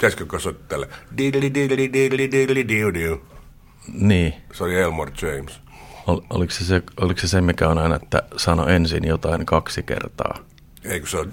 Pitäisikö 0.00 0.26
kasvaa 0.26 0.52
tällä? 0.68 0.86
Niin. 3.92 4.34
Se 4.52 4.64
oli 4.64 4.74
Elmore 4.80 5.12
James. 5.22 5.60
Ol, 6.06 6.20
oliko, 6.30 6.52
se 6.52 6.64
se, 6.64 6.82
oliko 7.00 7.20
se 7.20 7.28
se, 7.28 7.40
mikä 7.40 7.68
on 7.68 7.78
aina, 7.78 7.96
että 7.96 8.22
sano 8.36 8.66
ensin 8.66 9.04
jotain 9.08 9.46
kaksi 9.46 9.82
kertaa? 9.82 10.38
Eikö 10.84 11.06
se 11.06 11.16
ole. 11.18 11.28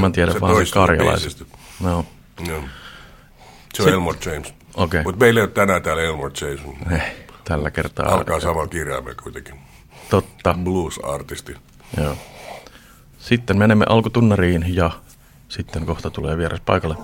Mä 0.00 0.06
en 0.06 0.12
tiedä, 0.12 0.32
vaan 0.40 0.66
se 0.66 0.72
karjalaiset. 0.72 1.42
No, 1.80 2.04
Joo. 2.48 2.60
Se 3.74 3.82
on 3.82 3.88
Se- 3.88 3.94
Elmore 3.94 4.18
James. 4.26 4.54
okei. 4.74 5.02
Mutta 5.02 5.20
meillä 5.20 5.40
ei 5.40 5.44
ole 5.44 5.50
tänään 5.52 5.82
täällä 5.82 6.02
Elmore 6.02 6.34
James. 6.40 6.60
Eh, 6.92 7.14
tällä 7.44 7.70
kertaa. 7.70 8.14
Alkaa 8.14 8.40
samalla 8.40 8.68
kirjaimella 8.68 9.20
kuitenkin. 9.22 9.54
Totta, 10.10 10.54
Blues-artisti. 10.64 11.54
joo. 12.00 12.16
Sitten 13.18 13.58
menemme 13.58 13.84
alkutunnariin 13.88 14.64
ja 14.76 14.90
sitten 15.48 15.86
kohta 15.86 16.10
tulee 16.10 16.38
vieras 16.38 16.60
paikalle. 16.60 16.96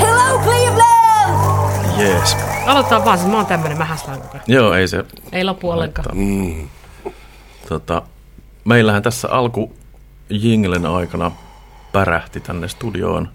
Hello, 0.00 0.38
Cleveland! 0.44 2.00
Jees. 2.00 2.36
Aloitetaan 2.66 3.04
vaan, 3.04 3.18
siis 3.18 3.30
mä 3.30 3.36
oon 3.36 3.46
tämmönen, 3.46 3.78
mä 3.78 3.84
häslään 3.84 4.20
koko 4.20 4.32
ajan. 4.32 4.44
Joo, 4.46 4.74
ei 4.74 4.88
se 4.88 5.04
Ei 5.32 5.44
lopu 5.44 5.70
ollenkaan. 5.70 6.16
Mm. 6.16 6.68
Tota, 7.68 8.02
meillähän 8.64 9.02
tässä 9.02 9.28
alku 9.28 9.72
jinglen 10.30 10.86
aikana 10.86 11.32
pärähti 11.92 12.40
tänne 12.40 12.68
studioon 12.68 13.28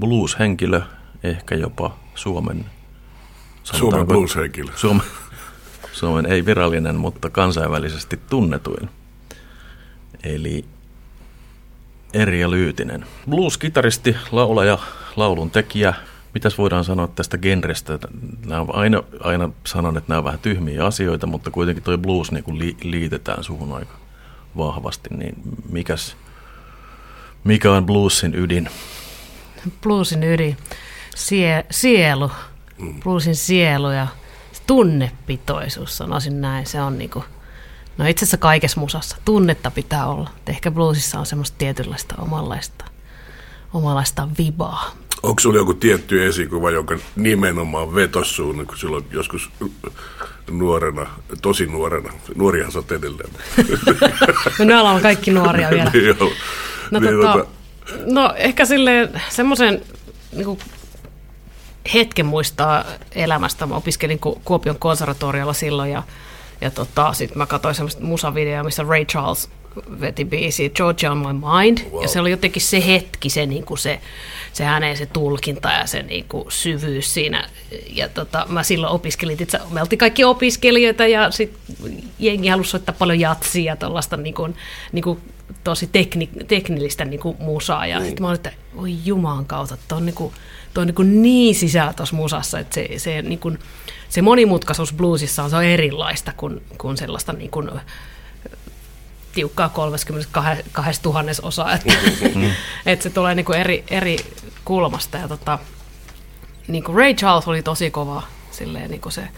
blues-henkilö, 0.00 0.82
ehkä 1.22 1.54
jopa 1.54 1.94
Suomen... 2.14 2.64
Suomen 3.62 4.06
blues-henkilö. 4.06 4.72
Suomen, 4.76 5.06
Suomen 5.94 6.26
ei 6.26 6.46
virallinen, 6.46 6.96
mutta 6.96 7.30
kansainvälisesti 7.30 8.20
tunnetuin. 8.30 8.90
Eli 10.22 10.64
Erja 12.12 12.50
Lyytinen. 12.50 13.06
Blues-kitaristi, 13.30 14.16
laulaja, 14.32 14.78
laulun 15.16 15.50
tekijä. 15.50 15.94
Mitäs 16.34 16.58
voidaan 16.58 16.84
sanoa 16.84 17.06
tästä 17.06 17.38
genrestä? 17.38 17.98
Nämä 18.46 18.60
on 18.60 18.74
aina, 18.74 19.02
aina 19.20 19.50
sanon, 19.66 19.96
että 19.96 20.08
nämä 20.08 20.18
on 20.18 20.24
vähän 20.24 20.38
tyhmiä 20.38 20.86
asioita, 20.86 21.26
mutta 21.26 21.50
kuitenkin 21.50 21.84
toi 21.84 21.98
blues 21.98 22.32
niin 22.32 22.44
kuin 22.44 22.58
li, 22.58 22.76
liitetään 22.82 23.44
suhun 23.44 23.72
aika 23.72 23.94
vahvasti. 24.56 25.08
Niin 25.16 25.34
mikäs, 25.70 26.16
mikä 27.44 27.72
on 27.72 27.86
bluesin 27.86 28.34
ydin? 28.34 28.70
Bluesin 29.82 30.22
ydin, 30.22 30.56
sie, 31.16 31.66
sielu, 31.70 32.30
bluesin 33.02 33.36
sielu 33.36 33.90
ja 33.90 34.06
tunnepitoisuus, 34.66 35.96
sanoisin 35.96 36.40
näin. 36.40 36.66
Se 36.66 36.80
on 36.80 36.98
niinku, 36.98 37.24
no 37.98 38.06
itse 38.06 38.24
asiassa 38.24 38.36
kaikessa 38.36 38.80
musassa 38.80 39.16
tunnetta 39.24 39.70
pitää 39.70 40.06
olla. 40.06 40.30
Et 40.36 40.48
Ehkä 40.48 40.70
bluesissa 40.70 41.18
on 41.18 41.26
semmoista 41.26 41.58
tietynlaista 41.58 42.14
omanlaista, 42.18 42.84
omanlaista 43.74 44.28
vibaa. 44.38 44.90
Onko 45.22 45.40
sulla 45.40 45.56
joku 45.58 45.74
tietty 45.74 46.26
esikuva, 46.26 46.70
joka 46.70 46.98
nimenomaan 47.16 47.94
vetos 47.94 48.36
suun, 48.36 48.66
kun 48.66 48.78
silloin 48.78 49.04
joskus 49.10 49.50
nuorena, 50.50 51.06
tosi 51.42 51.66
nuorena, 51.66 52.12
nuorihan 52.34 52.72
sä 52.72 52.78
oot 52.78 52.92
edelleen. 52.92 53.30
No 54.58 54.64
ne 54.64 54.76
ollaan 54.76 55.00
kaikki 55.02 55.30
nuoria 55.30 55.70
vielä. 55.74 55.90
Niin 55.90 56.06
joo. 56.06 56.32
No, 56.90 57.00
Niin 57.00 57.14
tota, 57.16 57.32
tota- 57.34 57.46
no 58.12 58.32
ehkä 58.36 58.64
silleen 58.64 59.22
semmoisen 59.28 59.82
niin 60.32 60.58
hetken 61.94 62.26
muistaa 62.26 62.84
elämästä. 63.12 63.66
Mä 63.66 63.76
opiskelin 63.76 64.18
Ku- 64.18 64.40
Kuopion 64.44 64.78
konservatoriolla 64.78 65.52
silloin 65.52 65.90
ja, 65.90 66.02
ja 66.60 66.70
tota, 66.70 67.12
sitten 67.12 67.38
mä 67.38 67.46
katsoin 67.46 67.74
semmoista 67.74 68.02
musavideoa, 68.02 68.64
missä 68.64 68.82
Ray 68.88 69.04
Charles 69.04 69.48
veti 70.00 70.24
biisi 70.24 70.70
Georgia 70.70 71.12
on 71.12 71.18
my 71.18 71.32
mind. 71.32 71.78
Wow. 71.90 72.02
Ja 72.02 72.08
se 72.08 72.20
oli 72.20 72.30
jotenkin 72.30 72.62
se 72.62 72.86
hetki, 72.86 73.30
se, 73.30 73.46
niin 73.46 73.64
kuin 73.64 73.78
se, 73.78 74.00
se 74.52 74.64
hänen 74.64 74.96
se 74.96 75.06
tulkinta 75.06 75.68
ja 75.68 75.86
se 75.86 76.02
niin 76.02 76.24
kuin 76.28 76.44
syvyys 76.48 77.14
siinä. 77.14 77.48
Ja 77.88 78.08
tota, 78.08 78.46
mä 78.48 78.62
silloin 78.62 78.92
opiskelin, 78.92 79.42
itse, 79.42 79.58
me 79.70 79.80
oltiin 79.80 79.98
kaikki 79.98 80.24
opiskelijoita 80.24 81.06
ja 81.06 81.30
sit 81.30 81.58
jengi 82.18 82.48
halusi 82.48 82.70
soittaa 82.70 82.94
paljon 82.98 83.20
jatsia 83.20 83.72
ja 83.72 83.76
tuollaista 83.76 84.16
niin 84.16 84.34
kuin, 84.34 84.56
niin 84.92 85.02
kuin 85.02 85.20
tosi 85.64 85.86
tekni, 85.92 86.28
teknillistä 86.48 87.04
niin 87.04 87.20
kuin 87.20 87.36
musaa. 87.40 87.86
Ja 87.86 88.00
sitten 88.00 88.22
mä 88.22 88.28
olin, 88.28 88.36
että 88.36 88.52
voi 88.76 88.94
jumaan 89.04 89.46
kautta, 89.46 89.74
että 89.74 89.96
on 89.96 90.06
niin 90.06 90.14
kuin, 90.14 90.34
toi 90.74 90.82
on 90.82 90.86
niin, 90.86 90.94
kuin 90.94 91.22
niin 91.22 91.54
sisällä 91.54 91.92
tuossa 91.92 92.16
musassa, 92.16 92.58
että 92.58 92.74
se, 92.74 92.88
se, 92.96 93.22
niin 93.22 93.38
kuin, 93.38 93.58
se 94.08 94.22
monimutkaisuus 94.22 94.92
bluesissa 94.92 95.42
on, 95.42 95.50
se 95.50 95.56
on 95.56 95.64
erilaista 95.64 96.32
kuin, 96.36 96.62
kuin 96.78 96.96
sellaista 96.96 97.32
niin 97.32 97.50
kuin, 97.50 97.70
tiukkaa 99.34 99.68
32 99.68 101.02
tuhannesosaa, 101.02 101.74
että, 101.74 101.94
että 102.86 103.02
se 103.02 103.10
tulee 103.10 103.34
niin 103.34 103.46
kuin 103.46 103.58
eri, 103.58 103.84
eri 103.90 104.16
kulmasta. 104.64 105.18
Ja 105.18 105.28
tota, 105.28 105.58
niin 106.68 106.84
kuin 106.84 106.96
Ray 106.96 107.14
Charles 107.14 107.48
oli 107.48 107.62
tosi 107.62 107.90
kova 107.90 108.22
silleen, 108.50 108.90
niin 108.90 109.00
kuin 109.00 109.12
se, 109.12 109.28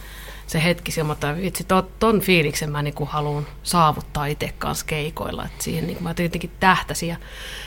se 0.46 0.64
hetki 0.64 0.92
siltä, 0.92 1.12
että 1.12 1.36
vitsi, 1.36 1.64
ton, 1.64 1.88
ton 1.98 2.20
fiiliksen 2.20 2.70
mä 2.70 2.82
niin 2.82 2.94
haluan 3.06 3.46
saavuttaa 3.62 4.26
itse 4.26 4.54
kanssa 4.58 4.86
keikoilla. 4.86 5.44
Että 5.44 5.64
siihen 5.64 5.86
niin 5.86 6.02
mä 6.02 6.14
tietenkin 6.14 6.50
tähtäsin. 6.60 7.08
Ja 7.08 7.16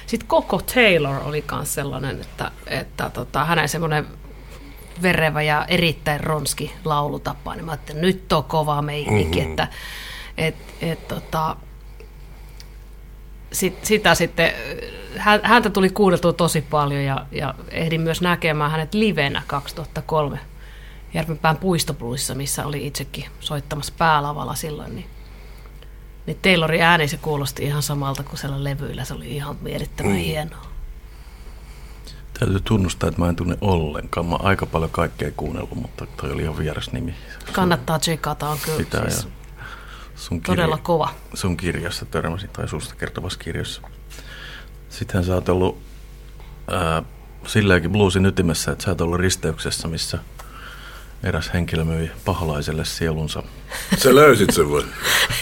sitten 0.05 0.27
koko 0.27 0.61
Taylor 0.73 1.23
oli 1.23 1.43
myös 1.51 1.73
sellainen, 1.73 2.21
että, 2.21 2.51
että 2.67 3.09
tota, 3.09 3.45
hänen 3.45 3.69
semmoinen 3.69 4.07
verevä 5.01 5.41
ja 5.41 5.65
erittäin 5.65 6.19
ronski 6.19 6.73
laulutapa, 6.85 7.55
niin 7.55 7.65
mä 7.65 7.71
ajattelin, 7.71 7.97
että 7.99 8.07
nyt 8.07 8.33
on 8.33 8.43
kova 8.43 8.81
meininki, 8.81 9.39
mm-hmm. 9.39 9.51
että 9.51 9.67
et, 10.37 10.55
et, 10.81 11.07
tota, 11.07 11.55
sit, 13.51 13.85
sitä 13.85 14.15
sitten, 14.15 14.51
hän- 15.17 15.41
häntä 15.43 15.69
tuli 15.69 15.89
kuunneltua 15.89 16.33
tosi 16.33 16.61
paljon 16.61 17.03
ja, 17.03 17.25
ja 17.31 17.53
ehdin 17.71 18.01
myös 18.01 18.21
näkemään 18.21 18.71
hänet 18.71 18.93
livenä 18.93 19.41
2003 19.47 20.39
Järvenpään 21.13 21.57
puistobluissa, 21.57 22.35
missä 22.35 22.65
oli 22.65 22.87
itsekin 22.87 23.25
soittamassa 23.39 23.93
päälavalla 23.97 24.55
silloin, 24.55 24.95
niin, 24.95 25.09
niin 26.25 26.37
Taylorin 26.41 26.81
ääni 26.81 27.07
se 27.07 27.17
kuulosti 27.17 27.63
ihan 27.63 27.83
samalta 27.83 28.23
kuin 28.23 28.37
siellä 28.37 28.63
levyillä, 28.63 29.05
se 29.05 29.13
oli 29.13 29.35
ihan 29.35 29.57
mielettömän 29.61 30.11
mm. 30.11 30.17
hienoa. 30.17 30.65
Täytyy 32.39 32.59
tunnustaa, 32.59 33.09
että 33.09 33.21
mä 33.21 33.29
en 33.29 33.35
tunne 33.35 33.57
ollenkaan. 33.61 34.25
Mä 34.25 34.35
aika 34.35 34.65
paljon 34.65 34.91
kaikkea 34.91 35.31
kuunnellut, 35.37 35.75
mutta 35.75 36.05
toi 36.05 36.31
oli 36.31 36.41
ihan 36.41 36.57
vieras 36.57 36.91
nimi. 36.91 37.15
Kannattaa 37.51 37.99
tsekata, 37.99 38.49
on 38.49 38.57
kyllä 38.65 38.77
Pitää 38.77 39.09
siis 39.09 39.23
ja 39.23 39.31
sun 40.15 40.41
todella 40.41 40.77
kova. 40.77 41.09
sun 41.33 41.57
kirjassa 41.57 42.05
törmäsin, 42.05 42.49
tai 42.49 42.67
susta 42.67 42.95
kertovassa 42.95 43.39
kirjassa. 43.39 43.81
Sittenhän 44.89 45.25
sä 45.25 45.33
oot 45.33 45.49
ollut 45.49 45.77
ää, 46.71 47.03
silleenkin 47.47 47.91
bluesin 47.91 48.25
ytimessä, 48.25 48.71
että 48.71 48.83
sä 48.83 48.91
oot 48.91 49.01
ollut 49.01 49.19
risteyksessä, 49.19 49.87
missä 49.87 50.19
eräs 51.23 51.53
henkilö 51.53 51.83
myi 51.83 52.11
paholaiselle 52.25 52.85
sielunsa. 52.85 53.43
Sä 54.03 54.15
löysit 54.15 54.49
sen 54.53 54.71
vai? 54.71 54.83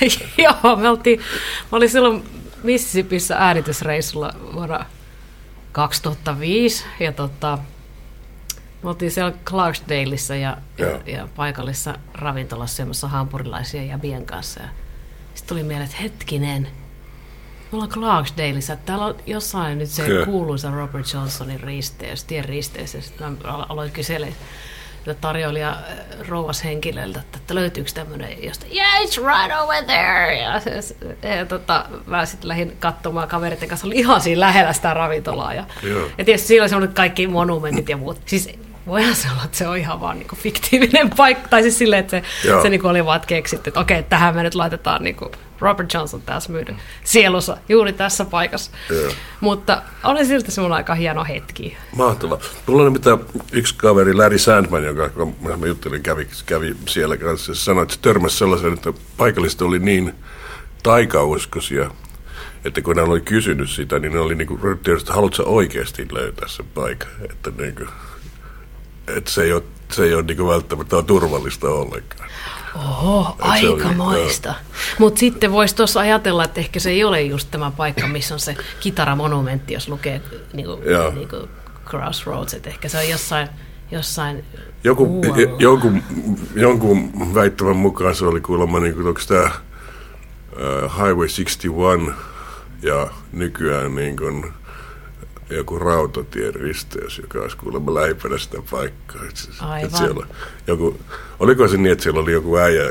Joo, 0.43 0.75
me 0.75 0.89
oltiin, 0.89 1.19
mä 1.71 1.77
olin 1.77 1.89
silloin 1.89 2.23
Mississippissä 2.63 3.35
äänitysreissulla 3.37 4.33
vuonna 4.53 4.85
2005 5.71 6.85
ja 6.99 7.11
tota, 7.11 7.57
me 8.83 8.89
oltiin 8.89 9.11
siellä 9.11 9.33
Clarksdaleissa 9.45 10.35
ja, 10.35 10.57
ja, 10.77 10.99
ja 11.05 11.27
paikallisessa 11.35 11.95
ravintolassa 12.13 12.75
syömässä 12.75 13.07
hampurilaisia 13.07 13.83
ja 13.83 13.97
bien 13.97 14.25
kanssa. 14.25 14.61
Ja 14.61 14.69
sitten 15.35 15.49
tuli 15.49 15.63
mieleen, 15.63 15.85
että 15.85 16.01
hetkinen, 16.01 16.61
me 16.61 17.69
ollaan 17.71 17.89
Clarksdaleissa, 17.89 18.75
täällä 18.75 19.05
on 19.05 19.15
jossain 19.25 19.77
nyt 19.77 19.89
se 19.89 20.07
Joo. 20.07 20.25
kuuluisa 20.25 20.71
Robert 20.71 21.13
Johnsonin 21.13 21.59
risteys, 21.59 22.23
tien 22.23 22.45
risteys. 22.45 22.93
Ja 22.93 23.01
sitten 23.01 23.31
mä 23.31 23.37
al- 23.43 23.65
aloin 23.69 23.91
siltä 24.01 24.27
tarjoilija 25.13 25.69
äh, 25.69 25.77
rouvas 26.27 26.63
henkilöltä, 26.63 27.21
että, 27.35 27.55
löytyykö 27.55 27.91
tämmöinen 27.93 28.43
josta, 28.43 28.65
yeah, 28.75 29.01
it's 29.01 29.17
right 29.17 29.61
over 29.61 29.83
there. 29.83 30.39
Ja, 30.39 30.59
se, 30.59 30.81
se, 30.81 30.95
ja 31.37 31.45
tota, 31.45 31.85
mä 32.05 32.25
sitten 32.25 32.47
lähdin 32.47 32.77
katsomaan 32.79 33.27
kaveritten 33.27 33.69
kanssa, 33.69 33.87
oli 33.87 33.95
ihan 33.95 34.21
siinä 34.21 34.39
lähellä 34.39 34.73
sitä 34.73 34.93
ravintolaa. 34.93 35.53
Ja, 35.53 35.63
Joo. 35.83 36.07
ja 36.17 36.25
tietysti 36.25 36.47
siellä 36.47 36.63
oli 36.63 36.69
semmoiset 36.69 36.95
kaikki 36.95 37.27
monumentit 37.27 37.89
ja 37.89 37.97
muut. 37.97 38.21
Siis 38.25 38.49
voihan 38.87 39.15
se 39.15 39.27
olla, 39.31 39.43
että 39.45 39.57
se 39.57 39.67
on 39.67 39.77
ihan 39.77 40.01
vaan 40.01 40.19
niinku 40.19 40.35
fiktiivinen 40.35 41.09
paikka. 41.17 41.49
Tai 41.49 41.61
siis 41.61 41.77
silleen, 41.77 41.99
että 41.99 42.11
se, 42.11 42.47
Joo. 42.47 42.61
se 42.61 42.69
niinku 42.69 42.87
oli 42.87 43.05
vaan 43.05 43.15
että 43.15 43.27
keksitty, 43.27 43.69
että 43.69 43.79
okei, 43.79 44.03
tähän 44.03 44.35
me 44.35 44.43
nyt 44.43 44.55
laitetaan 44.55 45.03
niinku 45.03 45.31
Robert 45.59 45.93
Johnson 45.93 46.21
tässä 46.21 46.51
myydä 46.51 46.75
sielussa, 47.03 47.57
juuri 47.69 47.93
tässä 47.93 48.25
paikassa. 48.25 48.71
Joo. 48.89 49.11
Mutta 49.41 49.81
oli 50.03 50.25
silti 50.25 50.51
semmoinen 50.51 50.75
aika 50.75 50.95
hieno 50.95 51.23
hetki. 51.23 51.77
Mahtavaa. 51.95 52.37
Mulla 52.67 52.83
on 52.83 52.93
mitä 52.93 53.17
yksi 53.51 53.75
kaveri, 53.77 54.13
Larry 54.13 54.37
Sandman, 54.37 54.83
joka 54.83 55.09
mä 55.57 55.65
juttelin, 55.67 56.03
kävi, 56.03 56.27
kävi 56.45 56.75
siellä 56.87 57.17
kanssa. 57.17 57.55
Se 57.55 57.61
sanoi, 57.61 57.83
että 57.83 57.95
se 57.95 58.01
törmäsi 58.01 58.37
sellaisen, 58.37 58.73
että 58.73 58.93
paikalliset 59.17 59.61
oli 59.61 59.79
niin 59.79 60.15
taikauskoisia, 60.83 61.91
että 62.65 62.81
kun 62.81 62.95
ne 62.95 63.01
oli 63.01 63.21
kysynyt 63.21 63.69
sitä, 63.69 63.99
niin 63.99 64.13
ne 64.13 64.19
oli 64.19 64.35
niin 64.35 64.47
kuin, 64.47 64.59
että 64.73 65.13
haluatko 65.13 65.43
oikeasti 65.45 66.07
löytää 66.11 66.47
sen 66.47 66.65
paikan? 66.73 67.09
Että, 67.29 67.51
niin 67.57 67.75
kuin, 67.75 67.89
että 69.07 69.31
se 69.31 69.43
ei 69.43 69.53
ole, 69.53 69.63
se 69.91 70.03
ei 70.03 70.13
ole 70.13 70.23
niin 70.23 70.37
kuin 70.37 70.49
välttämättä 70.49 71.03
turvallista 71.03 71.69
ollenkaan. 71.69 72.29
Oho, 72.77 73.35
aikamoista. 73.39 74.53
Mutta 74.99 75.19
sitten 75.19 75.51
voisi 75.51 75.75
tuossa 75.75 75.99
ajatella, 75.99 76.43
että 76.43 76.59
ehkä 76.59 76.79
se 76.79 76.89
ei 76.89 77.03
ole 77.03 77.21
just 77.21 77.47
tämä 77.51 77.71
paikka, 77.71 78.07
missä 78.07 78.33
on 78.33 78.39
se 78.39 78.55
kitaramonumentti, 78.79 79.73
jos 79.73 79.87
lukee 79.89 80.21
niinku, 80.53 80.81
Joo. 80.85 81.11
niinku 81.11 81.49
Crossroads, 81.85 82.53
että 82.53 82.69
ehkä 82.69 82.89
se 82.89 82.97
on 82.97 83.09
jossain, 83.09 83.47
jossain 83.91 84.45
Joku, 84.83 85.21
j- 85.35 85.55
jonkun, 85.59 86.03
jonkun 86.55 87.33
väittävän 87.35 87.75
mukaan 87.75 88.15
se 88.15 88.25
oli 88.25 88.41
kuulemma, 88.41 88.79
niin 88.79 88.93
kuin, 88.93 89.07
onko 89.07 89.21
tämä 89.27 89.43
uh, 89.43 90.91
Highway 90.91 91.27
61 91.27 91.69
ja 92.81 93.07
nykyään 93.31 93.95
niin 93.95 94.17
kuin, 94.17 94.53
joku 95.49 95.79
rautatien 95.79 96.55
risteys, 96.55 97.17
joka 97.19 97.39
olisi 97.39 97.57
kuulemma 97.57 97.93
lähimpänä 97.93 98.37
sitä 98.37 98.57
paikkaa. 98.71 99.21
Aivan. 99.61 99.85
Et 99.85 99.95
siellä 99.95 100.25
joku, 100.67 100.99
oliko 101.39 101.67
se 101.67 101.77
niin, 101.77 101.91
että 101.91 102.03
siellä 102.03 102.19
oli 102.21 102.31
joku 102.31 102.57
äijä 102.57 102.83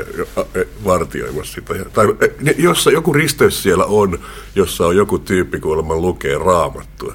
e- 0.55 0.67
vartioimassa 0.85 1.53
sitä? 1.53 1.73
Tai 1.93 2.05
e, 2.21 2.51
jossa 2.57 2.91
joku 2.91 3.13
risteys 3.13 3.63
siellä 3.63 3.85
on, 3.85 4.19
jossa 4.55 4.85
on 4.87 4.95
joku 4.95 5.19
tyyppi 5.19 5.59
kuulemma 5.59 5.95
lukee 5.95 6.37
raamattua. 6.37 7.13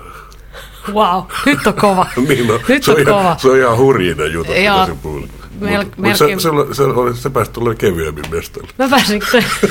Wow, 0.93 1.23
nyt 1.47 1.67
on 1.67 1.75
kova. 1.75 2.07
niin 2.29 2.47
no, 2.47 2.61
nyt 2.69 2.83
se, 2.83 2.91
on 2.91 2.99
on 2.99 3.05
kova. 3.05 3.21
ihan, 3.21 3.39
se 3.39 3.49
on 3.49 3.59
ihan 3.59 3.77
hurjina 3.79 4.25
jutut, 4.27 4.57
Joo. 4.65 4.81
mitä 4.81 4.93
se 4.93 4.99
puhuu. 5.03 5.21
Mel- 5.61 5.85
Mut, 5.85 6.17
se, 6.17 6.25
melkein- 6.25 6.41
se, 6.41 6.49
se, 6.73 6.83
oli, 6.83 7.17
se 7.17 7.31
pääsi 7.31 7.51
tulemaan 7.51 7.77
kevyemmin 7.77 8.25
mestalle. 8.31 8.69
Mä 8.79 8.89
pääsin, 8.89 9.23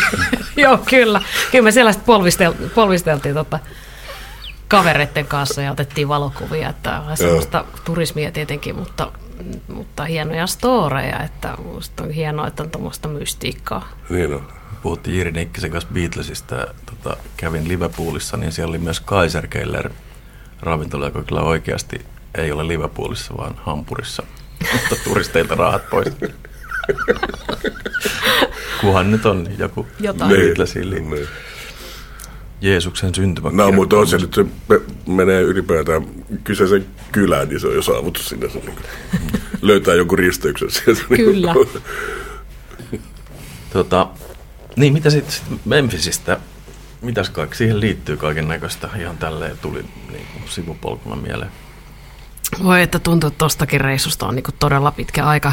joo 0.57 0.77
kyllä. 0.89 1.21
Kyllä 1.51 1.63
me 1.63 1.71
siellä 1.71 1.93
polvistel, 2.05 2.53
polvisteltiin 2.75 3.35
tota 3.35 3.59
kavereiden 4.71 5.25
kanssa 5.25 5.61
ja 5.61 5.71
otettiin 5.71 6.07
valokuvia, 6.07 6.69
että 6.69 6.99
on 6.99 7.17
semmoista 7.17 7.65
turismia 7.83 8.31
tietenkin, 8.31 8.75
mutta, 8.75 9.11
mutta 9.67 10.05
hienoja 10.05 10.47
storeja, 10.47 11.23
että 11.23 11.57
on 12.01 12.11
hienoa, 12.11 12.47
että 12.47 12.63
on 12.63 12.69
tuommoista 12.69 13.07
mystiikkaa. 13.07 13.89
Niin 14.09 14.33
on. 14.33 14.47
Puhuttiin 14.81 15.17
Jiri 15.17 15.31
Nikkisen 15.31 15.71
kanssa 15.71 15.89
Beatlesista 15.93 16.55
tota, 16.85 17.17
kävin 17.37 17.67
Liverpoolissa, 17.67 18.37
niin 18.37 18.51
siellä 18.51 18.69
oli 18.69 18.77
myös 18.77 18.99
Kaiserkeller 18.99 19.89
ravintola, 20.61 21.05
joka 21.05 21.23
kyllä 21.23 21.41
oikeasti 21.41 22.05
ei 22.35 22.51
ole 22.51 22.67
Liverpoolissa, 22.67 23.37
vaan 23.37 23.55
Hampurissa. 23.63 24.23
Mutta 24.73 24.95
turisteilta 25.03 25.55
rahat 25.55 25.89
pois. 25.89 26.07
Kuhan 28.81 29.11
nyt 29.11 29.25
on 29.25 29.47
joku 29.57 29.87
Jotain. 29.99 30.31
Beatlesiin 30.31 30.89
liittyvä. 30.89 31.50
Niin. 32.61 32.71
Jeesuksen 32.71 33.15
syntymä. 33.15 33.49
No, 33.53 33.71
mutta 33.71 33.95
on 33.95 34.07
se 34.07 34.17
nyt, 34.17 34.33
se 34.33 34.45
me- 34.69 34.81
menee 35.07 35.41
ylipäätään 35.41 36.05
kyseisen 36.43 36.85
kylään, 37.11 37.49
niin 37.49 37.59
se 37.59 37.67
on 37.67 37.75
jo 37.75 37.81
saavutus 37.81 38.29
sinne. 38.29 38.49
Se 38.49 38.59
niin 38.59 38.75
löytää 39.61 39.93
jonkun 39.95 40.19
risteyksen 40.19 40.71
sieltä. 40.71 41.01
niin 41.09 41.23
kuin- 41.25 41.33
Kyllä. 41.33 41.53
Tota, 43.73 44.07
niin, 44.75 44.93
mitä 44.93 45.09
sitten 45.09 45.31
sit 45.33 45.43
Memphisistä, 45.65 46.39
mitäs 47.01 47.29
kaikki 47.29 47.57
siihen 47.57 47.79
liittyy 47.79 48.17
kaiken 48.17 48.47
näköistä, 48.47 48.89
ihan 48.99 49.17
tälleen 49.17 49.57
tuli 49.57 49.85
niin 50.11 50.25
kuin 50.33 50.43
sivupolkuna 50.49 51.15
mieleen. 51.15 51.51
Voi, 52.63 52.81
että 52.81 52.99
tuntuu, 52.99 53.27
että 53.27 53.37
tostakin 53.37 53.81
reissusta 53.81 54.27
on 54.27 54.35
niinku 54.35 54.51
todella 54.59 54.91
pitkä 54.91 55.25
aika. 55.25 55.51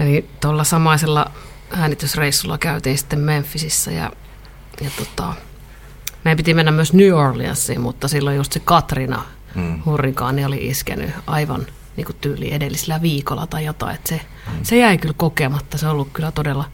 Eli 0.00 0.28
tuolla 0.40 0.64
samaisella 0.64 1.30
äänitysreissulla 1.70 2.58
käytiin 2.58 2.98
sitten 2.98 3.18
Memphisissä 3.20 3.90
ja, 3.90 4.12
ja 4.80 4.90
tota, 4.98 5.34
meidän 6.26 6.36
piti 6.36 6.54
mennä 6.54 6.72
myös 6.72 6.92
New 6.92 7.12
Orleansiin, 7.12 7.80
mutta 7.80 8.08
silloin 8.08 8.36
just 8.36 8.52
se 8.52 8.60
Katrina 8.60 9.22
mm. 9.54 9.82
hurrikaani 9.84 10.44
oli 10.44 10.66
iskenyt 10.66 11.10
aivan 11.26 11.66
niin 11.96 12.04
kuin 12.04 12.16
tyyli 12.20 12.52
edellisellä 12.52 13.02
viikolla 13.02 13.46
tai 13.46 13.64
jotain. 13.64 13.94
Että 13.94 14.08
se, 14.08 14.20
mm. 14.46 14.52
se 14.62 14.76
jäi 14.76 14.98
kyllä 14.98 15.14
kokematta. 15.16 15.78
Se 15.78 15.86
on 15.86 15.92
ollut 15.92 16.08
kyllä 16.12 16.32
todella 16.32 16.64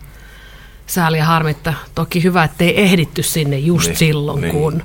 sääli 0.86 1.18
ja 1.18 1.24
harmitta. 1.24 1.74
Toki 1.94 2.22
hyvä, 2.22 2.44
ettei 2.44 2.82
ehditty 2.82 3.22
sinne 3.22 3.58
just 3.58 3.86
Niin, 3.86 3.96
silloin, 3.96 4.40
niin. 4.40 4.52
kun. 4.52 4.82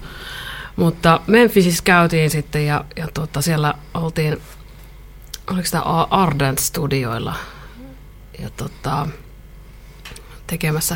Mutta 0.75 1.21
Memphisissä 1.27 1.83
käytiin 1.83 2.29
sitten 2.29 2.65
ja, 2.65 2.85
ja 2.95 3.07
tota, 3.13 3.41
siellä 3.41 3.73
oltiin, 3.93 4.37
oliko 5.51 5.67
A- 5.83 6.07
Ardent 6.11 6.59
Studioilla 6.59 7.35
ja 8.39 8.49
tota, 8.49 9.07
tekemässä, 10.47 10.95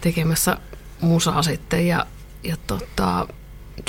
tekemässä 0.00 0.58
musaa 1.00 1.42
sitten 1.42 1.86
ja, 1.86 2.06
ja 2.44 2.56
tota, 2.66 3.28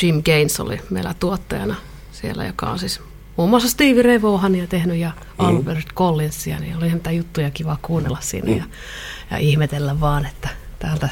Jim 0.02 0.24
Gaines 0.24 0.60
oli 0.60 0.82
meillä 0.90 1.14
tuottajana 1.20 1.76
siellä, 2.12 2.46
joka 2.46 2.70
on 2.70 2.80
siis 2.80 3.02
muun 3.38 3.50
muassa 3.50 3.70
Stevie 3.70 4.04
Ray 4.04 4.22
Vaughania 4.22 4.68
tehnyt 4.68 4.98
ja 4.98 5.12
Albert 5.38 5.94
Collinsia, 5.96 6.60
niin 6.60 6.78
oli 6.78 6.90
häntä 6.90 7.12
juttuja 7.12 7.52
kiva 7.52 7.78
kuunnella 7.82 8.18
siinä 8.22 8.52
ja, 8.52 8.64
ja 9.32 9.38
ihmetellä 9.38 10.00
vaan, 10.00 10.26
että 10.26 10.50
täältä, 10.80 11.10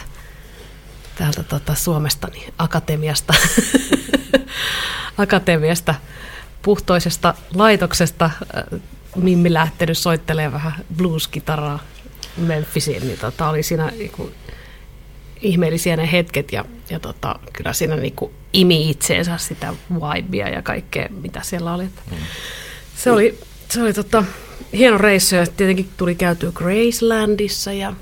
täältä 1.15 1.43
tota 1.43 1.75
Suomesta 1.75 2.27
niin 2.27 2.53
akatemiasta, 2.57 3.33
akatemiasta 5.17 5.95
puhtoisesta 6.61 7.33
laitoksesta 7.53 8.25
äh, 8.25 8.79
Mimmi 9.15 9.53
lähtenyt 9.53 9.97
soittelemaan 9.97 10.53
vähän 10.53 10.85
blues-kitaraa 10.97 11.79
Memphisiin, 12.37 13.07
niin 13.07 13.19
tota, 13.19 13.49
oli 13.49 13.63
siinä 13.63 13.91
niinku, 13.97 14.31
ihmeellisiä 15.43 15.95
ne 15.95 16.11
hetket 16.11 16.51
ja, 16.51 16.65
ja 16.89 16.99
tota, 16.99 17.39
kyllä 17.53 17.73
siinä 17.73 17.95
niinku 17.95 18.33
imi 18.53 18.89
itseensä 18.89 19.37
sitä 19.37 19.73
vibea 19.91 20.49
ja 20.49 20.61
kaikkea, 20.61 21.07
mitä 21.09 21.41
siellä 21.43 21.73
oli. 21.73 21.83
Mm. 21.83 22.17
Se 22.95 23.11
oli, 23.11 23.39
se 23.69 23.81
oli 23.81 23.93
tota, 23.93 24.23
hieno 24.73 24.97
reissu 24.97 25.35
ja 25.35 25.47
tietenkin 25.47 25.89
tuli 25.97 26.15
käytyä 26.15 26.51
Gracelandissa 26.51 27.73
ja 27.73 27.93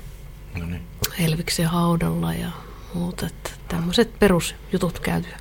No 0.58 0.66
niin. 0.66 0.82
Elviksen 1.18 1.66
haudalla 1.66 2.34
ja 2.34 2.48
muuta. 2.94 3.26
Tämmöiset 3.68 4.18
perusjutut 4.18 4.98
käytyä. 4.98 5.36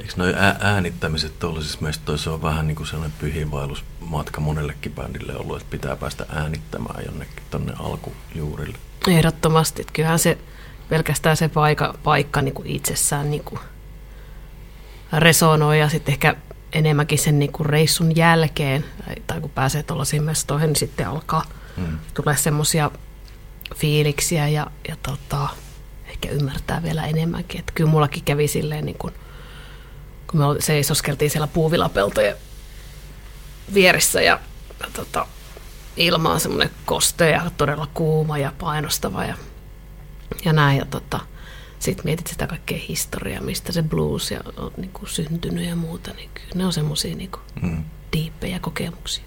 Eikö 0.00 0.12
noi 0.16 0.34
ää- 0.36 0.58
äänittämiset 0.60 1.38
tuollaisissa 1.38 1.78
mestoissa 1.80 2.24
se 2.24 2.30
on 2.30 2.42
vähän 2.42 2.66
niin 2.66 2.76
kuin 2.76 2.86
sellainen 2.86 3.18
pyhiinvaellusmatka 3.20 4.40
monellekin 4.40 4.92
bändille 4.92 5.36
ollut, 5.36 5.56
että 5.56 5.70
pitää 5.70 5.96
päästä 5.96 6.26
äänittämään 6.28 7.04
jonnekin 7.06 7.42
tonne 7.50 7.72
alkujuurille. 7.78 8.78
Ehdottomasti. 9.08 9.86
Kyllähän 9.92 10.18
se 10.18 10.38
pelkästään 10.88 11.36
se 11.36 11.48
paikka, 11.48 11.94
paikka 12.04 12.42
niin 12.42 12.54
kuin 12.54 12.68
itsessään 12.68 13.30
niin 13.30 13.44
kuin 13.44 13.60
resonoi 15.12 15.80
ja 15.80 15.88
sitten 15.88 16.12
ehkä 16.12 16.34
enemmänkin 16.72 17.18
sen 17.18 17.38
niin 17.38 17.52
kuin 17.52 17.66
reissun 17.66 18.16
jälkeen, 18.16 18.84
tai, 19.26 19.40
kun 19.40 19.50
pääsee 19.50 19.82
tuollaisiin 19.82 20.22
mestoihin, 20.22 20.68
niin 20.68 20.76
sitten 20.76 21.08
alkaa 21.08 21.44
Mm. 21.76 21.98
tulee 22.14 22.36
semmoisia 22.36 22.90
fiiliksiä 23.74 24.48
ja, 24.48 24.66
ja 24.88 24.96
tota, 25.02 25.48
ehkä 26.06 26.28
ymmärtää 26.28 26.82
vielä 26.82 27.06
enemmänkin. 27.06 27.60
Että 27.60 27.72
kyllä 27.74 27.90
mullakin 27.90 28.24
kävi 28.24 28.48
silleen, 28.48 28.84
niin 28.84 28.98
kun, 28.98 29.12
kun 30.26 30.40
me 30.40 30.44
seisoskeltiin 30.58 31.30
siellä 31.30 31.46
puuvilapeltojen 31.46 32.36
vieressä 33.74 34.22
ja, 34.22 34.40
ja 34.80 34.86
tota, 34.92 35.26
ilma 35.96 36.32
on 36.32 36.40
semmoinen 36.40 36.70
kostea 36.84 37.28
ja 37.28 37.50
todella 37.56 37.88
kuuma 37.94 38.38
ja 38.38 38.52
painostava 38.58 39.24
ja, 39.24 39.34
ja 40.44 40.52
näin. 40.52 40.78
Ja 40.78 40.84
tota, 40.84 41.20
sitten 41.78 42.04
mietit 42.04 42.26
sitä 42.26 42.46
kaikkea 42.46 42.78
historiaa, 42.88 43.42
mistä 43.42 43.72
se 43.72 43.82
blues 43.82 44.30
ja 44.30 44.40
on 44.56 44.72
niin 44.76 44.90
kuin 44.92 45.08
syntynyt 45.08 45.66
ja 45.66 45.76
muuta, 45.76 46.10
niin 46.16 46.30
kyllä 46.34 46.50
ne 46.54 46.66
on 46.66 46.72
semmoisia 46.72 47.16
niin 47.16 47.30
Mm. 47.62 47.84
diippejä 48.12 48.58
kokemuksia. 48.58 49.24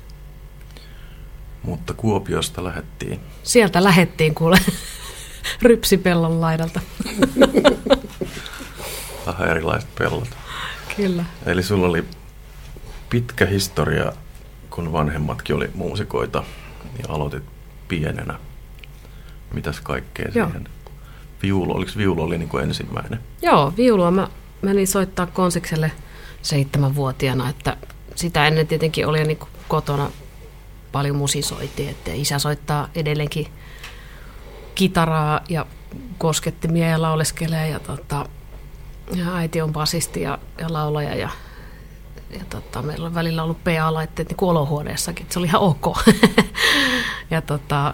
Mutta 1.63 1.93
Kuopiosta 1.93 2.63
lähettiin. 2.63 3.19
Sieltä 3.43 3.83
lähettiin 3.83 4.35
kuule 4.35 4.57
rypsipellon 5.61 6.41
laidalta. 6.41 6.79
Vähän 9.27 9.49
erilaiset 9.49 9.95
pellot. 9.95 10.29
Kyllä. 10.95 11.25
Eli 11.45 11.63
sulla 11.63 11.87
oli 11.87 12.05
pitkä 13.09 13.45
historia, 13.45 14.13
kun 14.69 14.91
vanhemmatkin 14.93 15.55
oli 15.55 15.69
muusikoita 15.73 16.43
ja 16.99 17.05
aloitit 17.13 17.43
pienenä. 17.87 18.39
Mitäs 19.53 19.81
kaikkea 19.81 20.25
Joo. 20.35 20.47
siihen? 20.47 20.67
Viulu, 21.41 21.75
oliko 21.75 21.91
viulu 21.97 22.21
oli 22.21 22.37
niin 22.37 22.49
kuin 22.49 22.63
ensimmäinen? 22.63 23.19
Joo, 23.41 23.73
viulua 23.77 24.11
mä 24.11 24.27
menin 24.61 24.87
soittaa 24.87 25.25
konsikselle 25.25 25.91
seitsemänvuotiaana, 26.41 27.49
että 27.49 27.77
sitä 28.15 28.47
ennen 28.47 28.67
tietenkin 28.67 29.07
oli 29.07 29.23
niin 29.23 29.37
kuin 29.37 29.49
kotona 29.67 30.11
paljon 30.91 31.15
musisoitiin, 31.15 31.89
että 31.89 32.11
isä 32.13 32.39
soittaa 32.39 32.89
edelleenkin 32.95 33.47
kitaraa 34.75 35.41
ja 35.49 35.65
koskettimia 36.17 36.87
ja 36.87 37.01
lauleskelee 37.01 37.69
ja, 37.69 37.79
tota, 37.79 38.25
ja 39.15 39.35
äiti 39.35 39.61
on 39.61 39.73
basisti 39.73 40.21
ja, 40.21 40.39
ja 40.57 40.73
laulaja 40.73 41.15
ja, 41.15 41.29
ja 42.29 42.45
tota, 42.49 42.81
meillä 42.81 43.07
on 43.07 43.15
välillä 43.15 43.43
ollut 43.43 43.63
PA-laitteet 43.63 44.29
niin 44.29 44.37
kuin 44.37 44.49
olohuoneessakin, 44.49 45.25
se 45.29 45.39
oli 45.39 45.47
ihan 45.47 45.61
ok. 45.61 45.97
ja 47.31 47.41
tota, 47.41 47.93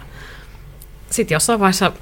sitten 1.10 1.34
jossain 1.34 1.60
vaiheessa 1.60 1.92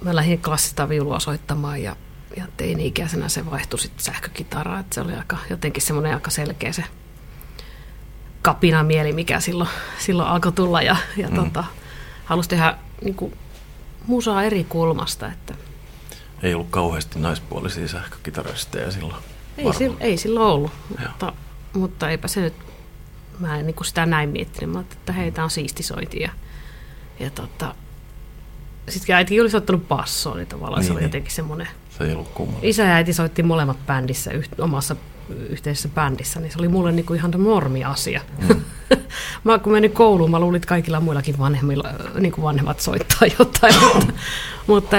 mä 0.00 0.14
lähdin 0.16 0.42
klassista 0.42 0.88
viulua 0.88 1.20
soittamaan 1.20 1.82
ja, 1.82 1.96
ja 2.36 2.46
teini-ikäisenä 2.56 3.28
se 3.28 3.50
vaihtui 3.50 3.78
sitten 3.78 4.04
sähkökitaraan, 4.04 4.80
että 4.80 4.94
se 4.94 5.00
oli 5.00 5.14
aika, 5.14 5.36
jotenkin 5.50 5.82
semmoinen 5.82 6.14
aika 6.14 6.30
selkeä 6.30 6.72
se 6.72 6.84
kapinamieli, 8.42 9.12
mikä 9.12 9.40
silloin, 9.40 9.70
silloin 9.98 10.28
alkoi 10.28 10.52
tulla 10.52 10.82
ja, 10.82 10.96
ja 11.16 11.28
mm. 11.28 11.34
tota, 11.34 11.64
halusi 12.24 12.48
tehdä 12.48 12.78
niin 13.04 13.14
kuin, 13.14 13.36
musaa 14.06 14.42
eri 14.42 14.64
kulmasta. 14.64 15.26
Että 15.28 15.54
Ei 16.42 16.54
ollut 16.54 16.70
kauheasti 16.70 17.18
naispuolisia 17.18 17.88
sähkökitaristeja 17.88 18.90
silloin. 18.90 19.22
ei, 19.58 19.72
sil, 19.78 19.92
ei 20.00 20.16
silloin 20.16 20.46
ollut, 20.46 20.72
Joo. 21.00 21.08
mutta, 21.08 21.32
mutta 21.72 22.10
eipä 22.10 22.28
se 22.28 22.40
nyt, 22.40 22.54
mä 23.38 23.58
en 23.58 23.66
niin 23.66 23.74
kuin 23.74 23.86
sitä 23.86 24.06
näin 24.06 24.28
miettinyt. 24.28 24.74
Mä 24.74 24.80
että 24.80 25.12
hei, 25.12 25.32
tää 25.32 25.44
on 25.44 25.50
siisti 25.50 25.82
soiti. 25.82 26.20
Ja, 26.20 26.30
ja 27.20 27.30
tota, 27.30 27.74
sitten 28.88 29.16
äiti 29.16 29.40
oli 29.40 29.50
soittanut 29.50 29.88
bassoa, 29.88 30.36
niin 30.36 30.46
tavallaan 30.46 30.80
niin, 30.80 30.86
se 30.86 30.90
Niin, 30.90 30.96
oli 30.96 31.00
niin. 31.00 31.08
jotenkin 31.08 31.32
semmoinen 31.32 31.68
Se 31.98 32.04
ei 32.04 32.12
ollut 32.12 32.28
kummallista. 32.28 32.66
Isä 32.66 32.82
ja 32.82 32.94
äiti 32.94 33.12
soitti 33.12 33.42
molemmat 33.42 33.86
bändissä, 33.86 34.30
yht, 34.30 34.60
omassa 34.60 34.96
yhteisessä 35.48 35.88
bändissä, 35.88 36.40
niin 36.40 36.52
se 36.52 36.58
oli 36.58 36.68
mulle 36.68 36.92
niinku 36.92 37.14
ihan 37.14 37.30
normi 37.36 37.84
asia. 37.84 38.20
Mm. 38.48 38.60
mä 39.44 39.58
kun 39.58 39.72
menin 39.72 39.92
kouluun, 39.92 40.30
mä 40.30 40.40
luulin, 40.40 40.56
että 40.56 40.68
kaikilla 40.68 41.00
muillakin 41.00 41.38
vanhemmilla, 41.38 41.90
niinku 42.18 42.42
vanhemmat 42.42 42.80
soittaa 42.80 43.28
jotain, 43.38 43.74
mutta, 43.88 44.12
mutta 44.66 44.96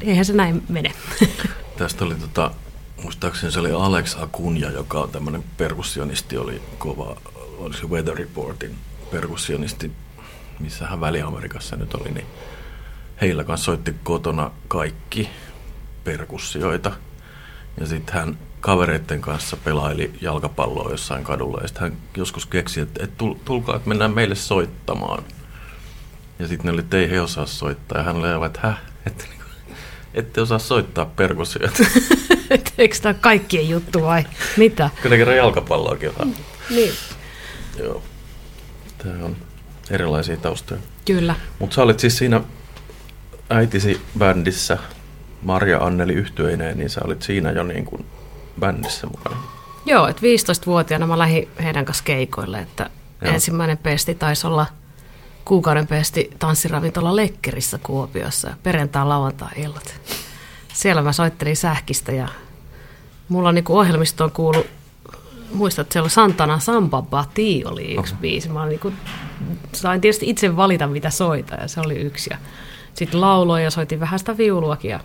eihän 0.00 0.24
se 0.24 0.32
näin 0.32 0.62
mene. 0.68 0.92
Tästä 1.78 2.04
oli 2.04 2.14
tota, 2.14 2.50
muistaakseni 3.02 3.52
se 3.52 3.60
oli 3.60 3.72
Alex 3.72 4.16
Akunja, 4.20 4.70
joka 4.70 5.00
on 5.00 5.10
tämmöinen 5.10 5.44
perkussionisti, 5.56 6.36
oli 6.38 6.62
kova, 6.78 7.16
oli 7.58 7.74
se 7.74 7.86
Weather 7.86 8.16
Reportin 8.16 8.74
perkussionisti, 9.10 9.92
missä 10.60 10.86
hän 10.86 11.00
Väli-Amerikassa 11.00 11.76
nyt 11.76 11.94
oli, 11.94 12.10
niin 12.10 12.26
heillä 13.20 13.44
kanssa 13.44 13.64
soitti 13.64 13.94
kotona 14.02 14.50
kaikki 14.68 15.30
perkussioita. 16.04 16.92
Ja 17.80 17.86
sitten 17.86 18.14
hän 18.14 18.38
kavereiden 18.60 19.20
kanssa 19.20 19.56
pelaili 19.56 20.12
jalkapalloa 20.20 20.90
jossain 20.90 21.24
kadulla. 21.24 21.58
Ja 21.62 21.68
sitten 21.68 21.82
hän 21.82 21.96
joskus 22.16 22.46
keksi, 22.46 22.80
että, 22.80 23.04
että 23.04 23.24
tul- 23.24 23.36
tulkaa, 23.44 23.76
että 23.76 23.88
mennään 23.88 24.14
meille 24.14 24.34
soittamaan. 24.34 25.24
Ja 26.38 26.48
sitten 26.48 26.66
ne 26.66 26.72
oli, 26.72 26.80
että 26.80 26.96
ei 26.96 27.10
he 27.10 27.20
osaa 27.20 27.46
soittaa. 27.46 27.98
Ja 27.98 28.04
hän 28.04 28.16
oli 28.16 28.46
että 28.46 28.60
häh, 28.62 28.80
että 29.06 29.24
niinku, 29.24 29.44
ette 30.14 30.40
osaa 30.40 30.58
soittaa 30.58 31.06
perkussioita. 31.06 31.82
Et 32.50 32.74
Eikö 32.78 32.96
tämä 33.02 33.14
kaikkien 33.14 33.68
juttu 33.68 34.02
vai 34.02 34.24
mitä? 34.56 34.90
Kyllä 35.02 35.16
kerran 35.16 35.36
jalkapalloakin 35.36 36.10
osaa. 36.10 36.26
Niin. 36.70 36.92
Joo. 37.78 38.02
Tämä 38.98 39.24
on 39.24 39.36
erilaisia 39.90 40.36
taustoja. 40.36 40.80
Kyllä. 41.04 41.34
Mutta 41.58 41.74
sä 41.74 41.82
olit 41.82 42.00
siis 42.00 42.18
siinä 42.18 42.40
äitisi 43.50 44.00
bändissä 44.18 44.78
Marja 45.42 45.78
Anneli 45.78 46.12
yhtyeineen, 46.12 46.78
niin 46.78 46.90
sä 46.90 47.00
olit 47.04 47.22
siinä 47.22 47.50
jo 47.50 47.62
niin 47.62 47.84
kuin 47.84 48.06
bändissä 48.60 49.06
mukana. 49.06 49.36
Joo, 49.86 50.06
että 50.08 50.22
15-vuotiaana 50.22 51.06
mä 51.06 51.18
lähdin 51.18 51.48
heidän 51.62 51.84
kanssa 51.84 52.04
keikoille, 52.04 52.58
että 52.58 52.90
Joo. 53.22 53.34
ensimmäinen 53.34 53.78
pesti 53.78 54.14
taisi 54.14 54.46
olla 54.46 54.66
kuukauden 55.44 55.86
pesti 55.86 56.30
tanssiravintola 56.38 57.16
Lekkerissä 57.16 57.78
Kuopiossa, 57.82 58.54
perjantai 58.62 59.06
lauantai-illat. 59.06 60.00
Siellä 60.74 61.02
mä 61.02 61.12
soittelin 61.12 61.56
sähkistä 61.56 62.12
ja 62.12 62.28
mulla 63.28 63.48
on 63.48 63.54
niinku 63.54 63.78
ohjelmistoon 63.78 64.32
kuulu, 64.32 64.66
muistat, 65.52 65.84
että 65.84 65.92
siellä 65.92 66.04
oli 66.04 66.10
Santana 66.10 66.58
Samba 66.58 67.02
Bati 67.02 67.62
oli 67.64 67.94
yksi 67.94 68.12
Oho. 68.12 68.20
biisi. 68.20 68.48
Mä 68.48 68.66
niinku, 68.66 68.92
sain 69.72 70.00
tietysti 70.00 70.30
itse 70.30 70.56
valita, 70.56 70.86
mitä 70.86 71.10
soita 71.10 71.54
ja 71.54 71.68
se 71.68 71.80
oli 71.80 71.94
yksi. 71.96 72.30
Ja 72.32 72.38
sitten 72.94 73.20
lauloin 73.20 73.64
ja 73.64 73.70
soitin 73.70 74.00
vähän 74.00 74.18
sitä 74.18 74.36
viuluakin 74.36 74.90
ja, 74.90 75.00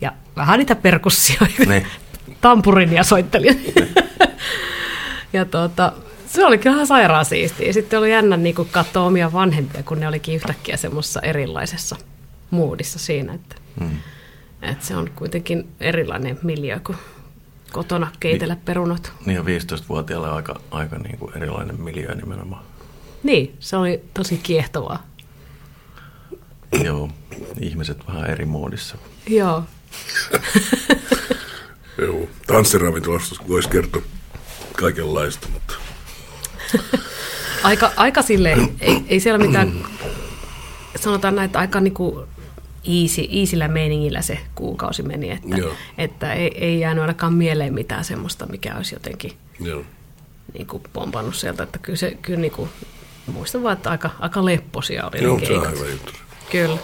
ja 0.00 0.12
vähän 0.36 0.58
niitä 0.58 0.74
perkussioita. 0.74 1.64
Niin. 1.68 1.86
Tampurinia 2.40 3.04
soittelin. 3.04 3.74
ja 5.32 5.44
tuota, 5.44 5.92
se 6.26 6.46
oli 6.46 6.58
kyllä 6.58 6.74
ihan 6.76 6.86
sairaan 6.86 7.24
siistiä. 7.24 7.72
Sitten 7.72 7.98
oli 7.98 8.10
jännä 8.12 8.36
niin 8.36 8.54
katsoa 8.70 9.06
omia 9.06 9.32
vanhempia, 9.32 9.82
kun 9.82 10.00
ne 10.00 10.08
olikin 10.08 10.34
yhtäkkiä 10.34 10.76
semmoisessa 10.76 11.20
erilaisessa 11.20 11.96
moodissa 12.50 12.98
siinä, 12.98 13.32
että, 13.34 13.56
Mm. 13.80 13.96
että 14.62 14.86
se 14.86 14.96
on 14.96 15.10
kuitenkin 15.16 15.68
erilainen 15.80 16.38
miljö 16.42 16.80
kuin 16.86 16.98
kotona 17.72 18.10
keitellä 18.20 18.56
perunat. 18.64 19.12
Niin 19.26 19.36
ja 19.36 19.42
15-vuotiaalle 19.42 20.28
aika, 20.30 20.60
aika 20.70 20.98
niin 20.98 21.18
kuin 21.18 21.32
erilainen 21.36 21.80
miljö 21.80 22.14
nimenomaan. 22.14 22.64
Niin, 23.22 23.56
se 23.60 23.76
oli 23.76 24.00
tosi 24.14 24.40
kiehtovaa. 24.42 25.02
Joo, 26.84 27.10
ihmiset 27.60 28.06
vähän 28.06 28.30
eri 28.30 28.44
moodissa. 28.44 28.96
Joo. 29.26 29.62
Joo, 32.02 32.28
tanssiravintolasta 32.46 33.36
voisi 33.48 33.68
kertoa 33.68 34.02
kaikenlaista, 34.76 35.48
mutta 35.52 35.74
Aika, 37.62 37.92
aika 37.96 38.22
silleen, 38.22 38.68
ei, 38.80 39.04
ei 39.08 39.20
siellä 39.20 39.46
mitään, 39.46 39.72
sanotaan 40.96 41.34
näin, 41.36 41.46
että 41.46 41.58
aika 41.58 41.80
niinku 41.80 42.26
easy, 43.02 43.22
easyllä 43.30 43.68
meiningillä 43.68 44.22
se 44.22 44.38
kuukausi 44.54 45.02
meni, 45.02 45.30
että, 45.30 45.56
Joo. 45.56 45.72
että 45.98 46.32
ei, 46.32 46.64
ei 46.64 46.80
jäänyt 46.80 47.02
ainakaan 47.02 47.34
mieleen 47.34 47.74
mitään 47.74 48.04
semmoista, 48.04 48.46
mikä 48.46 48.76
olisi 48.76 48.94
jotenkin 48.94 49.32
joo. 49.60 49.82
niinku 50.58 50.82
pompannut 50.92 51.34
sieltä, 51.34 51.62
että 51.62 51.78
kyllä 51.78 51.96
se, 51.96 52.16
kyllä 52.22 52.40
niinku, 52.40 52.68
muistan 53.32 53.62
vaan, 53.62 53.76
että 53.76 53.90
aika, 53.90 54.10
aika 54.20 54.44
lepposia 54.44 55.06
oli 55.06 55.22
Joo, 55.22 55.38
ne 55.38 55.46
se 55.46 55.52
on 55.52 55.60
keikat. 55.62 55.78
hyvä 55.80 55.90
juttu. 55.90 56.12
Kyllä. 56.50 56.78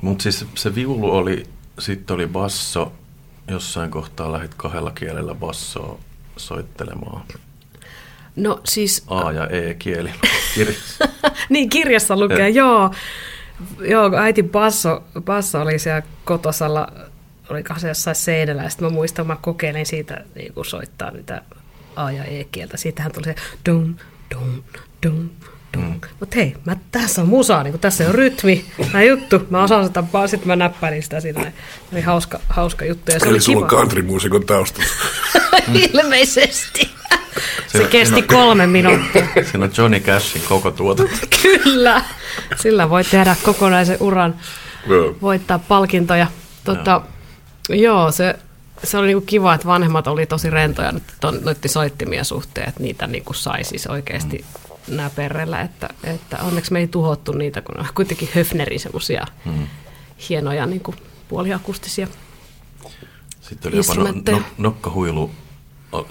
Mutta 0.00 0.22
siis 0.22 0.46
se 0.54 0.74
viulu 0.74 1.10
oli, 1.10 1.46
sitten 1.78 2.14
oli 2.14 2.26
basso, 2.26 2.92
jossain 3.48 3.90
kohtaa 3.90 4.32
lähit 4.32 4.54
kahdella 4.54 4.90
kielellä 4.90 5.34
bassoa 5.34 5.98
soittelemaan. 6.36 7.22
No 8.36 8.60
siis, 8.64 9.04
A- 9.08 9.32
ja 9.32 9.46
E-kieli 9.46 10.10
kirjassa. 10.54 11.08
niin 11.48 11.68
kirjassa 11.68 12.16
lukee, 12.16 12.48
joo. 12.48 12.90
Joo, 13.80 14.10
kun 14.10 14.18
äiti 14.18 14.42
basso, 14.42 15.04
basso 15.20 15.60
oli 15.60 15.78
siellä 15.78 16.02
kotosalla, 16.24 16.88
olikohan 17.50 17.80
se 17.80 17.88
jossain 17.88 18.16
seinällä, 18.16 18.62
ja 18.62 18.70
sitten 18.70 18.88
mä 18.88 18.94
muistan, 18.94 19.26
mä 19.26 19.36
kokeilin 19.36 19.86
siitä 19.86 20.24
niin 20.34 20.52
soittaa 20.66 21.10
niitä 21.10 21.42
A- 21.96 22.10
ja 22.12 22.24
E-kieltä. 22.24 22.76
Siitähän 22.76 23.12
tuli 23.12 23.24
se 23.24 23.34
dum, 23.68 23.94
dum, 24.34 24.62
dum. 25.06 25.28
Mm. 25.80 26.00
Mutta 26.20 26.36
hei, 26.36 26.54
mä, 26.64 26.76
tässä 26.92 27.22
on 27.22 27.28
musaa, 27.28 27.62
niin 27.62 27.78
tässä 27.78 28.08
on 28.08 28.14
rytmi, 28.14 28.64
tämä 28.92 29.02
juttu. 29.02 29.40
Mä 29.50 29.62
osaan 29.62 29.86
sitä, 29.86 30.04
vaan 30.12 30.28
sitten 30.28 30.48
mä 30.48 30.56
näppäilin 30.56 31.02
sitä 31.02 31.20
siinä. 31.20 31.40
Se 31.42 31.52
oli 31.92 32.00
hauska, 32.00 32.40
hauska 32.48 32.84
juttu 32.84 33.12
ja 33.12 33.18
se 33.20 33.26
Eli 33.26 33.32
oli 33.34 33.40
sulla 33.40 33.58
on 33.58 33.68
kiva. 33.68 33.80
country-muusikon 33.80 34.46
taustalla. 34.46 34.90
Ilmeisesti. 35.92 36.90
Se 37.66 37.72
Siinä- 37.78 37.88
kesti 37.88 38.14
siinä- 38.14 38.26
kolme 38.28 38.66
minuuttia. 38.66 39.26
Siinä 39.50 39.64
on 39.64 39.70
Johnny 39.78 40.00
Cashin 40.00 40.42
koko 40.48 40.70
tuotanto. 40.70 41.12
Kyllä. 41.42 42.02
Sillä 42.56 42.90
voi 42.90 43.04
tehdä 43.04 43.36
kokonaisen 43.42 43.96
uran, 44.00 44.34
Joo. 44.86 45.16
voittaa 45.22 45.58
palkintoja. 45.58 46.26
Tota, 46.64 47.00
joo, 47.68 48.12
se, 48.12 48.34
se 48.84 48.98
oli 48.98 49.06
niinku 49.06 49.26
kiva, 49.26 49.54
että 49.54 49.66
vanhemmat 49.66 50.06
oli 50.06 50.26
tosi 50.26 50.50
rentoja 50.50 50.92
nyt 50.92 51.02
ton, 51.20 51.38
noitti 51.44 51.68
soittimia 51.68 52.24
suhteen, 52.24 52.68
että 52.68 52.82
niitä 52.82 53.06
niinku 53.06 53.32
sai 53.32 53.64
siis 53.64 53.86
oikeasti 53.86 54.38
mm. 54.38 54.65
Näperrellä, 54.88 55.60
että, 55.60 55.88
että 56.04 56.38
onneksi 56.38 56.72
me 56.72 56.78
ei 56.78 56.88
tuhottu 56.88 57.32
niitä, 57.32 57.60
kun 57.60 57.74
ne 57.74 57.80
on 57.80 57.86
kuitenkin 57.94 58.28
Höfnerin 58.34 58.80
semmoisia 58.80 59.26
mm. 59.44 59.66
hienoja 60.28 60.66
niinku 60.66 60.94
puoliakustisia. 61.28 62.06
Sitten 63.40 63.72
oli 63.72 63.76
jopa 63.76 63.94
no, 63.94 64.38
no, 64.38 64.42
nokkahuilu. 64.58 65.30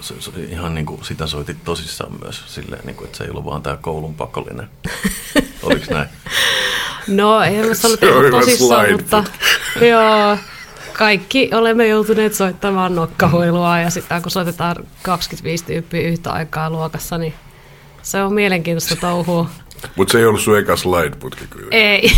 Se, 0.00 0.14
se, 0.20 0.30
ihan 0.42 0.74
niin 0.74 0.86
kuin 0.86 1.04
sitä 1.04 1.26
soitit 1.26 1.64
tosissaan 1.64 2.12
myös, 2.22 2.44
silleen, 2.46 2.86
niin 2.86 2.96
kuin, 2.96 3.06
että 3.06 3.18
se 3.18 3.24
ei 3.24 3.30
ollut 3.30 3.44
vaan 3.44 3.62
tämä 3.62 3.76
koulun 3.76 4.14
pakollinen. 4.14 4.68
Oliko 5.62 5.94
näin? 5.94 6.08
No, 7.08 7.42
ei 7.42 7.60
on 7.60 7.66
hyvä 8.02 8.30
tosissaan, 8.30 8.92
mutta 8.92 9.24
joo, 9.90 10.38
kaikki 10.92 11.50
olemme 11.54 11.88
joutuneet 11.88 12.34
soittamaan 12.34 12.94
nokkahuilua 12.94 13.78
ja 13.78 13.90
sitten 13.90 14.22
kun 14.22 14.30
soitetaan 14.30 14.76
25 15.02 15.64
tyyppiä 15.64 16.08
yhtä 16.08 16.32
aikaa 16.32 16.70
luokassa, 16.70 17.18
niin 17.18 17.34
se 18.06 18.22
on 18.22 18.34
mielenkiintoista 18.34 18.96
touhua. 18.96 19.50
Mutta 19.96 20.12
se 20.12 20.18
ei 20.18 20.26
ollut 20.26 20.40
sun 20.40 20.58
eka 20.58 20.76
slide-putki 20.76 21.46
kyllä. 21.50 21.68
Ei. 21.70 22.12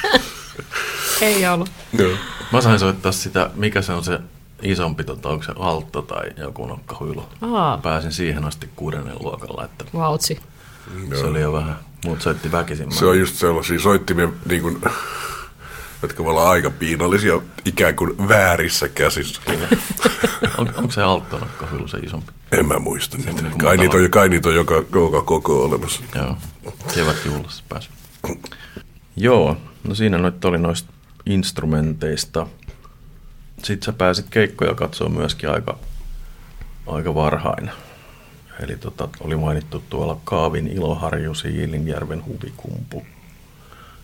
ei 1.20 1.46
ollut. 1.46 1.70
Joo. 1.98 2.10
Mä 2.52 2.60
sain 2.60 2.78
soittaa 2.78 3.12
sitä, 3.12 3.50
mikä 3.54 3.82
se 3.82 3.92
on 3.92 4.04
se 4.04 4.20
isompi, 4.62 5.04
tota, 5.04 5.28
onko 5.28 5.44
se 5.44 5.52
altto 5.58 6.02
tai 6.02 6.30
joku 6.36 6.66
nokkahuilu. 6.66 7.24
Aa. 7.40 7.78
Pääsin 7.78 8.12
siihen 8.12 8.44
asti 8.44 8.68
kuudennen 8.76 9.16
luokalla, 9.20 9.64
että 9.64 9.84
Vautsi. 9.94 10.40
se 11.18 11.24
oli 11.24 11.40
jo 11.40 11.52
vähän, 11.52 11.76
muut 12.04 12.22
soitti 12.22 12.52
väkisin. 12.52 12.92
Se 12.92 13.06
on 13.06 13.18
just 13.18 13.34
sellaisia 13.36 13.80
soittimia, 13.80 14.28
niin 14.48 14.62
kuin, 14.62 14.80
jotka 16.02 16.24
voi 16.24 16.30
olla 16.30 16.50
aika 16.50 16.70
piinallisia, 16.70 17.40
ikään 17.64 17.96
kuin 17.96 18.28
väärissä 18.28 18.88
käsissä. 18.88 19.40
on, 20.58 20.72
onko 20.76 20.92
se 20.92 21.02
altto 21.02 21.38
nokkahuilu 21.38 21.88
se 21.88 21.98
isompi? 21.98 22.32
En 22.52 22.66
mä 22.66 22.78
muista 22.78 23.16
niitä. 23.16 23.42
niin 23.42 23.58
Kai 23.58 23.76
niitä 23.76 23.96
on, 23.96 24.10
kai 24.10 24.28
niitä 24.28 24.48
on 24.48 24.54
joka, 24.54 24.74
joka 24.94 25.22
koko 25.22 25.64
olemassa. 25.64 26.02
Joo, 26.14 26.36
kevätjuhlassa 26.94 27.64
pääsi. 27.68 27.88
Joo, 29.16 29.56
no 29.84 29.94
siinä 29.94 30.18
noit 30.18 30.44
oli 30.44 30.58
noista 30.58 30.92
instrumenteista. 31.26 32.46
Sitten 33.62 33.86
sä 33.86 33.92
pääsit 33.92 34.26
keikkoja 34.30 34.74
katsoa 34.74 35.08
myöskin 35.08 35.50
aika, 35.50 35.78
aika 36.86 37.14
varhain. 37.14 37.70
Eli 38.60 38.76
tota, 38.76 39.08
oli 39.20 39.36
mainittu 39.36 39.84
tuolla 39.90 40.20
Kaavin 40.24 40.66
Iloharju, 40.66 41.34
Siilinjärven 41.34 42.24
huvikumpu. 42.26 43.06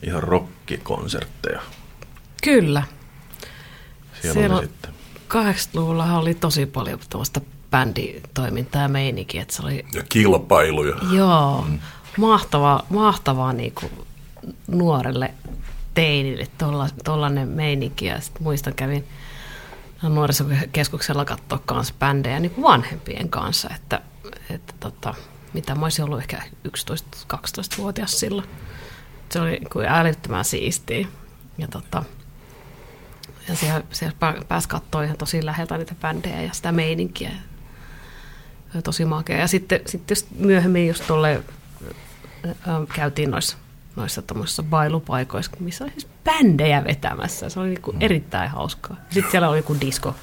ihan 0.02 0.22
rockikonsertteja. 0.22 1.60
Kyllä. 2.42 2.82
Siellä, 4.20 4.34
Siellä- 4.34 4.56
oli 4.56 4.66
sitten. 4.66 4.90
80-luvulla 5.28 6.18
oli 6.18 6.34
tosi 6.34 6.66
paljon 6.66 6.98
tuosta 7.10 7.40
bänditoimintaa 7.70 8.82
ja 8.82 8.88
meininkiä, 8.88 9.42
että 9.42 9.54
se 9.54 9.62
oli 9.62 9.84
Ja 9.94 10.02
kilpailuja. 10.08 10.96
Joo, 11.12 11.64
mm. 11.68 11.78
mahtavaa, 12.18 12.86
mahtavaa 12.90 13.52
niin 13.52 13.72
kuin 13.74 13.92
nuorelle 14.66 15.34
teinille 15.94 16.46
tuollainen 17.04 17.48
meininki. 17.48 18.06
Ja 18.06 18.20
sit 18.20 18.40
muistan, 18.40 18.74
kävin 18.74 19.04
nuorisokeskuksella 20.02 21.24
katsoa 21.24 21.62
kanssa 21.66 21.94
bändejä 21.98 22.40
niin 22.40 22.50
kuin 22.50 22.62
vanhempien 22.62 23.28
kanssa, 23.28 23.70
että, 23.74 24.00
että 24.50 24.74
tota, 24.80 25.14
mitä 25.52 25.74
mä 25.74 25.86
olisin 25.86 26.04
ollut 26.04 26.18
ehkä 26.20 26.42
11-12-vuotias 26.68 28.20
silloin. 28.20 28.48
Se 29.30 29.40
oli 29.40 29.50
niin 29.50 29.70
kuin 29.70 29.86
älyttömän 29.86 30.44
siistiä. 30.44 31.06
Ja, 31.58 31.68
tota, 31.68 32.02
ja 33.50 33.56
siellä, 33.56 33.82
siellä 33.90 34.16
pää- 34.20 34.42
pääsi 34.48 34.68
katsoa 34.68 35.02
ihan 35.02 35.16
tosi 35.16 35.46
läheltä 35.46 35.78
niitä 35.78 35.94
bändejä 36.00 36.42
ja 36.42 36.52
sitä 36.52 36.72
meininkiä. 36.72 37.30
Oli 38.74 38.82
tosi 38.82 39.04
makea. 39.04 39.38
Ja 39.38 39.46
sitten, 39.46 39.80
sitten 39.86 40.14
just 40.14 40.26
myöhemmin 40.38 40.88
just 40.88 41.06
tuolle 41.06 41.42
käytiin 42.94 43.30
noissa, 43.30 43.56
noissa 43.96 44.22
tommosissa 44.22 44.62
bailupaikoissa, 44.62 45.52
missä 45.60 45.84
oli 45.84 45.92
siis 45.92 46.08
bändejä 46.24 46.84
vetämässä. 46.84 47.48
Se 47.48 47.60
oli 47.60 47.68
niinku 47.68 47.94
erittäin 48.00 48.50
hauskaa. 48.50 48.96
Sitten 49.10 49.30
siellä 49.30 49.48
oli 49.48 49.58
joku 49.58 49.76
disko 49.80 50.14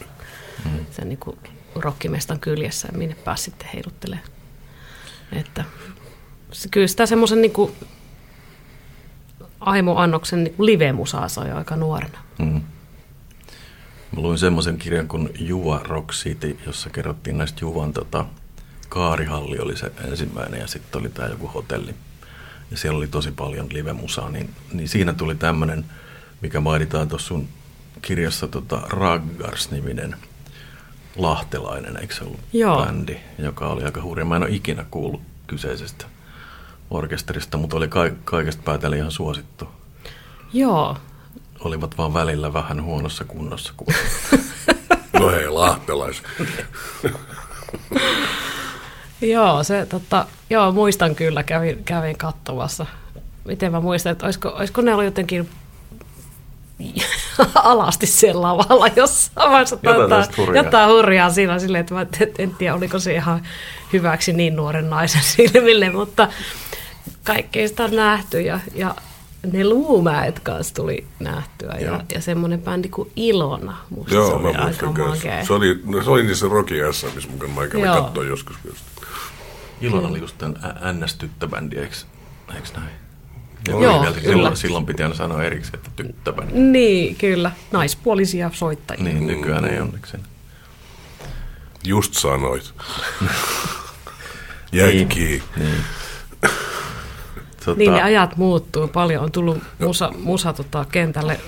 sen 0.92 1.10
niinku 1.10 1.38
rockimestan 1.76 2.40
kyljessä, 2.40 2.88
minne 2.96 3.16
pääsi 3.16 3.44
sitten 3.44 3.70
heiluttelemaan. 3.74 4.30
Että 5.32 5.66
se, 6.52 6.70
kyllä 6.70 6.88
sitä 6.88 7.06
semmoisen 7.06 7.42
niinku 7.42 7.76
aimo-annoksen 9.60 10.44
niinku 10.44 10.66
live-musaa 10.66 11.28
sai 11.28 11.52
aika 11.52 11.76
nuorena. 11.76 12.18
Mm. 12.40 12.62
Mä 14.16 14.22
luin 14.22 14.38
semmoisen 14.38 14.78
kirjan 14.78 15.08
kuin 15.08 15.30
Juva 15.40 15.80
Rock 15.84 16.12
City, 16.12 16.58
jossa 16.66 16.90
kerrottiin 16.90 17.38
näistä 17.38 17.58
Juvan 17.62 17.94
tota, 17.94 18.26
kaarihalli 18.90 19.60
oli 19.60 19.78
se 19.78 19.92
ensimmäinen 20.08 20.60
ja 20.60 20.68
sitten 20.68 21.02
oli 21.02 21.10
tämä 21.10 21.28
joku 21.28 21.48
hotelli. 21.48 21.96
Ja 22.72 22.78
siellä 22.78 22.98
oli 22.98 23.08
tosi 23.08 23.32
paljon 23.32 23.68
live-musaa, 23.72 24.30
niin, 24.30 24.50
niin 24.74 24.90
siinä 24.90 25.14
tuli 25.14 25.36
tämmöinen, 25.36 25.86
mikä 26.42 26.60
mainitaan 26.60 27.08
tuossa 27.08 27.28
sun 27.28 27.48
kirjassa 28.02 28.48
tota 28.48 28.82
Raggars-niminen 28.90 30.16
lahtelainen, 31.16 31.98
eikö 31.98 32.16
se 32.16 32.24
ollut 32.24 32.40
Joo. 32.54 32.86
bändi, 32.86 33.18
joka 33.40 33.68
oli 33.68 33.84
aika 33.84 34.02
hurja. 34.02 34.26
Mä 34.26 34.36
en 34.36 34.44
ole 34.44 34.52
ikinä 34.52 34.86
kuullut 34.92 35.22
kyseisestä 35.48 36.06
orkesterista, 36.90 37.58
mutta 37.58 37.78
oli 37.78 37.88
ka- 37.88 38.12
kaikesta 38.24 38.64
päätellen 38.66 39.00
ihan 39.00 39.12
suosittu. 39.12 39.68
Joo, 40.54 40.98
Olivat 41.60 41.98
vaan 41.98 42.14
välillä 42.14 42.54
vähän 42.54 42.84
huonossa 42.84 43.24
kunnossa. 43.24 43.74
Kun... 43.78 43.88
No 45.20 45.30
hei, 45.30 45.50
lahtelais. 45.50 46.24
Joo, 49.22 49.64
se, 49.64 49.86
tota, 49.86 50.26
joo, 50.50 50.72
muistan 50.72 51.16
kyllä, 51.16 51.44
kävin, 51.44 51.84
kävin 51.84 52.18
katsomassa. 52.18 52.86
Miten 53.46 53.72
mä 53.72 53.80
muistan, 53.80 54.12
että 54.12 54.26
olisiko, 54.26 54.50
olisiko 54.50 54.82
ne 54.82 54.92
ollut 54.94 55.06
jotenkin 55.06 55.50
alasti 57.56 58.06
siellä 58.06 58.42
lavalla 58.42 58.88
jossain 58.96 59.52
vaiheessa. 59.52 59.78
Jotain 59.84 60.26
hurjaa. 60.38 60.64
jotain 60.64 60.90
hurjaa 60.90 61.30
siinä 61.30 61.60
silleen, 61.60 61.82
että 61.82 61.94
mä 61.94 62.02
en, 62.02 62.08
en 62.38 62.56
tiedä, 62.56 62.76
oliko 62.76 63.00
se 63.00 63.14
ihan 63.14 63.42
hyväksi 63.94 64.34
niin 64.34 64.56
nuoren 64.56 64.90
naisen 64.90 65.24
silmille, 65.24 65.90
mutta 65.90 66.28
kaikkea 67.24 67.68
sitä 67.68 67.84
on 67.84 67.96
nähty 67.96 68.42
ja, 68.42 68.60
ja 68.76 68.96
ne 69.52 69.66
luumäet 69.66 70.40
kanssa 70.40 70.74
tuli 70.74 71.06
nähtyä 71.20 71.76
ja, 71.80 71.88
Joo. 71.88 72.02
ja 72.14 72.22
semmoinen 72.22 72.62
bändi 72.62 72.90
kuin 72.90 73.12
Ilona. 73.16 73.78
Musta 73.90 74.10
se 74.10 74.16
Joo, 74.16 74.36
oli 74.36 74.54
mä 74.54 74.64
aika 74.64 74.92
makea. 74.92 75.46
Se 75.46 75.54
oli, 75.54 75.82
no, 75.86 76.04
se 76.04 76.10
oli 76.10 76.24
niissä 76.24 76.48
Rocky 76.48 76.76
missä 77.16 77.30
mukaan 77.30 77.52
mä 77.52 77.86
Joo. 77.86 78.02
katsoa 78.02 78.24
joskus. 78.24 78.56
just. 78.66 78.86
Ilona 79.82 80.08
oli 80.08 80.20
just 80.20 80.38
tämän 80.38 80.56
NS-tyttöbändi, 80.94 81.78
eikö, 81.78 81.96
eikö 82.56 82.68
näin? 82.78 82.90
Ja. 83.68 83.74
Joo, 83.74 83.80
vielä 83.82 84.06
kyllä. 84.06 84.22
silloin, 84.22 84.58
silloin 84.58 84.86
piti 84.86 85.04
aina 85.04 85.16
sanoa 85.16 85.44
erikseen, 85.44 85.76
että 85.76 85.90
tyttöbändi. 85.96 86.54
Niin, 86.54 87.16
kyllä. 87.16 87.52
Naispuolisia 87.72 88.52
soittajia. 88.54 89.04
Niin, 89.04 89.28
nykyään 89.28 89.66
ei 89.66 89.80
onneksi. 89.80 90.18
Just 91.84 92.14
sanoit. 92.14 92.74
Jätkii. 94.72 95.44
Niin. 95.58 95.84
Tota, 97.68 97.78
Niin 97.78 97.94
ne 97.94 98.02
ajat 98.02 98.38
muuttuu 98.38 98.88
paljon. 98.88 99.24
On 99.24 99.32
tullut 99.32 99.58
musa, 99.80 100.12
musa 100.24 100.54
tota, 100.54 100.86
kentälle 100.92 101.40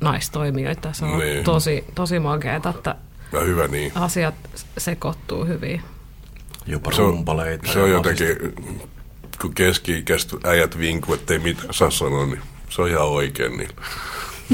naistoimijoita. 0.00 0.92
Se 0.92 1.04
on 1.04 1.18
Niin. 1.18 1.32
niin. 1.32 1.44
tosi, 1.44 1.84
tosi 1.94 2.18
makeeta, 2.18 2.70
että 2.70 2.94
Ja 3.32 3.40
hyvä 3.40 3.68
niin. 3.68 3.92
asiat 3.94 4.34
sekoittuu 4.78 5.44
hyvin. 5.44 5.82
jopa 6.66 6.92
Se 6.92 7.02
on, 7.02 7.24
se 7.72 7.80
on 7.82 7.90
jotenkin, 7.90 8.28
kun 9.40 9.54
keski-ikäiset 9.54 10.30
äijät 10.44 10.78
vinkuu, 10.78 11.14
ettei 11.14 11.38
mitään 11.38 11.74
saa 11.74 11.90
sanoa, 11.90 12.26
niin 12.26 12.40
se 12.70 12.82
on 12.82 12.88
ihan 12.88 13.06
oikein. 13.06 13.56
Niin. 13.56 13.70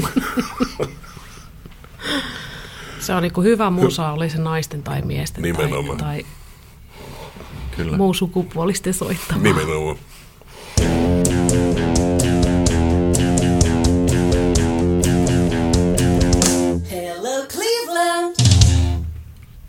Se 2.99 3.13
on 3.13 3.21
niinku 3.23 3.41
hyvä 3.41 3.69
musa, 3.69 4.11
oli 4.11 4.29
se 4.29 4.37
naisten 4.37 4.83
tai 4.83 5.01
miesten 5.01 5.43
tai, 5.43 5.51
Nimenomaan. 5.51 5.97
tai 5.97 6.25
Kyllä. 7.77 7.97
muu 7.97 8.13
sukupuolisten 8.13 8.93
soittama. 8.93 9.41
Nimenomaan. 9.41 9.95
Hello, 16.91 17.45
Cleveland. 17.47 18.35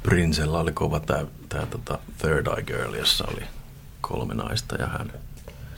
Princella 0.03 0.61
oli 0.61 0.73
kova 0.73 1.01
tämä 1.01 1.25
tää, 1.49 1.67
tota 1.67 1.99
Third 2.19 2.47
Eye 2.47 2.63
Girl, 2.63 2.95
jossa 2.95 3.25
oli 3.29 3.43
kolme 4.01 4.35
naista 4.35 4.77
ja 4.77 4.87
hän. 4.87 5.13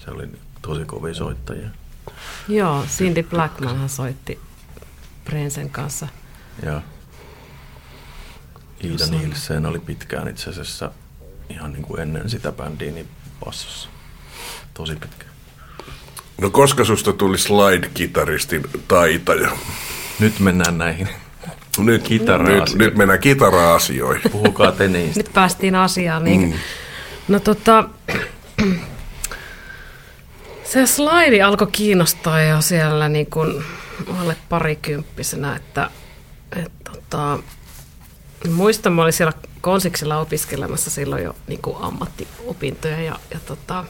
Se 0.04 0.10
oli 0.10 0.28
tosi 0.62 0.84
kovia 0.84 1.14
soittajia. 1.14 1.68
Joo, 2.48 2.84
Cindy 2.96 3.22
Blackman 3.22 3.78
hän 3.78 3.88
soitti 3.88 4.40
Prensen 5.24 5.70
kanssa. 5.70 6.08
Ja 6.62 6.82
Iida 8.84 8.94
Jossain- 8.94 9.10
Nielsen 9.10 9.66
oli 9.66 9.78
pitkään 9.78 10.28
itse 10.28 10.50
asiassa 10.50 10.90
ihan 11.48 11.72
niin 11.72 11.82
kuin 11.82 12.00
ennen 12.00 12.30
sitä 12.30 12.52
bändiä 12.52 12.92
niin 12.92 13.08
bassossa. 13.44 13.88
Tosi 14.74 14.96
pitkä. 14.96 15.24
No 16.40 16.50
koska 16.50 16.84
susta 16.84 17.12
tuli 17.12 17.36
slide-kitaristin 17.38 18.70
taitaja? 18.88 19.50
Nyt 20.20 20.40
mennään 20.40 20.78
näihin. 20.78 21.08
Nyt, 21.78 22.02
nyt, 22.08 22.74
nyt 22.74 22.96
mennään 22.96 23.20
kitara-asioihin. 23.20 24.30
Puhukaa 24.30 24.72
te 24.72 24.88
niistä. 24.88 25.20
Nyt 25.20 25.32
päästiin 25.32 25.74
asiaan. 25.74 26.24
Niin, 26.24 26.40
mm. 26.40 26.52
No 27.28 27.40
tota, 27.40 27.88
se 30.64 30.86
slaidi 30.86 31.42
alkoi 31.42 31.68
kiinnostaa 31.72 32.42
jo 32.42 32.60
siellä 32.60 33.08
niin 33.08 33.30
kuin 33.30 33.64
alle 34.18 34.36
parikymppisenä, 34.48 35.56
että, 35.56 35.90
että 36.56 36.90
tota, 36.92 37.38
muistan, 38.50 38.92
mä 38.92 39.02
olin 39.02 39.12
siellä 39.12 39.32
konsiksella 39.60 40.18
opiskelemassa 40.18 40.90
silloin 40.90 41.24
jo 41.24 41.36
niin 41.46 41.62
kuin 41.62 41.76
ammattiopintoja 41.80 43.00
ja, 43.00 43.18
ja 43.34 43.40
tota, 43.46 43.84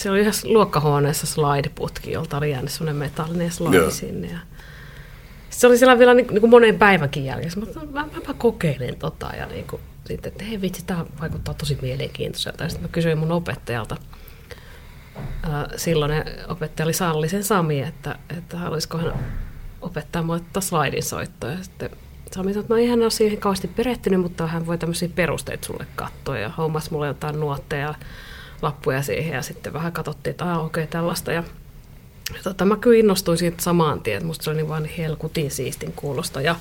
siellä 0.00 0.14
oli 0.14 0.20
yhdessä 0.20 0.48
luokkahuoneessa 0.48 1.26
slide-putki, 1.26 2.10
jolta 2.10 2.36
oli 2.36 2.50
jäänyt 2.50 2.70
semmoinen 2.70 2.96
metallinen 2.96 3.50
slide 3.50 3.76
Joo. 3.76 3.90
sinne. 3.90 4.28
Ja 4.28 4.38
se 5.50 5.66
oli 5.66 5.78
siellä 5.78 5.98
vielä 5.98 6.14
niin, 6.14 6.26
niin 6.26 6.40
kuin 6.40 6.50
monen 6.50 6.78
päivänkin 6.78 7.24
jälkeen. 7.24 7.52
Mä, 7.56 8.00
mä, 8.00 8.08
mäpä 8.14 8.34
kokeilen 8.34 8.96
tota 8.96 9.30
ja 9.36 9.46
niin 9.46 9.66
kuin, 9.66 9.82
sitten, 10.06 10.32
että 10.32 10.44
hei 10.44 10.60
vitsi, 10.60 10.84
tämä 10.86 11.04
vaikuttaa 11.20 11.54
tosi 11.54 11.78
mielenkiintoiselta. 11.82 12.64
Ja 12.64 12.68
sitten 12.68 12.88
mä 12.88 12.92
kysyin 12.92 13.18
mun 13.18 13.32
opettajalta, 13.32 13.96
ää, 15.42 15.68
silloinen 15.76 16.24
opettaja 16.48 16.84
oli 16.84 16.92
Sallisen 16.92 17.44
Sami, 17.44 17.80
että, 17.80 18.18
että 18.38 18.58
haluaisiko 18.58 18.98
hän 18.98 19.12
opettaa 19.80 20.22
mua 20.22 20.38
tätä 20.38 20.60
slaidin 20.60 21.02
soittoa. 21.02 21.50
Ja 21.50 21.62
sitten 21.62 21.90
Sami 22.32 22.52
sanoi, 22.52 22.60
että 22.60 22.74
no 22.74 22.80
ei 22.80 22.88
hän 22.88 23.02
ole 23.02 23.10
siihen 23.10 23.38
kauheasti 23.38 23.68
perehtynyt, 23.68 24.20
mutta 24.20 24.46
hän 24.46 24.66
voi 24.66 24.78
tämmöisiä 24.78 25.08
perusteita 25.14 25.66
sulle 25.66 25.86
katsoa. 25.96 26.38
Ja 26.38 26.48
hommas 26.48 26.90
mulle 26.90 27.06
jotain 27.06 27.40
nuotteja 27.40 27.86
ja 27.86 27.94
lappuja 28.62 29.02
siihen 29.02 29.34
ja 29.34 29.42
sitten 29.42 29.72
vähän 29.72 29.92
katsottiin, 29.92 30.30
että 30.30 30.44
ah, 30.44 30.64
okei 30.64 30.84
okay, 30.84 30.90
tällaista. 30.90 31.32
Ja 31.32 31.44
ja 32.34 32.40
tota, 32.42 32.64
mä 32.64 32.76
kyllä 32.76 32.98
innostuin 32.98 33.38
siitä 33.38 33.62
samaan 33.62 34.00
tien, 34.00 34.16
että 34.16 34.26
musta 34.26 34.44
se 34.44 34.50
oli 34.50 34.56
niin 34.56 34.68
vaan 34.68 34.84
helkutin 34.84 35.50
siistin 35.50 35.92
kuulosta. 35.92 36.40
Ja, 36.40 36.56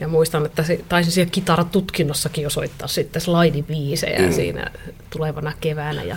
ja 0.00 0.08
muistan, 0.08 0.46
että 0.46 0.62
se, 0.62 0.80
taisin 0.88 1.12
siellä 1.12 1.30
kitaratutkinnossakin 1.30 2.44
jo 2.44 2.50
soittaa 2.50 2.88
sitten 2.88 3.22
slaidibiisejä 3.22 4.18
mm. 4.18 4.32
siinä 4.32 4.70
tulevana 5.10 5.52
keväänä. 5.60 6.02
Ja, 6.02 6.16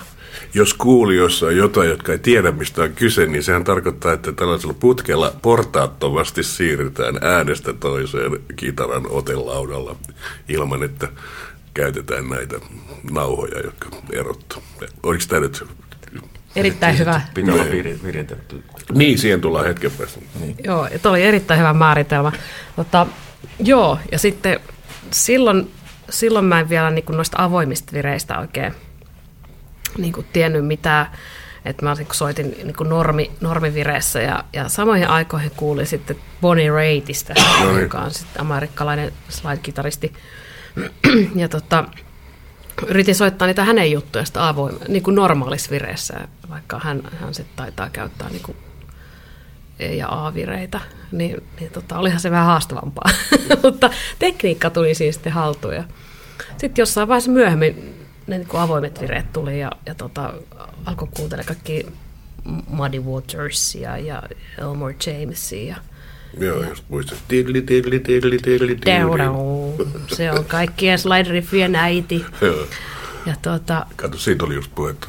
Jos 0.53 0.73
kuulijoissa 0.73 1.45
on 1.45 1.57
jotain, 1.57 1.89
jotka 1.89 2.11
ei 2.11 2.19
tiedä 2.19 2.51
mistä 2.51 2.81
on 2.81 2.93
kyse, 2.93 3.25
niin 3.25 3.43
sehän 3.43 3.63
tarkoittaa, 3.63 4.13
että 4.13 4.31
tällaisella 4.31 4.75
putkella 4.79 5.33
portaattomasti 5.41 6.43
siirrytään 6.43 7.17
äänestä 7.21 7.73
toiseen 7.73 8.39
kitaran 8.55 9.07
otelaudalla 9.09 9.95
ilman, 10.49 10.83
että 10.83 11.07
käytetään 11.73 12.29
näitä 12.29 12.55
nauhoja, 13.11 13.59
jotka 13.59 13.89
erottaa. 14.13 14.61
Oliko 15.03 15.23
tämä 15.27 15.41
nyt 15.41 15.63
erittäin 16.55 16.99
hyvä. 16.99 17.21
Pitää 17.33 17.53
olla 17.53 17.63
viri- 17.63 17.99
viritetty. 18.03 18.63
Niin, 18.93 19.17
siihen 19.19 19.41
tullaan 19.41 19.65
hetken 19.65 19.91
päästä. 19.91 20.19
Joo, 20.63 20.87
ja 20.87 21.09
oli 21.09 21.23
erittäin 21.23 21.59
hyvä 21.59 21.73
määritelmä. 21.73 22.31
Tota, 22.75 23.07
joo, 23.59 23.99
ja 24.11 24.19
sitten 24.19 24.59
silloin, 25.11 25.71
silloin 26.09 26.45
mä 26.45 26.59
en 26.59 26.69
vielä 26.69 26.91
niin 26.91 27.05
kuin 27.05 27.15
noista 27.17 27.43
avoimista 27.43 27.93
vireistä 27.93 28.39
oikein 28.39 28.73
niin 29.97 30.13
kuin 30.13 30.27
tiennyt 30.33 30.65
mitään. 30.65 31.05
Että 31.65 31.85
mä 31.85 31.93
niin 31.93 32.05
kuin 32.05 32.15
soitin 32.15 32.51
niin 32.63 32.75
kuin 32.75 32.89
normi, 32.89 33.31
normivireessä 33.41 34.21
ja, 34.21 34.43
ja 34.53 34.69
samoihin 34.69 35.07
aikoihin 35.07 35.51
kuulin 35.55 35.87
sitten 35.87 36.15
Bonnie 36.41 36.69
Raittista, 36.69 37.33
No 37.59 37.71
niin. 37.71 37.81
joka 37.81 37.97
on 37.97 38.11
sitten 38.11 38.41
amerikkalainen 38.41 39.11
slide-kitaristi. 39.29 40.13
ja 41.35 41.49
tota, 41.49 41.85
yritin 42.87 43.15
soittaa 43.15 43.47
niitä 43.47 43.63
hänen 43.63 43.91
juttuja 43.91 44.25
sitä 44.25 44.47
avoin, 44.47 44.75
niin 44.87 45.03
kuin 45.03 45.15
normaalissa 45.15 45.71
vireessä, 45.71 46.27
vaikka 46.49 46.79
hän, 46.79 47.01
hän 47.19 47.33
sitten 47.33 47.55
taitaa 47.55 47.89
käyttää 47.89 48.29
niin 48.29 48.43
kuin 48.43 48.57
E- 49.79 49.95
ja 49.95 50.07
A-vireitä, 50.09 50.81
niin, 51.11 51.43
niin 51.59 51.71
tota, 51.71 51.97
olihan 51.97 52.19
se 52.19 52.31
vähän 52.31 52.45
haastavampaa. 52.45 53.09
Mutta 53.63 53.89
tekniikka 54.19 54.69
tuli 54.69 54.95
siis 54.95 55.15
sitten 55.15 55.33
haltuun. 55.33 55.75
ja 55.75 55.83
Sitten 56.57 56.81
jossain 56.81 57.07
vaiheessa 57.07 57.31
myöhemmin 57.31 57.95
ne 58.27 58.37
niin 58.37 58.47
kuin 58.47 58.61
avoimet 58.61 59.01
vireet 59.01 59.33
tuli 59.33 59.59
ja, 59.59 59.71
ja 59.85 59.95
tota, 59.95 60.33
alkoi 60.85 61.07
kuuntelemaan 61.15 61.47
kaikki 61.47 61.85
Muddy 62.67 62.99
Watersia 62.99 63.97
ja 63.97 64.23
Elmore 64.57 64.95
Jamesia 65.05 65.67
ja 65.67 65.75
Joo, 66.39 66.63
just 66.63 66.83
muistat. 66.89 67.17
Tidli, 67.27 67.61
tidli, 67.61 67.99
tidli, 67.99 68.37
tidli. 68.37 68.77
Down. 68.85 69.19
Se 70.07 70.31
on 70.31 70.45
kaikkien 70.45 70.99
slide-riffien 70.99 71.75
äiti. 71.75 72.25
Joo. 72.41 72.67
Ja 73.25 73.33
tota, 73.41 73.85
Kato, 73.95 74.17
siitä 74.17 74.45
oli 74.45 74.55
just 74.55 74.71
puhetta. 74.75 75.07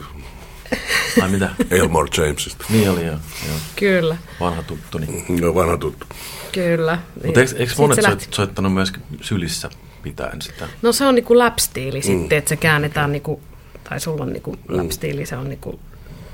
Ai 1.23 1.29
mitä? 1.29 1.51
Elmore 1.71 2.09
Jamesista. 2.17 2.65
Niin 2.71 2.91
oli 2.91 3.07
joo. 3.07 3.17
joo. 3.49 3.57
kyllä, 3.77 4.17
Vanha 4.41 4.63
tuttu. 4.63 4.99
Niin. 4.99 5.41
No, 5.41 5.55
vanha 5.55 5.77
tuttu. 5.77 6.07
kyllä. 6.53 6.99
Mutta 7.25 7.41
eikö, 7.41 7.57
eikö 7.57 7.73
monet 7.79 8.03
soit, 8.05 8.29
soittanut 8.31 8.75
myös 8.75 8.93
sylissä 9.21 9.71
pitäen 10.03 10.43
sitä? 10.43 10.69
No 10.83 10.93
se 10.93 11.07
on 11.07 11.15
niinku 11.15 11.39
lap-stiili 11.39 11.99
mm. 11.99 12.03
sitten, 12.03 12.39
että 12.39 12.49
se 12.49 12.57
käännetään 12.57 13.13
niinku, 13.13 13.41
tai 13.89 14.01
sulla 14.01 14.25
on 14.25 14.33
niinku 14.33 14.53
mm. 14.53 14.77
lap-stiili, 14.77 15.27
se 15.27 15.37
on 15.37 15.49
niinku 15.49 15.81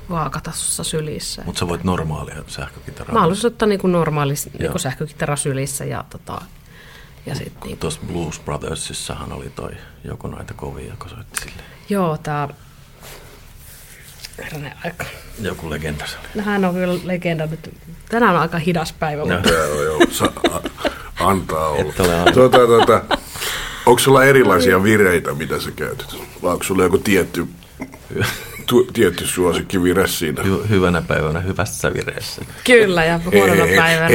vaakatasossa 0.09 0.83
sylissä. 0.83 1.41
Mutta 1.45 1.59
sä 1.59 1.67
voit 1.67 1.83
normaalia 1.83 2.35
sähkökitaraa. 2.47 3.13
Mä 3.13 3.19
haluaisin 3.19 3.47
ottaa 3.47 3.67
niinku 3.67 3.87
normaali 3.87 4.33
Joo. 4.33 4.51
niinku 4.59 4.79
sähkökitara 4.79 5.35
sylissä 5.35 5.85
ja, 5.85 6.05
tota, 6.09 6.41
ja 7.25 7.35
sitten 7.35 7.61
niinku, 7.63 7.79
Tuossa 7.79 7.99
Blues 8.07 8.39
Brothersissahan 8.39 9.31
oli 9.33 9.49
toi 9.49 9.71
joku 10.03 10.27
näitä 10.27 10.53
kovia, 10.53 10.89
joka 10.89 11.09
soitti 11.09 11.41
sille. 11.41 11.63
joo, 11.89 12.17
tää, 12.17 12.49
herranen 14.37 14.73
aika. 14.85 15.05
Joku 15.41 15.69
legenda 15.69 16.07
se 16.07 16.17
oli. 16.17 16.27
No, 16.35 16.43
hän 16.43 16.65
on 16.65 16.73
kyllä 16.73 16.99
legenda 17.03 17.45
nyt. 17.45 17.73
Tänään 18.09 18.35
on 18.35 18.41
aika 18.41 18.57
hidas 18.57 18.93
päivä, 18.93 19.21
Joo. 19.23 19.33
mutta 19.35 19.49
Joo, 19.49 19.83
joo, 19.83 19.99
sa- 20.11 20.31
a- 20.51 20.61
antaa 21.29 21.67
olla. 21.69 21.93
Tuota, 22.33 22.57
tuota, 22.57 23.01
onko 23.85 23.99
sulla 23.99 24.23
erilaisia 24.23 24.83
vireitä, 24.83 25.33
mitä 25.33 25.59
sä 25.59 25.71
käytät? 25.71 26.15
Vai 26.43 26.51
onko 26.53 26.63
sulla 26.63 26.83
joku 26.83 26.97
tietty, 26.97 27.47
tu, 28.69 28.87
tietty 28.93 29.27
suosikkivire 29.27 30.07
siinä? 30.07 30.43
Hy- 30.43 30.69
hyvänä 30.69 31.01
päivänä 31.01 31.39
hyvässä 31.39 31.93
vireessä. 31.93 32.41
kyllä, 32.63 33.05
ja 33.05 33.19
huonona 33.31 33.63
päivänä 33.77 34.09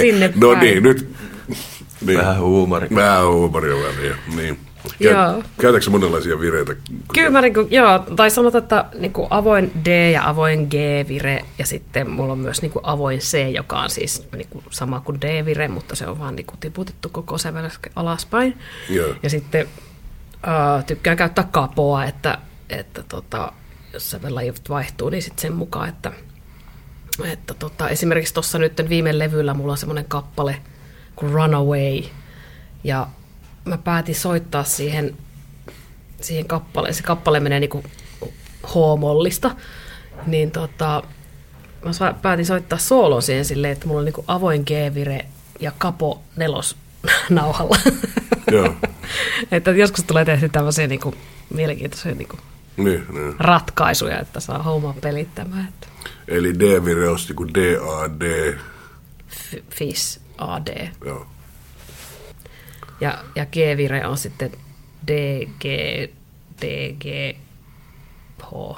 sinne 0.00 0.32
No 0.36 0.48
päin. 0.48 0.60
niin, 0.60 0.82
nyt. 0.82 1.08
Niin. 2.06 2.18
Vähän 2.18 2.40
huumori. 2.40 2.88
Vähän 2.94 3.26
huumoria 3.26 3.74
väliä, 3.74 4.16
niin. 4.36 4.58
Joo. 5.00 5.42
Käytätkö 5.60 5.84
sä 5.84 5.90
monenlaisia 5.90 6.40
vireitä? 6.40 6.74
Kyllä 7.14 7.30
mä 7.30 7.40
niinku, 7.40 7.66
joo, 7.70 7.98
tai 7.98 8.30
sanotaan, 8.30 8.62
että 8.62 8.84
niinku 8.98 9.26
avoin 9.30 9.72
D 9.84 10.10
ja 10.10 10.28
avoin 10.28 10.66
G-vire, 10.70 11.44
ja 11.58 11.66
sitten 11.66 12.10
mulla 12.10 12.32
on 12.32 12.38
myös 12.38 12.62
niinku 12.62 12.80
avoin 12.82 13.18
C, 13.18 13.54
joka 13.54 13.80
on 13.80 13.90
siis 13.90 14.28
niinku 14.36 14.62
sama 14.70 15.00
kuin 15.00 15.20
D-vire, 15.20 15.68
mutta 15.68 15.96
se 15.96 16.06
on 16.06 16.18
vaan 16.18 16.36
niinku 16.36 16.54
tiputettu 16.60 17.08
koko 17.08 17.38
sävel 17.38 17.68
alaspäin. 17.96 18.58
Joo. 18.88 19.14
Ja 19.22 19.30
sitten 19.30 19.68
äh, 20.48 20.84
tykkään 20.84 21.16
käyttää 21.16 21.48
kapoa, 21.50 22.04
että, 22.04 22.38
että 22.70 23.02
tota, 23.08 23.52
jos 23.92 24.10
sävellajit 24.10 24.68
vaihtuu, 24.68 25.10
niin 25.10 25.22
sitten 25.22 25.42
sen 25.42 25.52
mukaan, 25.52 25.88
että, 25.88 26.12
että 27.24 27.54
tota, 27.54 27.88
esimerkiksi 27.88 28.34
tuossa 28.34 28.58
nyt 28.58 28.82
viime 28.88 29.18
levyllä 29.18 29.54
mulla 29.54 29.72
on 29.72 29.78
semmoinen 29.78 30.04
kappale 30.04 30.56
kuin 31.16 31.32
Runaway, 31.32 32.02
ja 32.84 33.06
mä 33.64 33.78
päätin 33.78 34.14
soittaa 34.14 34.64
siihen, 34.64 35.16
siihen 36.20 36.46
kappaleen, 36.48 36.94
se 36.94 37.02
kappale 37.02 37.40
menee 37.40 37.60
niinku 37.60 37.84
H-mollista, 38.66 39.50
niin 40.26 40.50
tota, 40.50 41.02
mä 41.84 41.92
sa- 41.92 42.14
päätin 42.22 42.46
soittaa 42.46 42.78
soolon 42.78 43.22
siihen 43.22 43.44
silleen, 43.44 43.72
että 43.72 43.86
mulla 43.86 43.98
on 43.98 44.04
niinku 44.04 44.24
avoin 44.26 44.62
G-vire 44.66 45.26
ja 45.60 45.72
kapo 45.78 46.22
nelos 46.36 46.76
nauhalla. 47.30 47.76
Joo. 48.52 48.74
että 49.52 49.70
joskus 49.70 50.04
tulee 50.04 50.24
tehty 50.24 50.48
tämmöisiä 50.48 50.86
niinku 50.86 51.14
mielenkiintoisia 51.54 52.14
niinku 52.14 52.36
Niin, 52.76 53.06
niin. 53.12 53.34
ratkaisuja, 53.38 54.20
että 54.20 54.40
saa 54.40 54.62
homman 54.62 54.94
pelittämään. 54.94 55.68
Että 55.68 55.86
Eli 56.28 56.54
D-vire 56.58 57.08
on 57.08 57.18
niinku 57.28 57.48
D, 57.48 57.76
A, 57.76 58.20
D. 58.20 58.54
F- 59.30 59.62
FIS 59.70 60.20
AD. 60.38 60.88
Joo. 61.04 61.26
Ja, 63.00 63.24
ja 63.34 63.46
G-vire 63.46 64.06
on 64.06 64.18
sitten 64.18 64.52
DG, 65.06 65.64
DG, 66.62 67.36
H, 68.42 68.76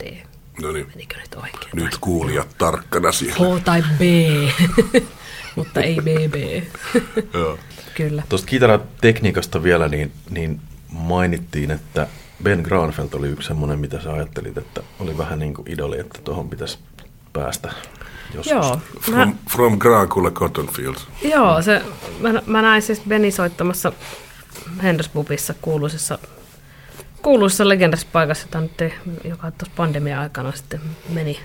D. 0.00 0.16
No 0.62 0.72
niin. 0.72 0.86
Menikö 0.88 1.16
nyt 1.20 1.34
oikein? 1.34 1.70
Nyt 1.72 1.98
kuulijat 2.00 2.58
tarkkana 2.58 3.12
siellä. 3.12 3.56
H 3.58 3.62
tai 3.64 3.82
B, 3.82 4.00
mutta 5.56 5.80
ei 5.80 5.96
BB. 5.96 6.64
Joo. 7.34 7.58
Kyllä. 7.94 8.22
Tuosta 8.28 8.46
kitaratekniikasta 8.48 9.62
vielä, 9.62 9.88
niin, 9.88 10.12
niin 10.30 10.60
mainittiin, 10.92 11.70
että 11.70 12.06
Ben 12.42 12.60
Granfeldt 12.60 13.14
oli 13.14 13.28
yksi 13.28 13.48
semmoinen, 13.48 13.78
mitä 13.78 14.00
sä 14.00 14.12
ajattelit, 14.12 14.58
että 14.58 14.82
oli 15.00 15.18
vähän 15.18 15.38
niin 15.38 15.54
kuin 15.54 15.70
idoli, 15.70 15.98
että 16.00 16.22
tuohon 16.24 16.48
pitäisi 16.50 16.78
päästä 17.32 17.72
joskus. 18.34 18.52
Joo, 18.52 18.76
mä, 18.76 19.16
From, 19.16 19.38
from 19.50 19.78
Graakulle 19.78 20.30
Cottonfields. 20.30 21.08
joo 21.22 21.62
se, 21.62 21.82
mä, 22.20 22.42
mä 22.46 22.62
näin 22.62 22.82
siis 22.82 23.02
Beni 23.08 23.30
soittamassa 23.30 23.92
Henderspubissa 24.82 25.54
kuuluisessa, 25.62 26.18
kuuluisessa 27.22 27.68
legendasessa 27.68 28.10
paikassa, 28.12 28.46
jota 28.46 28.60
nyt 28.60 28.80
ei, 28.80 28.92
joka 29.24 29.50
tuossa 29.50 29.74
pandemia 29.76 30.20
aikana 30.20 30.52
sitten 30.52 30.80
meni 31.08 31.40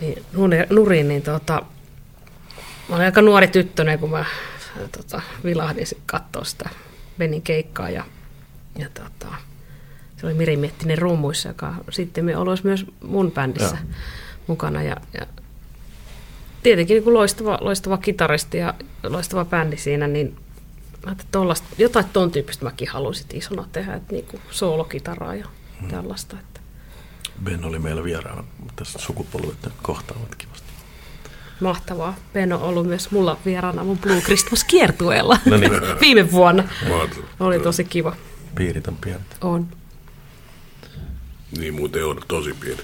niin, 0.00 0.24
nuri- 0.32 0.66
nuriin, 0.70 1.08
niin 1.08 1.22
tota, 1.22 1.62
mä 2.88 2.94
olin 2.96 3.04
aika 3.06 3.22
nuori 3.22 3.48
tyttönen, 3.48 3.98
kun 3.98 4.10
mä 4.10 4.24
tota, 4.96 5.22
vilahdin 5.44 5.86
katsoa 6.06 6.44
sitä 6.44 6.68
Benin 7.18 7.42
keikkaa 7.42 7.90
ja, 7.90 8.04
ja 8.78 8.88
tota, 8.94 9.34
se 10.20 10.26
oli 10.26 10.34
Miri 10.34 10.56
Miettinen 10.56 10.98
rummuissa, 10.98 11.48
joka 11.48 11.74
sitten 11.90 12.36
ollut 12.36 12.64
myös 12.64 12.86
mun 13.04 13.32
bändissä 13.32 13.76
Joo. 13.76 13.94
mukana 14.46 14.82
ja, 14.82 14.96
ja 15.20 15.26
tietenkin 16.62 16.94
niin 16.94 17.04
kuin 17.04 17.14
loistava, 17.14 17.58
loistava 17.60 17.98
kitaristi 17.98 18.58
ja 18.58 18.74
loistava 19.02 19.44
bändi 19.44 19.76
siinä, 19.76 20.06
niin 20.06 20.36
tollasta, 21.30 21.66
jotain 21.78 22.04
ton 22.12 22.30
tyyppistä 22.30 22.64
mäkin 22.64 22.88
haluaisin 22.88 23.26
isona 23.32 23.68
tehdä, 23.72 23.94
että 23.94 24.14
niin 24.14 24.24
kuin 24.24 24.42
soolokitaraa 24.50 25.34
ja 25.34 25.46
tällaista. 25.90 26.36
Että 26.40 26.60
Ben 27.44 27.64
oli 27.64 27.78
meillä 27.78 28.04
vieraana, 28.04 28.44
tässä 28.76 28.98
sukupolvet 28.98 29.68
kohtaavat 29.82 30.34
kivasti. 30.34 30.66
mahtavaa. 31.60 32.14
Ben 32.32 32.52
on 32.52 32.62
ollut 32.62 32.86
myös 32.86 33.10
mulla 33.10 33.38
vieraana 33.46 33.84
mun 33.84 33.98
Blue 33.98 34.20
Christmas 34.20 34.64
kiertueella 34.64 35.38
No 35.44 35.56
niin. 35.56 35.72
viime 36.00 36.32
vuonna. 36.32 36.62
Mahtavaa. 36.88 37.28
Oli 37.40 37.60
tosi 37.60 37.84
kiva. 37.84 38.16
Piirit 38.54 38.88
on 38.88 38.96
pienet. 39.00 39.36
On. 39.40 39.66
Niin 41.58 41.74
muuten 41.74 42.06
on 42.06 42.20
tosi 42.28 42.54
pieni. 42.60 42.80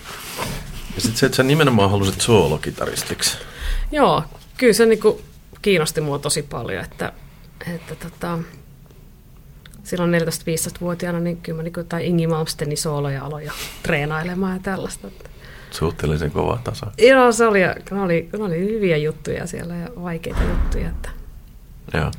Ja 0.95 1.01
sitten 1.01 1.17
se, 1.17 1.27
että 1.27 1.37
sä 1.37 1.43
nimenomaan 1.43 1.91
halusit 1.91 2.21
soolokitaristiksi. 2.21 3.39
Joo, 3.93 4.23
kyllä 4.57 4.73
se 4.73 4.87
niinku 4.87 5.21
kiinnosti 5.63 6.01
mua 6.01 6.19
tosi 6.19 6.43
paljon, 6.43 6.85
että, 6.85 7.13
että 7.75 7.95
tota, 7.95 8.39
silloin 9.85 10.15
14-15-vuotiaana 10.15 11.21
niin 11.21 11.37
kyllä 11.37 11.57
mä 11.57 11.63
niinku 11.63 11.81
jotain 11.81 12.05
Ingi 12.05 12.27
Malmstenin 12.27 12.79
sooloja 12.79 13.25
aloin 13.25 13.47
jo 13.47 13.53
treenailemaan 13.83 14.57
ja 14.57 14.63
tällaista. 14.63 15.09
Suhteellisen 15.71 16.31
kova 16.31 16.61
tasa. 16.65 16.93
Joo, 16.99 17.33
se 17.33 17.47
oli, 17.47 17.61
ne 17.91 18.01
oli, 18.01 18.29
ne 18.39 18.45
oli 18.45 18.59
hyviä 18.59 18.97
juttuja 18.97 19.47
siellä 19.47 19.75
ja 19.75 19.89
vaikeita 20.03 20.43
juttuja 20.43 20.89
että, 20.89 21.11
Joo. 21.95 22.11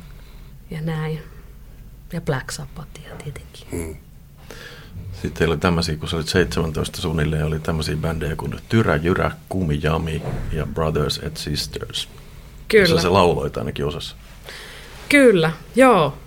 ja 0.70 0.80
näin. 0.80 1.22
Ja 2.12 2.20
Black 2.20 2.50
Sabbathia 2.50 3.16
tietenkin. 3.24 4.00
Sitten 5.22 5.38
teillä 5.38 5.52
oli 5.52 5.60
tämmöisiä, 5.60 5.96
kun 5.96 6.08
sä 6.08 6.16
olit 6.16 6.28
17 6.28 7.00
suunnilleen, 7.00 7.44
oli 7.44 7.58
tämmöisiä 7.58 7.96
bändejä 7.96 8.36
kuin 8.36 8.54
Tyrä, 8.68 8.96
Jyrä, 8.96 9.30
Kumi, 9.48 9.80
Jami 9.82 10.22
ja 10.52 10.66
Brothers 10.66 11.18
and 11.18 11.36
Sisters. 11.36 12.08
Kyllä. 12.68 12.82
Jossa 12.82 13.02
se 13.02 13.08
lauloit 13.08 13.56
ainakin 13.56 13.84
osassa. 13.84 14.16
Kyllä, 15.08 15.52
joo. 15.74 16.18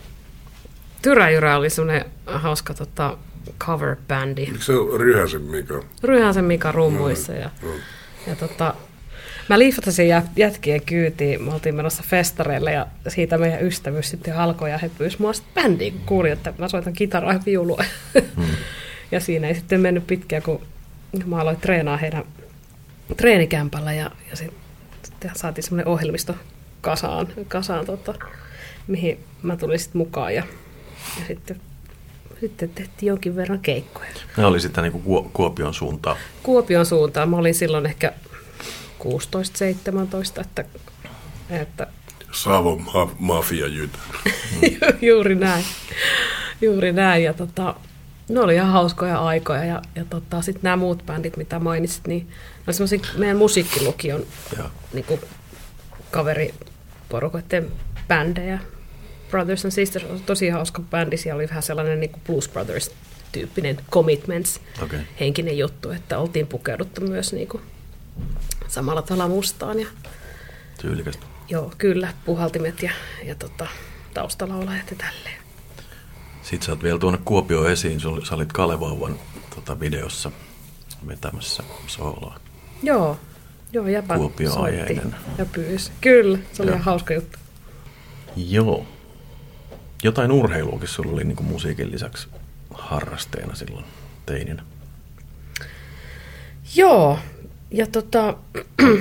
Tyräjyrä 1.01 1.57
oli 1.57 1.69
semmoinen 1.69 2.05
hauska 2.25 2.73
tota, 2.73 3.17
cover-bändi. 3.59 4.41
Eikö 4.41 4.61
se 4.61 4.73
ole 4.73 4.97
Ryhäsen 4.97 5.41
Mika? 5.41 5.83
Ryhäsen 6.03 6.45
Mika 6.45 6.71
rummuissa. 6.71 7.33
Ja, 7.33 7.49
ja 8.27 8.35
tota, 8.35 8.73
mä 9.49 9.59
liifasin 9.59 10.07
jä, 10.07 10.23
jätkien 10.35 10.81
kyytiin. 10.81 11.43
Me 11.43 11.53
oltiin 11.53 11.75
menossa 11.75 12.03
festareille 12.07 12.71
ja 12.71 12.87
siitä 13.07 13.37
meidän 13.37 13.65
ystävyys 13.65 14.09
sitten 14.09 14.37
alkoi 14.37 14.69
ja 14.69 14.77
he 14.77 14.91
pyysivät 14.97 15.19
mua 15.19 15.33
sitten 15.33 15.63
bändiin, 15.63 15.93
kun 15.93 16.05
kuuli, 16.05 16.29
että 16.29 16.53
mä 16.57 16.67
soitan 16.67 16.93
kitaraa 16.93 17.33
ja 17.33 17.39
viulua. 17.45 17.83
ja 19.11 19.19
siinä 19.19 19.47
ei 19.47 19.55
sitten 19.55 19.81
mennyt 19.81 20.07
pitkään, 20.07 20.43
kun 20.43 20.61
mä 21.25 21.37
aloin 21.37 21.57
treenaa 21.57 21.97
heidän 21.97 22.23
treenikämpällä 23.17 23.93
ja, 23.93 24.11
ja 24.29 24.35
sit, 24.35 24.53
sitten 25.03 25.31
saatiin 25.35 25.63
semmoinen 25.63 25.87
ohjelmisto 25.87 26.35
kasaan, 26.81 27.27
kasaan 27.47 27.85
tota, 27.85 28.13
mihin 28.87 29.19
mä 29.43 29.57
tulin 29.57 29.79
sitten 29.79 29.99
mukaan 29.99 30.35
ja, 30.35 30.43
ja 31.19 31.25
sitten, 31.27 31.61
sitten 32.41 32.69
tehtiin 32.69 33.07
jonkin 33.07 33.35
verran 33.35 33.59
keikkoja. 33.59 34.09
Ne 34.37 34.45
oli 34.45 34.59
sitä 34.59 34.81
niin 34.81 34.91
kuin 34.91 35.29
Kuopion 35.33 35.73
suuntaan. 35.73 36.17
Kuopion 36.43 36.85
suuntaan. 36.85 37.29
Mä 37.29 37.37
olin 37.37 37.55
silloin 37.55 37.85
ehkä 37.85 38.13
16-17, 39.03 40.41
että, 40.41 40.65
että 41.49 41.87
Savon 42.31 42.81
ma- 42.81 43.15
mafia 43.19 43.67
jytä. 43.67 43.99
juuri 45.01 45.35
näin. 45.35 45.65
Juuri 46.61 46.91
näin. 46.93 47.23
Ja 47.23 47.33
tota, 47.33 47.75
ne 48.33 48.39
oli 48.39 48.55
ihan 48.55 48.71
hauskoja 48.71 49.19
aikoja. 49.19 49.65
Ja, 49.65 49.81
ja 49.95 50.05
tota, 50.05 50.41
sitten 50.41 50.63
nämä 50.63 50.75
muut 50.75 51.05
bändit, 51.05 51.37
mitä 51.37 51.59
mainitsit, 51.59 52.07
niin 52.07 52.27
ne 52.27 52.63
oli 52.67 52.73
semmoisia 52.73 52.99
meidän 53.17 53.37
musiikkilukion 53.37 54.25
niin 54.93 55.05
kuin, 55.05 55.21
kaveriporukoiden 56.11 57.71
bändejä. 58.07 58.59
Brothers 59.29 59.65
and 59.65 59.71
Sisters 59.71 60.05
on 60.05 60.21
tosi 60.25 60.49
hauska 60.49 60.81
bändi. 60.81 61.17
Siellä 61.17 61.39
oli 61.39 61.49
vähän 61.49 61.63
sellainen 61.63 61.99
niin 61.99 62.09
kuin 62.11 62.21
Blues 62.27 62.49
Brothers-tyyppinen 62.49 63.77
commitments 63.91 64.59
Okei. 64.83 64.99
henkinen 65.19 65.57
juttu, 65.57 65.89
että 65.91 66.17
oltiin 66.19 66.47
pukeuduttu 66.47 67.01
myös 67.01 67.33
niin 67.33 67.47
kuin 67.47 67.63
samalla 68.67 69.01
tavalla 69.01 69.27
mustaan. 69.27 69.79
Ja, 69.79 69.87
Tyylikästä. 70.81 71.25
joo, 71.49 71.73
kyllä, 71.77 72.13
puhaltimet 72.25 72.83
ja, 72.83 72.91
ja 73.23 73.35
tota, 73.35 73.67
taustalaulajat 74.13 74.91
ja 74.91 74.97
tälleen. 74.97 75.40
Sitten 76.41 76.65
sä 76.65 76.71
oot 76.71 76.83
vielä 76.83 76.99
tuonne 76.99 77.19
Kuopioon 77.25 77.71
esiin. 77.71 77.99
Sä 77.99 78.09
oli- 78.09 78.25
sä 78.25 78.35
olit 78.35 78.53
Kalevauvan 78.53 79.15
tota, 79.55 79.79
videossa 79.79 80.31
vetämässä 81.07 81.63
sooloa. 81.87 82.39
Joo, 82.83 83.17
joo 83.73 83.87
jäpä 83.87 84.15
Kuopio 84.17 84.51
soitti 84.51 84.79
aiheinen. 84.81 85.15
ja 85.37 85.45
pyysi. 85.45 85.91
Kyllä, 86.01 86.37
se 86.53 86.63
oli 86.63 86.71
ihan 86.71 86.83
hauska 86.83 87.13
juttu. 87.13 87.39
Joo. 88.35 88.85
Jotain 90.03 90.31
urheiluakin 90.31 90.87
sulla 90.87 91.11
oli 91.11 91.23
niin 91.23 91.35
kuin 91.35 91.47
musiikin 91.47 91.91
lisäksi 91.91 92.27
harrasteena 92.73 93.55
silloin 93.55 93.85
teininä. 94.25 94.63
Joo, 96.75 97.19
ja 97.71 97.87
tota, 97.87 98.37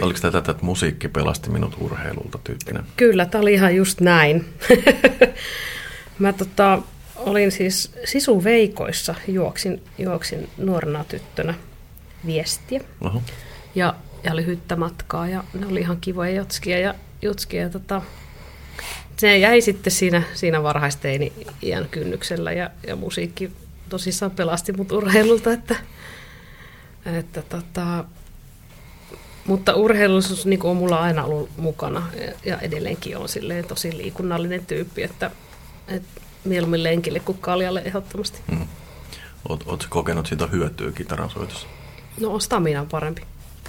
Oliko 0.01 0.19
tämä 0.21 0.33
tätä, 0.33 0.51
että 0.51 0.65
musiikki 0.65 1.09
pelasti 1.09 1.51
minut 1.51 1.77
urheilulta 1.81 2.39
tyyppinen? 2.45 2.83
Kyllä, 2.97 3.27
tämä 3.27 3.43
oli 3.43 3.53
ihan 3.55 3.77
just 3.77 4.01
näin. 4.01 4.45
Mä 6.19 6.33
tota, 6.33 6.83
olin 7.21 7.53
siis 7.53 7.93
sisuveikoissa, 8.05 9.15
juoksin, 9.29 9.83
juoksin 9.99 10.49
nuorena 10.59 11.05
tyttönä 11.05 11.55
viestiä 12.27 12.81
Oho. 13.01 13.23
ja, 13.75 13.95
ja 14.25 14.37
lyhyttä 14.37 14.77
matkaa 14.77 15.29
ja 15.29 15.45
ne 15.55 15.67
oli 15.67 15.81
ihan 15.81 15.99
kivoja 16.01 16.31
jotskia 16.31 16.79
ja 16.79 16.95
jutskia. 17.23 17.63
Ja 17.63 17.71
tota, 17.71 18.03
se 19.17 19.39
jäi 19.39 19.61
sitten 19.61 19.93
siinä, 19.93 20.23
siinä 20.35 20.63
varhaisteini 20.63 21.33
iän 21.63 21.89
kynnyksellä 21.91 22.53
ja, 22.53 22.71
ja 22.87 22.97
musiikki 22.97 23.53
tosissaan 23.89 24.31
pelasti 24.31 24.73
mut 24.73 24.93
urheilulta, 24.93 25.53
että, 25.53 25.77
että 27.07 27.43
tota, 27.43 28.05
mutta 29.45 29.75
urheilullisuus 29.75 30.47
niin 30.47 30.63
on 30.63 30.77
mulla 30.77 31.01
aina 31.01 31.25
ollut 31.25 31.51
mukana 31.57 32.11
ja, 32.27 32.33
ja 32.45 32.59
edelleenkin 32.59 33.17
on 33.17 33.29
silleen 33.29 33.65
tosi 33.65 33.97
liikunnallinen 33.97 34.67
tyyppi, 34.67 35.03
että, 35.03 35.31
että 35.89 36.21
mieluummin 36.45 36.83
lenkille 36.83 37.21
kuin 37.21 37.39
kaljalle 37.39 37.83
ehdottomasti. 37.85 38.41
Mm. 38.51 38.67
Sä 39.83 39.89
kokenut 39.89 40.27
siitä 40.27 40.47
hyötyä 40.47 40.93
kitaran 40.93 41.31
soitossa? 41.31 41.67
No 42.21 42.31
on 42.31 42.41
stamina 42.41 42.87
parempi. 42.91 43.23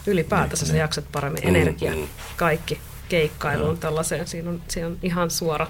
Ylipäätänsä 0.07 0.65
Niin, 0.65 0.71
sä 0.71 0.77
jaksat 0.77 1.05
paremmin. 1.12 1.47
Energia, 1.47 1.93
kaikki, 2.38 2.79
keikkailuun 3.10 3.77
tällaiseen. 3.77 4.27
Siinä 4.27 4.49
on, 4.49 4.62
siinä 4.67 4.88
on 4.88 4.97
ihan 5.03 5.31
suora, 5.31 5.67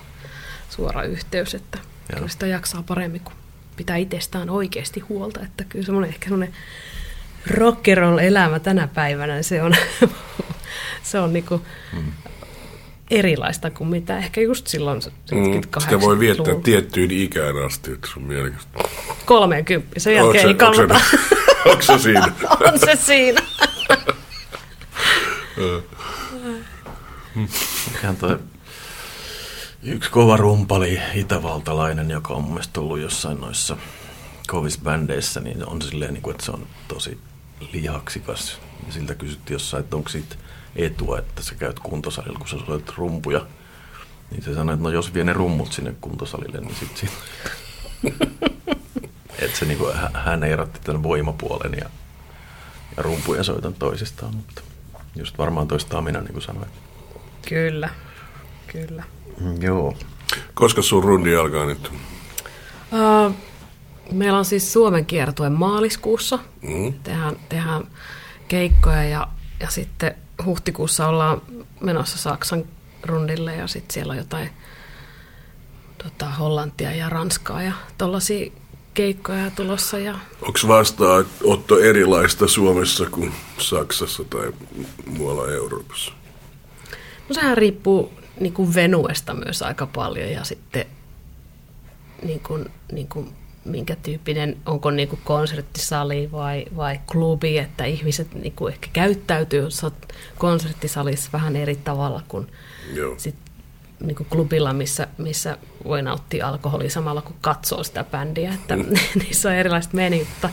suora 0.70 1.04
yhteys, 1.04 1.56
että 1.56 1.78
Joo. 1.78 2.16
kyllä 2.16 2.28
sitä 2.28 2.48
jaksaa 2.48 2.84
paremmin, 2.84 3.22
kun 3.22 3.34
pitää 3.76 3.98
itsestään 3.98 4.50
oikeasti 4.50 5.00
huolta. 5.00 5.40
Että 5.42 5.64
kyllä 5.64 5.86
semmoinen 5.86 6.10
ehkä 6.10 6.26
semmoinen 6.26 6.54
rockeroll 7.48 8.18
elämä 8.18 8.60
tänä 8.60 8.88
päivänä, 8.88 9.42
se 9.42 9.62
on, 9.64 9.76
se 11.04 11.20
on 11.20 11.34
niinku 11.34 11.62
Mm. 11.94 12.12
Erilaista 13.12 13.70
kuin 13.72 13.90
mitä 13.90 14.18
ehkä 14.18 14.42
just 14.42 14.68
silloin 14.68 14.98
Mm, 14.98 15.02
70 15.26 15.80
sitä 15.80 16.02
voi 16.02 16.20
viettää 16.20 16.46
80-luvulla. 16.46 16.64
tiettyyn 16.64 17.12
ikään 17.12 17.66
asti, 17.66 17.92
että 17.92 18.08
se 18.08 18.14
on 18.18 18.24
mielekästä. 18.24 18.80
30, 19.26 20.00
sen 20.00 20.16
jälkeen 20.16 20.46
ei 20.48 20.52
Onko 20.52 20.74
se- 20.74 20.88
kannata. 20.88 21.06
Onko 21.72 21.82
se 21.82 21.98
siinä? 22.00 22.32
on 22.74 22.80
se 22.80 22.96
siinä. 22.96 23.42
Mikähän 27.94 28.16
toi 28.18 28.40
yksi 29.84 30.10
kova 30.12 30.38
rumpali, 30.38 31.00
itävaltalainen, 31.16 32.10
joka 32.12 32.34
on 32.34 32.42
mun 32.44 32.52
mielestä 32.54 32.80
ollut 32.80 33.00
jossain 33.00 33.42
noissa 33.42 33.78
kovissa 34.48 34.80
bändeissä, 34.84 35.40
niin 35.40 35.66
on 35.68 35.82
silleen, 35.82 36.14
niin 36.14 36.22
kuin, 36.22 36.32
että 36.32 36.46
se 36.46 36.52
on 36.52 36.68
tosi 36.88 37.18
lihaksikas. 37.74 38.60
Ja 38.88 38.94
siltä 38.94 39.16
kysyttiin 39.16 39.56
jossain, 39.56 39.84
että 39.84 39.96
onko 39.96 40.10
siitä 40.10 40.36
etua, 40.76 41.20
että 41.20 41.44
sä 41.44 41.56
käyt 41.56 41.80
kuntosalilla, 41.80 42.40
kun 42.40 42.48
sä 42.48 42.58
soitat 42.66 42.96
rumpuja. 42.98 43.46
Niin 44.32 44.44
se 44.44 44.54
sanoi, 44.54 44.74
että 44.74 44.84
no 44.84 44.90
jos 44.90 45.14
vie 45.14 45.24
ne 45.24 45.34
rummut 45.34 45.74
sinne 45.74 45.96
kuntosalille, 46.02 46.62
niin 46.62 46.76
sit 46.76 46.98
siinä... 46.98 47.14
että 49.40 49.58
se 49.58 49.66
niinku, 49.66 49.88
hä- 49.94 50.12
hän 50.14 50.44
erotti 50.44 50.80
tämän 50.84 51.04
voimapuolen 51.04 51.74
ja, 51.74 51.90
ja 52.98 53.04
rumpujen 53.04 53.44
soiton 53.44 53.74
toisistaan, 53.74 54.36
mutta 54.36 54.62
just 55.16 55.38
varmaan 55.38 55.68
toista 55.68 56.02
minä, 56.02 56.22
niin 56.22 56.34
kuin 56.34 56.44
sanoin. 56.44 56.70
Kyllä, 57.50 57.90
kyllä. 58.68 59.04
Mm, 59.40 59.62
Joo. 59.62 59.98
Koska 60.54 60.82
sun 60.82 61.04
rundi 61.04 61.36
alkaa 61.36 61.66
nyt? 61.66 61.92
Uh, 62.92 63.36
meillä 64.12 64.38
on 64.38 64.46
siis 64.46 64.74
Suomen 64.74 65.06
kiertue 65.06 65.50
maaliskuussa. 65.50 66.40
Mm. 66.62 66.94
Tehdään, 67.04 67.36
tehdään 67.50 67.88
keikkoja 68.48 69.04
ja, 69.04 69.28
ja 69.60 69.70
sitten 69.70 70.16
huhtikuussa 70.46 71.08
ollaan 71.08 71.42
menossa 71.80 72.18
Saksan 72.18 72.66
rundille 73.04 73.56
ja 73.56 73.68
sitten 73.68 73.94
siellä 73.94 74.12
on 74.12 74.18
jotain 74.18 74.50
tota, 76.04 76.30
Hollantia 76.30 76.92
ja 76.92 77.10
Ranskaa 77.10 77.64
ja 77.64 77.74
tollaisia 77.98 78.52
keikkoja 78.94 79.52
tulossa. 79.52 80.00
Ja, 80.00 80.20
Onko 80.42 80.60
vastaanotto 80.68 81.80
erilaista 81.80 82.48
Suomessa 82.48 83.06
kuin 83.10 83.34
Saksassa 83.58 84.24
tai 84.24 84.54
muualla 85.06 85.52
Euroopassa? 85.52 86.14
no 87.30 87.34
sehän 87.34 87.58
riippuu 87.58 88.14
niin 88.40 88.54
kuin 88.54 88.76
venuesta 88.76 89.34
myös 89.34 89.62
aika 89.62 89.88
paljon 89.88 90.30
ja 90.32 90.44
sitten 90.44 90.86
niin 92.24 92.40
kuin, 92.40 92.72
niin 92.92 93.08
kuin, 93.08 93.34
minkä 93.66 93.96
tyyppinen, 93.96 94.58
onko 94.66 94.92
niin 94.92 95.08
kuin 95.08 95.22
konserttisali 95.24 96.30
vai, 96.32 96.66
vai 96.76 97.00
klubi, 97.12 97.58
että 97.58 97.86
ihmiset 97.86 98.34
niin 98.34 98.54
kuin 98.54 98.74
ehkä 98.74 98.88
käyttäytyy 98.94 99.68
konserttisalissa 100.38 101.30
vähän 101.34 101.56
eri 101.56 101.76
tavalla 101.76 102.22
kuin 102.28 102.48
Joo. 102.94 103.14
sit, 103.18 103.36
niin 104.00 104.16
kuin 104.16 104.28
klubilla, 104.30 104.74
missä, 104.74 105.08
missä 105.18 105.58
voi 105.84 106.02
nauttia 106.02 106.48
alkoholia 106.48 106.90
samalla 106.90 107.22
kun 107.22 107.36
katsoo 107.42 107.84
sitä 107.84 108.04
bändiä, 108.04 108.54
että 108.54 108.78
mm. 108.78 108.86
niissä 109.24 109.50
on 109.50 109.56
erilaiset 109.56 109.94
menit, 109.94 110.28
mutta 110.30 110.50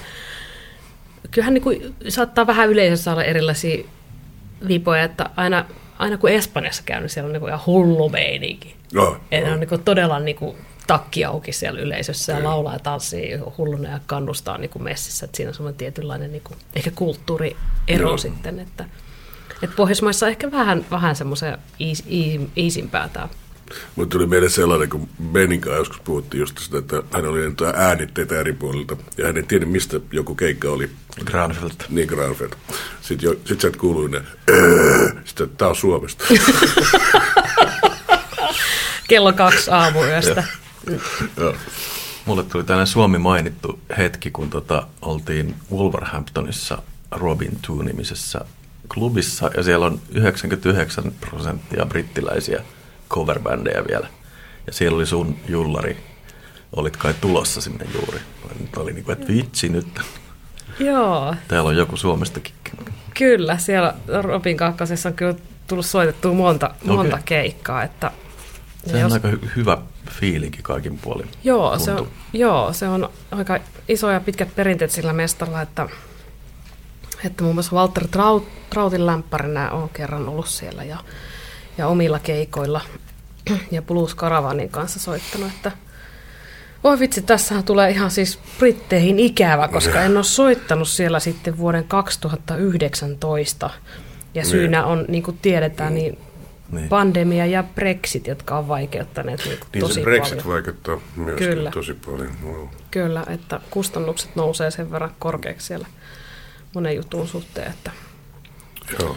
kyllähän 1.31 1.55
niin 1.55 1.63
kuin, 1.63 1.95
saattaa 2.09 2.47
vähän 2.47 2.69
yleisössä 2.69 3.13
olla 3.13 3.25
erilaisia 3.25 3.85
vipoja, 4.69 5.03
että 5.03 5.31
aina, 5.37 5.65
aina 5.99 6.19
kun 6.19 6.31
Espanjassa 6.31 6.83
käy, 6.87 7.01
niin 7.01 7.11
siellä 7.11 7.27
on 7.27 7.33
niin 7.33 7.41
kuin 7.41 7.49
ihan 7.49 7.67
hullu 7.67 8.09
meininki. 8.09 8.77
No, 8.93 9.21
Että 9.31 9.53
on 9.53 9.61
niin 9.61 9.69
kuin 9.69 9.83
todella 9.83 10.21
niin 10.21 10.37
kuin 10.37 10.57
takki 10.87 11.25
auki 11.25 11.53
siellä 11.53 11.81
yleisössä 11.81 12.33
ja 12.33 12.45
laulaa 12.45 12.73
ja 12.73 12.79
tanssii 12.79 13.37
hulluna 13.59 13.89
ja 13.89 14.01
kannustaa 14.07 14.59
niin 14.59 14.71
kuin 14.71 14.83
messissä. 14.83 15.25
Että 15.25 15.37
siinä 15.37 15.51
on 15.51 15.55
semmoinen 15.55 15.79
tietynlainen 15.79 16.33
niin 16.33 16.43
kuin, 16.45 16.59
ehkä 16.77 16.91
kulttuuriero 16.95 18.09
Joo. 18.09 18.19
sitten. 18.19 18.61
Että, 18.61 18.85
että 19.63 19.77
Pohjoismaissa 19.77 20.27
on 20.27 20.31
ehkä 20.31 20.51
vähän, 20.51 20.87
vähän 20.91 21.17
semmoisen 21.17 21.59
iisimpää 22.57 23.09
tämä. 23.09 23.29
Mutta 23.97 24.13
tuli 24.13 24.27
meille 24.27 24.49
sellainen, 24.49 24.89
kun 24.89 25.09
Benin 25.33 25.61
kanssa 25.61 25.79
joskus 25.79 26.01
puhuttiin 26.01 26.41
just 26.41 26.59
sitä, 26.59 26.79
että 26.79 27.03
hän 27.13 27.27
oli 27.27 27.45
jotain 27.45 27.77
äänitteitä 27.77 28.41
eri 28.41 28.53
puolilta, 28.53 28.97
ja 29.19 29.27
hän 29.27 29.37
ei 29.37 29.43
tiennyt, 29.43 29.71
mistä 29.71 30.01
joku 30.13 30.35
keikka 30.35 30.71
oli. 30.71 30.91
Granfeld. 31.25 31.71
Niin 31.89 32.09
Granfeld. 32.09 32.53
Sitten, 33.01 33.27
jo, 33.27 33.37
sit 33.45 33.61
sieltä 33.61 33.79
kuului 33.79 34.11
ne, 34.11 34.23
sitten 35.25 35.51
tämä 35.51 35.69
on 35.69 35.77
Suomesta. 35.77 36.25
Kello 39.09 39.33
kaksi 39.33 39.71
aamuyöstä. 39.71 40.45
Joo. 41.37 41.55
Mulle 42.25 42.43
tuli 42.43 42.65
tällainen 42.65 42.87
Suomi 42.87 43.19
mainittu 43.19 43.81
hetki, 43.99 44.31
kun 44.31 44.51
tota, 44.51 44.87
oltiin 45.03 45.55
Wolverhamptonissa 45.73 46.83
Robin 47.11 47.59
Two-nimisessä 47.67 48.41
klubissa, 48.95 49.51
ja 49.57 49.63
siellä 49.63 49.87
on 49.87 50.01
99 50.11 51.13
prosenttia 51.21 51.87
brittiläisiä 51.87 52.65
coverbändejä 53.11 53.85
vielä. 53.89 54.09
Ja 54.67 54.73
siellä 54.73 54.97
oli 54.97 55.07
sun 55.07 55.37
jullari, 55.49 55.97
olit 56.77 56.97
kai 56.97 57.15
tulossa 57.21 57.61
sinne 57.61 57.87
juuri. 57.95 58.19
Nyt 58.61 58.77
oli 58.77 58.93
niin 58.93 59.05
kuin, 59.05 59.13
että 59.19 59.33
vitsi 59.33 59.69
nyt, 59.69 60.01
Joo, 60.79 61.35
täällä 61.49 61.69
on 61.69 61.77
joku 61.77 61.97
Suomestakin. 61.97 62.55
kyllä. 63.15 63.59
Siellä 63.59 63.95
Robin 64.23 64.57
kakkosessa 64.57 65.09
on 65.09 65.15
kyllä 65.15 65.35
tullut 65.67 65.87
soitettua 65.87 66.33
monta, 66.35 66.71
monta 66.85 67.17
Okei. 67.17 67.25
keikkaa. 67.25 67.83
Että, 67.83 68.11
Se 68.87 68.95
on 68.95 69.01
jos- 69.01 69.13
aika 69.13 69.29
hy- 69.29 69.49
hyvä 69.57 69.79
fiilinki 70.11 70.59
kaikin 70.63 70.99
puolin. 70.99 71.29
Joo 71.45 71.79
se, 71.79 71.93
on, 71.93 72.09
joo, 72.33 72.73
se 72.73 72.89
on 72.89 73.09
aika 73.31 73.59
iso 73.89 74.11
ja 74.11 74.21
pitkät 74.21 74.55
perinteet 74.57 74.91
sillä 74.91 75.13
mestalla, 75.13 75.63
että, 75.63 75.89
että 77.25 77.43
muun 77.43 77.55
muassa 77.57 77.77
Walter 77.77 78.09
Traut, 78.09 78.49
Trautin 78.71 79.07
lämpärinä 79.07 79.71
on 79.71 79.89
kerran 79.89 80.29
ollut 80.29 80.49
siellä 80.49 80.85
ja, 80.85 80.97
ja 81.79 81.87
omilla 81.87 82.19
keikoilla 82.19 82.81
ja 83.71 83.83
Blues 83.83 84.17
Caravanin 84.17 84.69
kanssa 84.69 84.99
soittanut, 85.01 85.49
että 85.57 85.73
Oi 86.85 86.99
vitsi, 86.99 87.23
tässähän 87.23 87.65
tulee 87.65 87.91
ihan 87.91 88.11
siis 88.11 88.39
Britteihin 88.59 89.19
ikävä, 89.19 89.69
koska 89.69 90.03
en 90.03 90.17
ole 90.17 90.25
soittanut 90.25 90.89
siellä 90.89 91.21
sitten 91.21 91.59
vuoden 91.59 91.85
2019. 91.85 93.71
Ja 94.35 94.45
syynä 94.45 94.85
on, 94.85 95.05
niin 95.09 95.23
kuin 95.23 95.39
tiedetään, 95.43 95.95
niin 95.95 96.19
Niin. 96.73 96.89
pandemia 96.89 97.47
ja 97.47 97.63
Brexit, 97.75 98.27
jotka 98.27 98.59
on 98.59 98.69
vaikeuttaneet 98.69 99.45
niin 99.45 99.59
Niin 99.73 99.81
tosi 99.81 99.95
se 99.95 100.01
Brexit 100.01 100.39
paljon. 100.39 100.55
vaikuttaa 100.55 101.01
myös 101.17 101.39
Kyllä. 101.39 101.71
tosi 101.71 101.95
paljon. 101.95 102.31
Wow. 102.45 102.69
Kyllä, 102.91 103.25
että 103.29 103.61
kustannukset 103.71 104.37
nousee 104.37 104.71
sen 104.71 104.91
verran 104.91 105.15
korkeaksi 105.19 105.67
siellä 105.67 105.87
monen 106.75 106.97
jutun 106.97 107.29
suhteen, 107.29 107.71
että 107.71 107.91
Joo. 109.01 109.17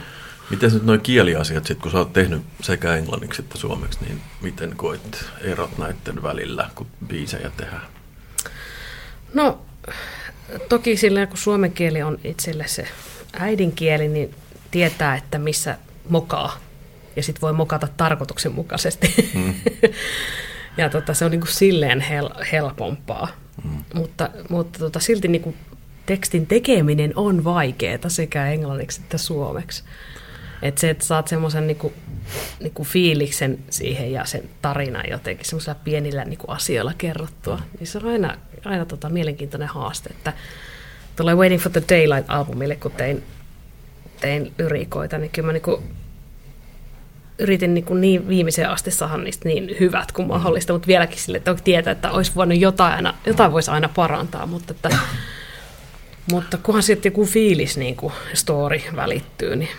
Miten 0.51 0.73
nyt 0.73 0.83
nuo 0.83 0.97
kieliasiat, 0.97 1.65
sit, 1.65 1.79
kun 1.79 1.91
sä 1.91 1.97
oot 1.97 2.13
tehnyt 2.13 2.41
sekä 2.61 2.95
englanniksi 2.95 3.41
että 3.41 3.57
suomeksi, 3.57 3.99
niin 4.01 4.21
miten 4.41 4.73
koet 4.75 5.25
erot 5.41 5.77
näiden 5.77 6.23
välillä, 6.23 6.69
kun 6.75 6.87
biisejä 7.07 7.51
tehdään? 7.57 7.87
No, 9.33 9.61
toki 10.69 10.97
silleen, 10.97 11.27
kun 11.27 11.37
suomen 11.37 11.71
kieli 11.71 12.01
on 12.01 12.19
itselle 12.23 12.67
se 12.67 12.87
äidinkieli, 13.33 14.07
niin 14.07 14.35
tietää, 14.71 15.15
että 15.15 15.37
missä 15.37 15.77
mokaa. 16.09 16.57
Ja 17.15 17.23
sitten 17.23 17.41
voi 17.41 17.53
mokata 17.53 17.87
tarkoituksenmukaisesti. 17.97 19.31
Mm. 19.33 19.53
ja 20.77 20.89
tota, 20.89 21.13
se 21.13 21.25
on 21.25 21.31
niinku 21.31 21.47
silleen 21.47 22.01
hel- 22.01 22.45
helpompaa. 22.51 23.27
Mm. 23.63 23.83
Mutta, 23.93 24.29
mutta 24.49 24.79
tota, 24.79 24.99
silti 24.99 25.27
niinku 25.27 25.55
tekstin 26.05 26.47
tekeminen 26.47 27.13
on 27.15 27.43
vaikeaa 27.43 28.09
sekä 28.09 28.51
englanniksi 28.51 29.01
että 29.01 29.17
suomeksi. 29.17 29.83
Et 30.61 30.77
se, 30.77 30.89
että 30.89 31.05
saat 31.05 31.27
semmoisen 31.27 31.67
niinku, 31.67 31.93
niinku 32.59 32.83
fiiliksen 32.83 33.59
siihen 33.69 34.11
ja 34.11 34.25
sen 34.25 34.49
tarinan 34.61 35.09
jotenkin 35.09 35.45
semmoisilla 35.45 35.75
pienillä 35.83 36.25
niinku 36.25 36.47
asioilla 36.47 36.93
kerrottua, 36.97 37.59
niin 37.79 37.87
se 37.87 37.97
on 37.97 38.07
aina, 38.07 38.37
aina 38.65 38.85
tota 38.85 39.09
mielenkiintoinen 39.09 39.67
haaste. 39.67 40.09
Että 40.09 40.33
tulee 41.15 41.35
Waiting 41.35 41.61
for 41.61 41.71
the 41.71 41.83
Daylight-albumille, 41.89 42.75
kun 42.75 42.91
tein, 42.91 43.23
tein 44.21 44.53
lyrikoita, 44.57 45.17
niin 45.17 45.31
kyllä 45.31 45.45
mä 45.45 45.53
niinku 45.53 45.83
yritin 47.39 47.73
niin, 47.73 48.01
niin 48.01 48.27
viimeiseen 48.27 48.69
asti 48.69 48.91
saada 48.91 49.17
niistä 49.17 49.49
niin 49.49 49.75
hyvät 49.79 50.11
kuin 50.11 50.27
mahdollista, 50.27 50.73
mutta 50.73 50.87
vieläkin 50.87 51.19
sille, 51.19 51.37
että 51.37 51.55
tietää, 51.63 51.91
että 51.91 52.11
olisi 52.11 52.31
voinut 52.35 52.59
jotain, 52.59 52.93
aina, 52.93 53.13
jotain 53.25 53.51
voisi 53.51 53.71
aina 53.71 53.89
parantaa, 53.89 54.45
mutta, 54.45 54.73
että, 54.73 54.97
mutta 56.31 56.57
kunhan 56.57 56.83
sitten 56.83 57.09
joku 57.09 57.25
fiilis, 57.25 57.77
niin 57.77 57.95
kuin 57.95 58.13
story 58.33 58.81
välittyy, 58.95 59.55
niin 59.55 59.69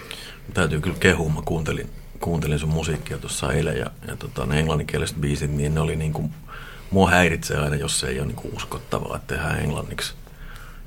Täytyy 0.55 0.81
kyllä 0.81 0.97
kehua, 1.01 1.29
mä 1.29 1.43
kuuntelin, 1.45 1.91
kuuntelin 2.21 2.59
sun 2.59 2.69
musiikkia 2.69 3.19
tuossa 3.19 3.53
eilen 3.53 3.79
ja, 3.79 3.87
ja 4.09 4.17
tota, 4.17 4.47
ne 4.47 4.59
englanninkieliset 4.59 5.17
biisit, 5.17 5.51
niin 5.51 5.75
ne 5.75 5.81
oli 5.81 5.97
niin 5.97 6.13
kuin, 6.13 6.31
mua 6.91 7.11
häiritsee 7.11 7.57
aina, 7.57 7.77
jos 7.77 8.01
se 8.01 8.07
ei 8.07 8.19
ole 8.19 8.27
niin 8.27 8.37
kuin 8.37 8.57
uskottavaa, 8.57 9.17
että 9.17 9.35
tehdään 9.35 9.61
englanniksi. 9.61 10.15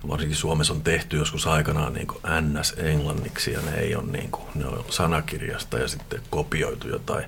Varsinkin 0.08 0.38
Suomessa 0.38 0.73
on 0.73 0.82
tehty 0.82 1.17
joskus 1.17 1.47
aikanaan 1.47 1.93
niin 1.93 2.08
kuin 2.08 2.21
NS-englanniksi 2.23 3.51
ja 3.51 3.62
ne 3.62 3.78
ei 3.78 3.95
ole, 3.95 4.06
niin 4.12 4.32
kuin, 4.32 4.43
ne 4.56 4.65
on 4.65 4.86
sanakirjasta 4.89 5.78
ja 5.80 5.88
sitten 5.88 6.21
kopioitu 6.30 6.88
jotain. 6.88 7.25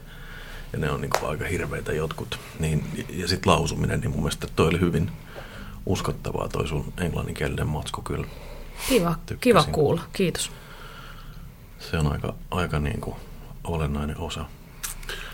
Ja 0.74 0.80
ne 0.80 0.92
on 0.92 1.02
niin 1.02 1.10
kuin 1.20 1.30
aika 1.30 1.46
hirveitä 1.46 1.94
jotkut. 1.94 2.40
Niin, 2.60 3.06
ja 3.10 3.28
sitten 3.28 3.52
lausuminen, 3.52 4.00
niin 4.00 4.12
mun 4.12 4.20
mielestä 4.20 4.48
toi 4.56 4.68
oli 4.68 4.80
hyvin 4.80 5.12
uskottavaa 5.86 6.48
toi 6.48 6.68
sun 6.68 6.94
englanninkielinen 7.02 7.68
matsku 7.68 8.02
kyllä. 8.02 8.28
kiva, 8.90 9.16
Tykkäsin. 9.26 9.40
kiva 9.40 9.64
kuulla. 9.64 10.02
Kiitos. 10.14 10.52
Niin. 11.80 11.90
Se 11.92 11.98
on 11.98 12.12
aika, 12.12 12.34
aika 12.52 12.80
niin 12.80 13.02
kuin 13.02 13.16
olennainen 13.64 14.18
osa. 14.18 14.46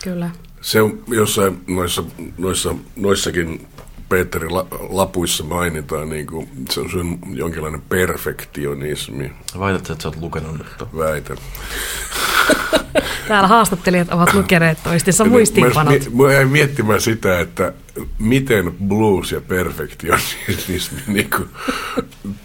Kyllä. 0.04 0.30
Se 0.60 0.82
on 0.82 1.02
jossain 1.08 1.64
noissa, 1.66 2.04
noissa, 2.38 2.74
noissakin 2.96 3.66
Peterin 4.08 4.54
la, 4.54 4.66
lapuissa 4.88 5.44
mainitaan, 5.44 6.08
niin 6.08 6.26
kuin, 6.26 6.48
se 6.70 6.80
on 6.80 6.90
sun 6.90 7.18
jonkinlainen 7.32 7.82
perfektionismi, 7.82 9.32
Väität, 9.58 9.90
että 9.90 10.02
sä 10.02 10.08
oot 10.08 10.16
lukenut 10.16 10.58
nyt 10.58 10.66
väitän. 10.96 11.36
Täällä 13.28 13.48
haastattelijat 13.48 14.08
ovat 14.12 14.34
lukeneet 14.34 14.78
toistensa 14.84 15.24
muistiinpanot. 15.24 15.94
Mä, 16.14 16.24
mä 16.24 16.32
jäin 16.32 16.48
miettimään 16.48 17.00
sitä, 17.00 17.40
että 17.40 17.72
miten 18.18 18.74
blues 18.88 19.32
ja 19.32 19.40
perfektionismi 19.40 21.00
niin 21.14 21.30
kuin, 21.30 21.48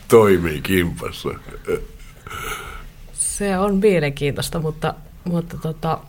toimii 0.08 0.62
kimpassa. 0.62 1.30
Se 3.39 3.58
on 3.58 3.75
mielenkiintoista, 3.78 4.60
mutta, 4.60 4.93
mutta 5.23 5.58
tota, 5.58 5.99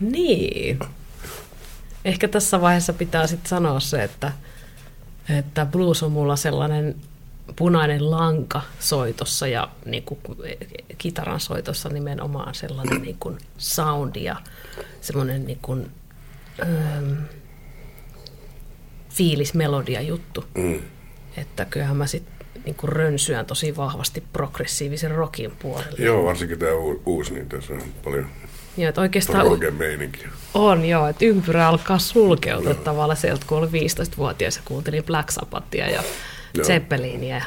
niin. 0.00 0.78
Ehkä 2.04 2.28
tässä 2.28 2.60
vaiheessa 2.60 2.92
pitää 2.92 3.26
sitten 3.26 3.48
sanoa 3.48 3.80
se, 3.80 4.02
että, 4.02 4.32
että 5.38 5.66
blues 5.66 6.02
on 6.02 6.12
mulla 6.12 6.36
sellainen 6.36 6.96
punainen 7.56 8.10
lanka 8.10 8.62
soitossa 8.78 9.46
ja 9.46 9.68
niin 9.84 10.02
kuin, 10.02 10.20
kitaran 10.98 11.40
soitossa 11.40 11.88
nimenomaan 11.88 12.54
sellainen 12.54 13.02
niin 13.02 13.16
kuin 13.20 13.38
soundi 13.58 14.24
ja 14.24 14.36
semmoinen 15.00 15.46
niin 15.46 15.58
kuin, 15.62 15.90
ähm, 16.62 17.12
fiilismelodia 19.10 20.00
juttu. 20.00 20.44
Mm. 20.54 20.80
Että 21.36 21.64
kyllähän 21.64 21.96
mä 21.96 22.06
sitten 22.06 22.33
niin 22.64 22.74
kuin 22.74 22.92
rönsyän 22.92 23.46
tosi 23.46 23.76
vahvasti 23.76 24.22
progressiivisen 24.32 25.10
rockin 25.10 25.50
puolelle. 25.58 26.04
Joo, 26.04 26.24
varsinkin 26.24 26.58
tämä 26.58 26.72
uusi, 27.06 27.34
niin 27.34 27.48
tässä 27.48 27.72
on 27.72 27.82
paljon 28.04 28.26
Joo, 28.76 28.88
että 28.88 29.00
oikeastaan 29.00 29.46
on 30.54 30.84
joo, 30.84 31.06
että 31.08 31.24
ympyrä 31.24 31.68
alkaa 31.68 31.98
sulkeutua 31.98 32.74
tavallaan 32.74 33.16
sieltä, 33.16 33.46
kun 33.48 33.58
oli 33.58 33.66
15-vuotias 33.66 34.56
ja 34.56 34.62
kuuntelin 34.64 35.04
Black 35.04 35.30
Sabbathia 35.30 35.90
ja 35.90 36.02
Joo. 36.54 36.64
Zeppelinia 36.66 37.36
ja, 37.36 37.44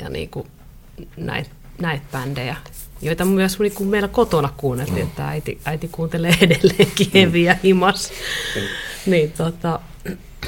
ja 0.00 0.08
niin 0.08 0.28
kuin 0.30 0.46
näitä 1.16 1.50
näit 1.80 2.02
bändejä, 2.12 2.56
joita 3.02 3.24
myös 3.24 3.58
niin 3.58 3.72
kuin 3.74 3.88
meillä 3.88 4.08
kotona 4.08 4.48
kuunneltiin, 4.56 4.98
Mm. 4.98 5.02
että 5.08 5.28
äiti, 5.28 5.60
äiti 5.64 5.88
kuuntelee 5.92 6.34
edelleenkin 6.40 7.10
heviä 7.14 7.58
himas. 7.64 8.12
niin 9.06 9.32
tota, 9.32 9.80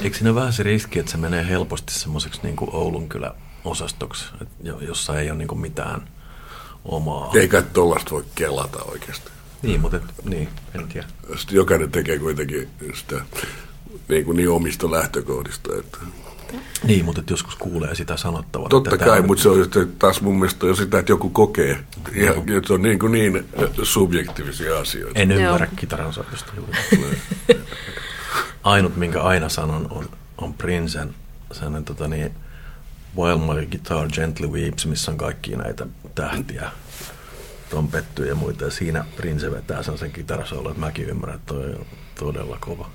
Eikö 0.03 0.17
siinä 0.17 0.31
ole 0.31 0.41
vähän 0.41 0.53
se 0.53 0.63
riski, 0.63 0.99
että 0.99 1.13
se 1.13 1.19
menee 1.19 1.49
helposti 1.49 1.95
semmoiseksi 1.95 2.41
niin 2.43 2.57
kuin 2.57 2.71
Oulun 2.75 3.09
kylä 3.09 3.35
osastoksi, 3.71 4.25
et 4.43 4.49
jossa 4.81 5.21
ei 5.21 5.31
ole 5.31 5.39
niin 5.39 5.49
kuin 5.49 5.61
mitään 5.61 6.09
omaa. 6.85 7.31
Ei 7.35 7.49
kai 7.49 7.63
tollasta 7.73 8.11
voi 8.11 8.25
kelata 8.35 8.83
oikeasti. 8.83 9.31
Niin, 9.63 9.81
mutta 9.81 9.97
et, 9.97 10.25
niin, 10.25 10.49
en 10.75 10.89
tiedä. 10.89 11.07
Sitten 11.37 11.57
jokainen 11.57 11.91
tekee 11.91 12.19
kuitenkin 12.19 12.69
sitä 12.95 13.21
niin, 14.09 14.25
kuin 14.25 14.37
niin 14.37 14.51
omista 14.51 14.91
lähtökohdista. 14.91 15.71
Että. 15.79 15.99
Niin, 16.85 17.05
mutta 17.05 17.21
et 17.21 17.31
joskus 17.31 17.57
kuulee 17.57 17.95
sitä 17.95 18.17
sanottavan. 18.17 18.69
Totta 18.69 18.95
että 18.95 19.07
kai, 19.07 19.23
mutta 19.23 19.43
se 19.43 19.49
on 19.49 19.65
sitten 19.65 19.93
taas 19.99 20.21
mun 20.21 20.39
mielestä 20.39 20.66
jo 20.66 20.75
sitä, 20.75 20.99
että 20.99 21.12
joku 21.12 21.31
kokee. 21.31 21.85
Ja, 22.14 22.25
ja 22.25 22.61
se 22.66 22.73
on 22.73 22.83
niin, 22.83 22.99
kuin 22.99 23.12
niin 23.12 23.45
subjektiivisia 23.83 24.79
asioita. 24.79 25.21
En 25.21 25.33
ymmärrä 25.33 25.66
kitaran 25.77 26.12
soitosta 26.12 26.53
juuri. 26.57 27.19
Ainut, 28.62 28.97
minkä 28.97 29.23
aina 29.23 29.49
sanon, 29.49 29.87
on, 29.91 30.09
on 30.39 30.55
Princen 30.55 31.14
sellainen 31.53 31.85
tota 31.85 32.09
niin, 32.09 32.33
While 33.17 33.39
My 33.39 33.67
Guitar 33.67 34.09
Gently 34.09 34.47
Weeps, 34.47 34.87
missä 34.87 35.11
on 35.11 35.17
kaikki 35.19 35.57
näitä 35.57 35.87
tähtiä, 36.15 36.71
trompettuja 37.71 38.29
ja 38.29 38.35
muita. 38.35 38.65
Ja 38.65 38.71
siinä 38.71 39.05
Prince 39.17 39.51
vetää 39.51 39.83
sellaisen 39.83 40.13
kitarasoolon, 40.13 40.73
että 40.73 40.81
mäkin 40.81 41.09
ymmärrän, 41.09 41.37
että 41.37 41.55
toi 41.55 41.67
on 41.75 41.87
todella 42.19 42.59
kova. 42.61 42.91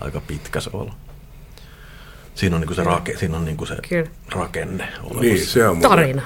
Aika 0.00 0.20
pitkä 0.20 0.60
soolo. 0.60 0.94
Siinä 2.34 2.56
on, 2.56 2.60
niinku 2.60 2.74
se, 2.74 2.84
rake, 2.84 3.16
siinä 3.16 3.36
on 3.36 3.44
niinku 3.44 3.66
se 3.66 3.76
Kyllä. 3.88 4.02
Niin, 4.02 4.32
rakenne 4.32 4.88
olemassa. 5.02 5.52
se 5.52 5.68
on 5.68 5.80
tarina. 5.80 6.22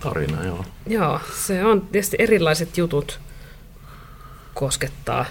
Tarina, 0.00 0.44
joo. 0.44 0.64
Joo, 0.86 1.20
se 1.36 1.64
on 1.64 1.80
tietysti 1.80 2.16
erilaiset 2.18 2.78
jutut 2.78 3.20
koskettaa 4.54 5.24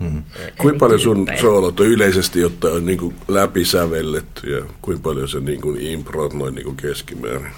Mm. 0.00 0.22
Kuinka 0.58 0.78
paljon 0.78 1.00
sun 1.00 1.28
soolot 1.40 1.80
on 1.80 1.86
yleisesti 1.86 2.44
ottaen 2.44 2.74
on 2.74 2.86
niin 2.86 2.98
kuin 2.98 3.14
läpisävelletty 3.28 4.56
ja 4.56 4.64
kuinka 4.82 5.02
paljon 5.02 5.28
se 5.28 5.40
niin 5.40 5.60
kuin 5.60 5.80
improt 5.80 6.32
noin 6.32 6.54
niin 6.54 6.64
kuin 6.64 6.76
keskimäärin? 6.76 7.52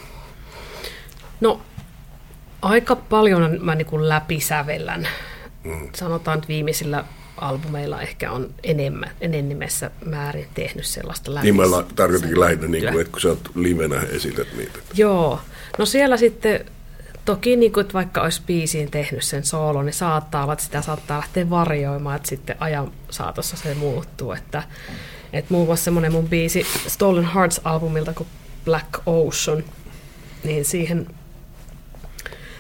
No, 1.40 1.60
aika 2.62 2.96
paljon 2.96 3.58
mä 3.60 3.74
niin 3.74 3.86
kuin 3.86 4.08
läpisävellän. 4.08 5.08
Mm. 5.64 5.88
Sanotaan, 5.94 6.38
että 6.38 6.48
viimeisillä 6.48 7.04
albumeilla 7.36 8.02
ehkä 8.02 8.32
on 8.32 8.54
enemmän, 8.62 9.10
enemmessä 9.20 9.90
määrin 10.04 10.46
tehnyt 10.54 10.84
sellaista 10.84 11.34
läpi. 11.34 11.44
Niin 11.44 11.56
mä 11.56 11.70
la- 11.70 11.86
tarkoitinkin 11.96 12.40
lähinnä, 12.40 12.66
niin 12.66 12.84
kuin, 12.92 13.00
että 13.00 13.12
kun 13.12 13.20
sä 13.20 13.28
oot 13.28 13.50
livenä 13.54 14.00
esität 14.00 14.48
niitä. 14.56 14.78
Joo. 14.94 15.40
No 15.78 15.86
siellä 15.86 16.16
sitten 16.16 16.64
toki 17.28 17.56
niin 17.56 17.72
kuin, 17.72 17.82
että 17.82 17.94
vaikka 17.94 18.22
olisi 18.22 18.42
biisiin 18.46 18.90
tehnyt 18.90 19.22
sen 19.22 19.44
soolon, 19.44 19.86
niin 19.86 19.94
saattaa 19.94 20.42
olla, 20.42 20.52
että 20.52 20.64
sitä 20.64 20.82
saattaa 20.82 21.16
lähteä 21.16 21.50
varjoimaan, 21.50 22.16
että 22.16 22.28
sitten 22.28 22.56
ajan 22.60 22.92
saatossa 23.10 23.56
se 23.56 23.74
muuttuu. 23.74 24.32
Että, 24.32 24.62
että 25.32 25.54
muun 25.54 25.66
muassa 25.66 25.84
semmoinen 25.84 26.12
mun 26.12 26.28
biisi 26.28 26.66
Stolen 26.86 27.28
Hearts-albumilta 27.34 28.12
kuin 28.14 28.28
Black 28.64 28.88
Ocean, 29.06 29.64
niin 30.44 30.64
siihen, 30.64 31.06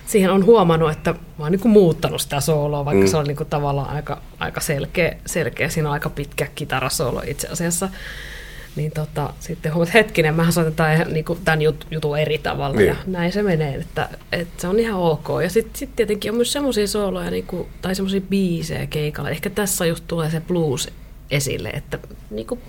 siihen 0.06 0.30
on 0.30 0.44
huomannut, 0.44 0.90
että 0.90 1.12
mä 1.12 1.18
oon 1.44 1.52
niin 1.52 1.60
kuin 1.60 1.72
muuttanut 1.72 2.20
sitä 2.20 2.40
sooloa, 2.40 2.84
vaikka 2.84 3.04
mm. 3.04 3.10
se 3.10 3.16
on 3.16 3.26
niin 3.26 3.36
kuin 3.36 3.48
tavallaan 3.48 3.90
aika, 3.90 4.20
aika 4.38 4.60
selkeä, 4.60 5.16
selkeä. 5.26 5.68
Siinä 5.68 5.88
on 5.88 5.92
aika 5.92 6.10
pitkä 6.10 6.46
kitarasoolo 6.54 7.22
itse 7.26 7.48
asiassa. 7.48 7.88
Niin 8.78 8.92
tota, 8.92 9.32
sitten 9.40 9.74
huomaat, 9.74 9.94
hetkinen, 9.94 10.34
mähän 10.34 10.52
soitetaan 10.52 10.94
ihan 10.94 11.12
niin 11.12 11.24
kuin 11.24 11.38
tämän 11.44 11.62
jut, 11.62 11.86
jutun 11.90 12.18
eri 12.18 12.38
tavalla 12.38 12.76
Niin. 12.76 12.88
ja 12.88 12.96
näin 13.06 13.32
se 13.32 13.42
menee, 13.42 13.74
että, 13.74 14.08
että 14.32 14.60
se 14.60 14.68
on 14.68 14.78
ihan 14.80 15.00
ok. 15.00 15.28
Ja 15.42 15.50
sitten 15.50 15.76
sit 15.76 15.96
tietenkin 15.96 16.30
on 16.30 16.36
myös 16.36 16.52
semmoisia 16.52 16.86
sooloja 16.86 17.30
niin 17.30 17.46
kuin, 17.46 17.68
tai 17.82 17.94
semmoisia 17.94 18.20
biisejä 18.20 18.86
keikalla. 18.86 19.30
Ehkä 19.30 19.50
tässä 19.50 19.86
just 19.86 20.04
tulee 20.06 20.30
se 20.30 20.40
blues 20.40 20.88
esille, 21.30 21.68
että 21.68 21.98
niin 22.30 22.46
kuin 22.46 22.60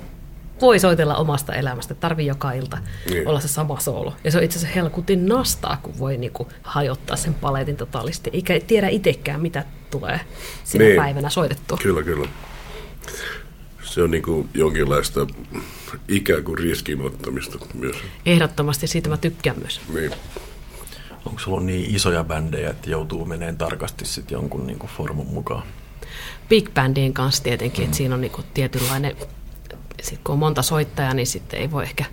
voi 0.61 0.79
soitella 0.79 1.15
omasta 1.15 1.53
elämästä, 1.53 1.93
tarvii 1.93 2.27
joka 2.27 2.51
ilta 2.51 2.77
Niin. 3.09 3.27
olla 3.27 3.39
se 3.39 3.47
sama 3.47 3.79
soolo. 3.79 4.13
Ja 4.23 4.31
se 4.31 4.37
on 4.37 4.43
itse 4.43 4.59
asiassa 4.59 4.75
helkutin 4.75 5.25
nastaa, 5.25 5.77
kun 5.83 5.99
voi 5.99 6.17
niin 6.17 6.31
kuin 6.33 6.49
hajottaa 6.63 7.15
sen 7.17 7.33
paletin 7.33 7.75
totaalisti, 7.77 8.29
eikä 8.33 8.59
tiedä 8.67 8.87
itsekään, 8.89 9.41
mitä 9.41 9.63
tulee 9.91 10.19
sinä 10.63 10.83
Niin. 10.85 10.95
päivänä 10.95 11.29
soitettua. 11.29 11.77
Kyllä, 11.83 12.03
kyllä. 12.03 12.27
Se 13.83 14.01
on 14.03 14.11
niin 14.11 14.23
kuin 14.23 14.49
jonkinlaista 14.53 15.27
ikään 16.07 16.43
kuin 16.43 16.57
riskinottamista 16.57 17.57
myös. 17.73 17.95
Ehdottomasti 18.25 18.87
siitä 18.87 19.09
mä 19.09 19.17
tykkään 19.17 19.59
myös. 19.59 19.81
Niin. 19.93 20.11
Onko 21.25 21.39
sulla 21.39 21.61
niin 21.61 21.95
isoja 21.95 22.23
bändejä, 22.23 22.69
että 22.69 22.89
joutuu 22.89 23.25
meneen 23.25 23.57
tarkasti 23.57 24.05
sitten 24.05 24.35
jonkun 24.35 24.67
niinku 24.67 24.87
formun 24.97 25.27
mukaan? 25.27 25.63
Big 26.49 26.73
bandien 26.73 27.13
kanssa 27.13 27.43
tietenkin, 27.43 27.85
että 27.85 27.97
siinä 27.97 28.15
on 28.15 28.21
niinku 28.21 28.43
tietynlainen, 28.53 29.15
sit 30.01 30.19
kun 30.23 30.33
on 30.33 30.39
monta 30.39 30.61
soittajaa, 30.61 31.13
niin 31.13 31.27
sitten 31.27 31.59
ei 31.59 31.71
voi 31.71 31.83
ehkä 31.83 32.05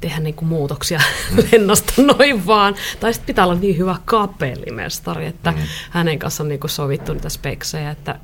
tehdä 0.00 0.20
niinku 0.20 0.44
muutoksia 0.44 1.00
lennosta 1.52 1.92
noin 2.02 2.46
vaan. 2.46 2.74
Tai 3.00 3.12
sitten 3.12 3.26
pitää 3.26 3.44
olla 3.44 3.54
niin 3.54 3.78
hyvä 3.78 3.96
kapellimestari, 4.04 5.26
että 5.26 5.50
mm. 5.50 5.58
hänen 5.90 6.18
kanssa 6.18 6.42
on 6.42 6.48
niinku 6.48 6.68
sovittu 6.68 7.12
niitä 7.12 7.28
speksejä, 7.28 7.90
että 7.90 8.20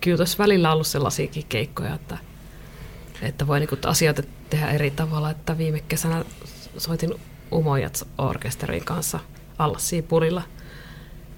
kyllä 0.00 0.16
tässä 0.16 0.38
välillä 0.38 0.68
on 0.68 0.74
ollut 0.74 0.86
sellaisiakin 0.86 1.44
keikkoja, 1.48 1.94
että, 1.94 2.18
että 3.22 3.46
voi 3.46 3.60
niinku 3.60 3.76
asioita 3.86 4.22
tehdä 4.50 4.70
eri 4.70 4.90
tavalla, 4.90 5.30
että 5.30 5.58
viime 5.58 5.80
kesänä 5.88 6.24
soitin 6.78 7.14
Umojats 7.52 8.04
orkesterin 8.18 8.84
kanssa 8.84 9.20
Allassiipurilla 9.58 10.42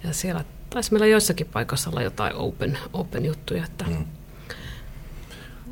ja 0.05 0.13
siellä 0.13 0.45
taisi 0.71 0.93
meillä 0.93 1.07
joissakin 1.07 1.47
paikoissa 1.47 1.91
olla 1.91 2.03
jotain 2.03 2.35
open, 2.37 2.79
open 2.93 3.25
juttuja, 3.25 3.65
että 3.65 3.85
mm. 3.85 4.05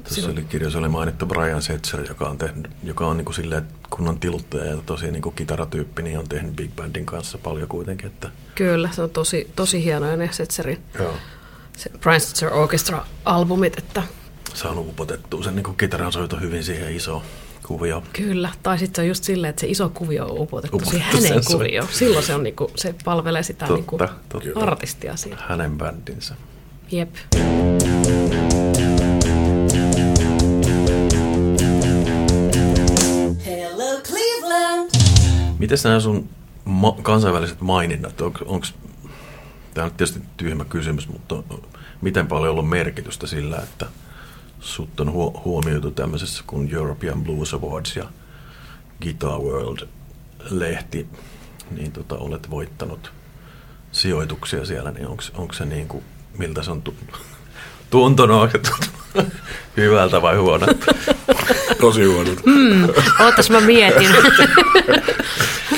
Tuossa 0.09 0.31
oli 0.31 0.45
kirjassa 0.45 0.79
oli 0.79 0.89
mainittu 0.89 1.27
Brian 1.27 1.63
Setzer, 1.63 2.01
joka 2.09 2.29
on, 2.29 2.39
tehnyt, 2.39 2.71
joka 2.83 3.07
on 3.07 3.17
niinku 3.17 3.33
silleen, 3.33 3.63
että 3.63 3.75
kun 3.91 4.09
on 4.09 4.21
tiluttaja 4.21 4.65
ja 4.65 4.77
tosi 4.87 5.11
niinku 5.11 5.31
kitaratyyppi, 5.31 6.03
niin 6.03 6.19
on 6.19 6.29
tehnyt 6.29 6.57
Big 6.57 6.71
Bandin 6.77 7.07
kanssa 7.07 7.39
paljon 7.39 7.69
kuitenkin. 7.69 8.07
Että, 8.07 8.31
kyllä 8.55 8.89
se 8.93 9.03
on 9.03 9.11
tosi, 9.11 9.51
tosi 9.57 9.85
hienoja 9.85 10.17
ne 10.17 10.29
Setzerin 10.33 10.83
Joo. 10.99 11.15
se 11.77 11.91
Brian 12.01 12.21
Setzer 12.21 12.53
Orchestra-albumit, 12.53 13.79
että 13.79 14.03
saanut 14.55 14.89
upotettua 14.89 15.43
sen 15.43 15.55
niinku 15.57 15.73
kitaran 15.73 16.13
soito 16.13 16.37
hyvin 16.37 16.65
siihen 16.65 16.97
isoon 16.97 17.23
kuvioon. 17.67 18.03
kyllä. 18.13 18.49
Tai 18.63 18.79
sitten 18.79 18.97
se 18.97 19.03
on 19.03 19.09
just 19.09 19.25
silleen, 19.25 19.51
että 19.51 19.61
se 19.61 19.67
iso 19.67 19.89
kuvio 19.89 20.25
on 20.27 20.41
upotettu, 20.41 20.77
Upotettu 20.77 20.91
siihen 20.91 21.07
hänen 21.23 21.45
sen 21.45 21.53
kuvioon. 21.57 21.89
Silloin 21.91 22.25
se, 22.25 22.35
on 22.35 22.43
niinku, 22.43 22.71
se 22.77 22.95
palvelee 23.05 23.43
sitä 23.43 23.67
Totta, 23.67 23.75
niinku 23.75 23.99
totta. 23.99 24.61
artistia 24.61 25.17
siinä. 25.17 25.37
Hänen 25.49 25.79
bändinsä. 25.79 26.35
Jep. 26.91 27.11
Hello, 33.47 34.01
Cleveland. 34.03 34.91
Miten 35.59 35.79
nämä 35.85 36.01
sun 36.01 36.29
ma- 36.65 36.97
kansainväliset 37.03 37.61
maininnat, 37.61 38.21
onko, 38.21 38.39
tämä 39.75 39.85
on 39.85 39.91
tietysti 39.91 40.21
tyhmä 40.37 40.65
kysymys, 40.65 41.09
mutta 41.09 41.43
miten 42.01 42.27
paljon 42.27 42.49
on 42.49 42.59
ollut 42.59 42.69
merkitystä 42.71 43.27
sillä, 43.27 43.57
että 43.57 43.87
sut 44.63 45.01
on 45.01 45.13
huo- 45.13 45.43
huomioitu 45.45 45.91
tämmöisessä 45.91 46.45
kuin 46.47 46.75
European 46.75 47.25
Blues 47.25 47.55
Awards 47.55 47.97
ja 47.97 48.05
Guitar 49.03 49.39
World-lehti, 49.39 51.07
niin 51.71 51.93
tota, 51.93 52.15
olet 52.15 52.51
voittanut 52.51 53.13
sijoituksia 53.93 54.65
siellä, 54.67 54.91
niin 54.91 55.07
onko 55.35 55.53
se 55.53 55.65
niin 55.65 55.89
kuin, 55.89 56.05
miltä 56.39 56.63
se 56.63 56.71
on 56.71 56.83
tu- 56.83 56.95
tuntunut, 57.91 58.43
onko 58.43 58.53
se 58.53 58.59
tuntunut 58.59 59.33
hyvältä 59.77 60.23
vai 60.23 60.37
huonolta? 60.37 60.95
Tosi 61.81 62.05
huono. 62.05 62.31
Ootas 63.25 63.51
mä 63.51 63.61
mietin. 63.61 64.11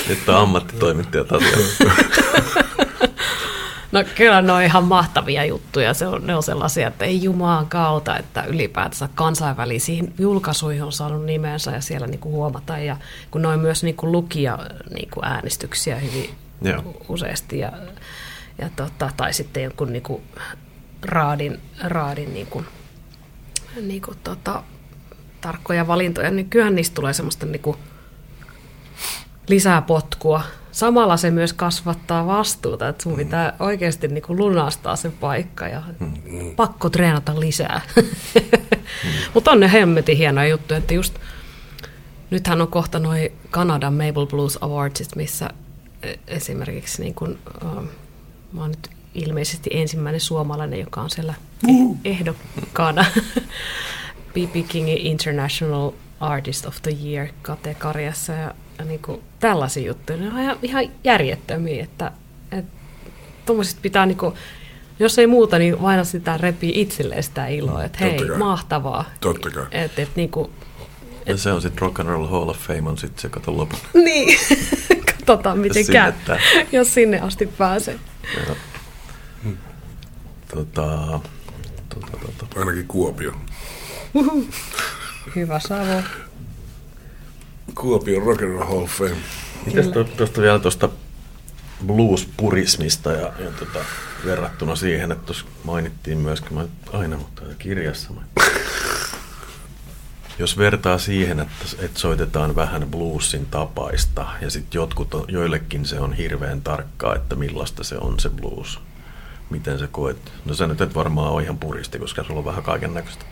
Nyt 0.09 0.29
on 0.29 0.35
ammattitoimittajat 0.37 1.33
asiassa. 1.33 1.85
No 3.95 4.05
kyllä 4.15 4.43
ne 4.43 4.53
on 4.53 4.63
ihan 4.63 4.85
mahtavia 4.85 5.45
juttuja. 5.45 5.95
Se 5.95 6.07
on, 6.07 6.27
ne 6.27 6.35
on 6.35 6.43
sellaisia, 6.43 6.89
että 6.89 7.05
ei 7.05 7.23
jumaan 7.23 7.67
kautta, 7.67 8.17
että 8.17 8.45
ylipäätänsä 8.45 9.09
kansainvälisiin 9.15 10.15
julkaisuihin 10.19 10.83
on 10.83 10.93
saanut 10.93 11.25
nimensä 11.25 11.71
ja 11.71 11.81
siellä 11.81 12.07
niinku 12.07 12.31
huomata. 12.31 12.79
Ja 12.79 12.97
kun 13.31 13.43
ne 13.43 13.49
on 13.49 13.61
myös 13.61 13.85
niinku 13.85 14.13
lukija 14.13 14.59
niinku 14.95 15.21
äänestyksiä 15.23 15.97
hyvin 15.97 16.35
Joo. 16.63 16.83
useasti. 17.09 17.59
Ja, 17.59 17.73
ja 18.59 18.71
tota, 18.77 19.11
tai 19.17 19.33
sitten 19.33 19.63
jonkun 19.63 19.93
niinku 19.93 20.23
raadin, 21.03 21.61
raadin 21.85 22.35
niinku, 22.35 22.65
niinku 23.81 24.15
tota, 24.25 24.63
tarkkoja 25.41 25.87
valintoja, 25.87 26.31
niin 26.31 26.51
kyllähän 26.51 26.75
niistä 26.75 26.95
tulee 26.95 27.13
semmoista 27.13 27.47
niinku 27.47 27.77
lisää 29.49 29.83
potkua. 29.83 30.43
Samalla 30.75 31.17
se 31.17 31.31
myös 31.31 31.53
kasvattaa 31.53 32.27
vastuuta, 32.27 32.89
että 32.89 33.03
sun 33.03 33.17
pitää 33.17 33.57
oikeasti 33.59 34.09
niin 34.09 34.23
kuin 34.23 34.39
lunastaa 34.39 34.97
se 34.97 35.11
paikka 35.11 35.69
ja 35.69 35.83
pakko 36.57 36.91
treenata 36.91 37.41
lisää. 37.41 37.81
Mutta 39.35 39.51
on 39.51 39.61
ne 39.61 39.73
hemmetin 39.73 40.17
hienoja 40.17 40.49
juttuja, 40.49 40.79
että 40.79 40.95
just 40.95 41.15
nythän 42.31 42.61
on 42.61 42.69
kohta 42.69 42.99
noin 42.99 43.33
Kanadan 43.51 43.95
Maple 43.95 44.27
Blues 44.27 44.59
Awardsit, 44.61 45.17
missä 45.17 45.51
e- 46.03 46.15
esimerkiksi 46.27 47.03
niin 47.03 47.15
kuin, 47.15 47.39
uh, 47.65 47.83
mä 48.53 48.61
oon 48.61 48.71
nyt 48.71 48.91
ilmeisesti 49.15 49.71
ensimmäinen 49.73 50.21
suomalainen, 50.21 50.81
joka 50.81 51.01
on 51.01 51.11
siellä 51.11 51.35
ehdokkaana. 52.05 53.05
B.B. 54.35 54.69
Kingin 54.69 54.99
International 54.99 55.93
Artist 56.21 56.67
of 56.67 56.83
the 56.83 56.97
Year 57.05 57.29
kategoriassa 57.43 58.33
ja 58.33 58.55
niin 58.85 59.03
kuin 59.03 59.23
tällaisia 59.41 59.87
juttuja. 59.87 60.19
Ne 60.19 60.29
on 60.29 60.41
ihan, 60.41 60.57
ihan 60.63 60.85
järjettömiä, 61.05 61.85
että, 61.85 62.13
että 62.53 62.73
tuommoisista 63.47 63.81
pitää 63.83 64.07
niin 64.07 64.19
kuin, 64.19 64.35
jos 64.99 65.19
ei 65.19 65.27
muuta, 65.27 65.59
niin 65.59 65.83
vain 65.83 66.07
sitä 66.07 66.37
repii 66.37 66.81
itselleen 66.81 67.23
sitä 67.23 67.47
iloa, 67.47 67.85
että 67.85 67.99
hei, 68.01 68.11
Totta 68.11 68.29
kai. 68.29 68.39
mahtavaa. 68.39 69.05
Totta 69.21 69.51
kai. 69.51 69.65
Että 69.73 70.03
et, 70.03 70.17
niin 70.17 70.31
kuin, 70.31 70.51
Ja 71.27 71.37
se 71.37 71.53
on 71.53 71.63
sitten 71.63 71.81
Rock 71.81 72.01
and 72.01 72.09
Roll 72.09 72.27
Hall 72.27 72.49
of 72.49 72.59
Fame 72.59 72.91
on 72.91 72.99
sitten 72.99 73.23
se 73.23 73.29
kato 73.29 73.57
lopun. 73.57 73.79
niin, 74.05 74.39
katsotaan 75.17 75.59
miten 75.59 75.81
Jos 75.81 75.91
käy, 75.91 76.13
jos 76.73 76.95
sinne 76.95 77.21
asti 77.21 77.47
pääsee. 77.47 77.99
Tota, 80.55 81.21
tota, 81.89 82.19
tota. 82.39 82.61
Ainakin 82.61 82.87
Kuopio. 82.87 83.33
Hyvä 85.37 85.61
Savo. 85.61 86.03
Kuopion 87.75 88.23
Rock 88.23 88.43
and 88.43 88.51
Roll 88.51 88.65
Hall 88.65 88.83
of 88.83 88.91
Fame. 88.91 89.17
Mitäs 89.67 89.89
tu- 89.89 90.05
tuosta 90.05 90.41
vielä 90.41 90.59
tuosta 90.59 90.89
blues-purismista 91.87 93.13
ja, 93.13 93.33
ja 93.39 93.51
tota, 93.59 93.79
verrattuna 94.25 94.77
siihen, 94.77 95.13
että 95.13 95.27
tuossa 95.27 95.45
mainittiin 95.65 96.19
myöskin, 96.19 96.55
mä 96.55 96.65
aina 96.93 97.17
mutta 97.17 97.43
kirjassa. 97.59 98.13
Mä... 98.13 98.21
Jos 100.39 100.59
vertaa 100.59 100.99
siihen, 100.99 101.41
että, 101.41 101.65
että 101.79 102.01
soitetaan 102.01 102.57
vähän 102.57 102.87
bluesin 102.91 103.47
tapaista 103.47 104.27
ja 104.41 104.51
sitten 104.51 104.79
jotkut, 104.79 105.15
on, 105.15 105.25
joillekin 105.29 105.87
se 105.87 106.01
on 106.01 106.13
hirveän 106.13 106.61
tarkkaa, 106.63 107.15
että 107.15 107.37
millaista 107.37 107.85
se 107.85 107.99
on 107.99 108.21
se 108.21 108.29
blues. 108.29 108.81
Miten 109.51 109.79
sä 109.79 109.87
koet? 109.87 110.33
No 110.45 110.55
sä 110.55 110.67
nyt 110.67 110.81
et 110.81 110.95
varmaan 110.95 111.33
ole 111.33 111.43
ihan 111.43 111.59
puristi, 111.59 111.99
koska 111.99 112.25
sulla 112.25 112.39
on 112.39 112.45
vähän 112.45 112.63
kaiken 112.63 112.95
näköistä. 112.95 113.25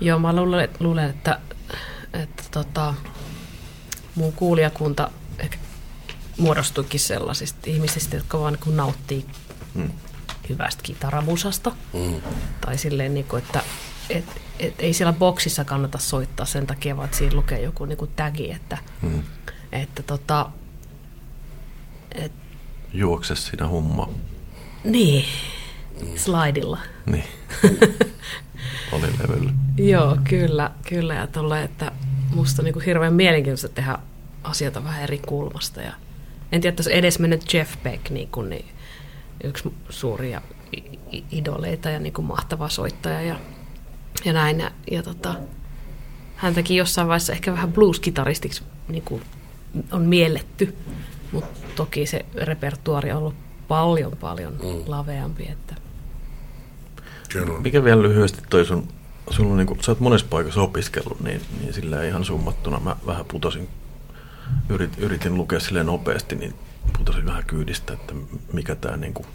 Joo, 0.00 0.18
mä 0.18 0.36
luulen, 0.36 0.68
luulen 0.80 1.10
että, 1.10 1.38
että 2.12 2.42
tota, 2.50 2.94
mun 4.18 4.32
kuulijakunta 4.32 5.10
ehkä 5.38 5.56
muodostuikin 6.38 7.00
sellaisista 7.00 7.58
ihmisistä, 7.66 8.16
jotka 8.16 8.40
vaan 8.40 8.58
niin 8.66 8.76
nauttii 8.76 9.26
Mm. 9.74 9.90
hyvästä 10.48 10.82
kitaramusasta. 10.82 11.72
Mm. 11.92 12.14
Tai 12.60 12.78
silleen, 12.78 13.14
niin 13.14 13.26
kuin, 13.26 13.42
että 13.42 13.62
et, 14.10 14.24
et, 14.58 14.74
ei 14.78 14.92
siellä 14.94 15.12
boksissa 15.12 15.64
kannata 15.64 15.98
soittaa 15.98 16.46
sen 16.46 16.66
takia, 16.66 16.96
vaan 16.96 17.04
että 17.04 17.16
siinä 17.16 17.36
lukee 17.36 17.60
joku 17.62 17.84
niin 17.84 17.98
kuin 17.98 18.10
tagi, 18.16 18.50
että, 18.50 18.78
Mm. 19.02 19.22
että 19.72 20.02
tota, 20.02 20.50
et, 22.12 22.32
Juokse 22.92 23.36
siinä 23.36 23.68
humma. 23.68 24.08
niin, 24.84 25.24
slaidilla. 26.16 26.78
Niin. 27.06 27.24
Oli 28.92 29.06
levyllä. 29.18 29.52
Joo, 29.76 30.16
kyllä, 30.28 30.70
kyllä. 30.88 31.14
Ja 31.14 31.26
tolle, 31.26 31.62
että 31.62 31.92
musta 32.34 32.62
on 32.62 32.64
niin 32.64 32.72
kuin 32.72 32.84
hirveän 32.84 33.14
mielenkiintoista 33.14 33.68
tehdä 33.68 33.98
asioita 34.48 34.84
vähän 34.84 35.02
eri 35.02 35.18
kulmasta. 35.18 35.80
Ja 35.82 35.92
en 36.52 36.60
tiedä, 36.60 36.68
että 36.68 36.80
jos 36.80 36.86
edes 36.86 37.18
mennyt 37.18 37.54
Jeff 37.54 37.82
Beck, 37.82 38.10
niin, 38.10 38.28
kuin, 38.28 38.50
niin 38.50 38.66
yksi 39.44 39.74
suuria 39.88 40.42
idoleita 41.32 41.90
ja 41.90 41.98
niin 41.98 42.12
kuin 42.12 42.26
mahtava 42.26 42.68
soittaja 42.68 43.22
ja, 43.22 43.36
ja 44.24 44.32
näin. 44.32 44.60
Ja, 44.60 44.70
ja 44.90 45.02
tota, 45.02 45.34
häntäkin 46.36 46.76
jossain 46.76 47.08
vaiheessa 47.08 47.32
ehkä 47.32 47.52
vähän 47.52 47.72
blues-kitaristiksi 47.72 48.62
niin 48.88 49.02
kuin 49.02 49.22
on 49.92 50.02
mielletty, 50.02 50.76
mutta 51.32 51.60
toki 51.76 52.06
se 52.06 52.24
repertuari 52.34 53.12
on 53.12 53.18
ollut 53.18 53.34
paljon, 53.68 54.12
paljon 54.20 54.52
mm. 54.52 54.82
laveampi. 54.86 55.48
Että 55.48 55.74
Kyllä. 57.28 57.60
Mikä 57.60 57.84
vielä 57.84 58.02
lyhyesti 58.02 58.42
toi 58.50 58.64
sun, 58.64 58.88
sulla 59.30 59.50
on 59.50 59.56
niinku, 59.56 59.76
sä 59.80 59.92
oot 59.92 60.00
monessa 60.00 60.26
paikassa 60.30 60.62
opiskellut, 60.62 61.20
niin, 61.20 61.40
niin 61.60 61.74
sillä 61.74 62.04
ihan 62.04 62.24
summattuna 62.24 62.80
mä 62.80 62.96
vähän 63.06 63.24
putosin, 63.24 63.68
yrit, 64.68 64.98
yritin 64.98 65.34
lukea 65.34 65.60
silleen 65.60 65.86
nopeasti, 65.86 66.36
niin 66.36 66.54
putosin 66.98 67.26
vähän 67.26 67.44
kyydistä, 67.46 67.92
että 67.92 68.14
mikä 68.52 68.74
tämä 68.74 68.96
niinku 68.96 69.26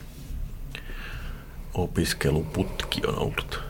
opiskeluputki 1.74 3.02
on 3.08 3.20
ollut. 3.20 3.64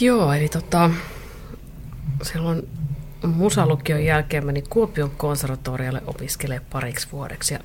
Joo, 0.00 0.32
eli 0.32 0.48
tota, 0.48 0.90
silloin 2.22 2.68
musalukion 3.26 4.04
jälkeen 4.04 4.46
meni 4.46 4.62
Kuopion 4.62 5.10
konservatorialle 5.10 6.02
opiskelemaan 6.06 6.70
pariksi 6.72 7.08
vuodeksi 7.12 7.54
ja 7.54 7.60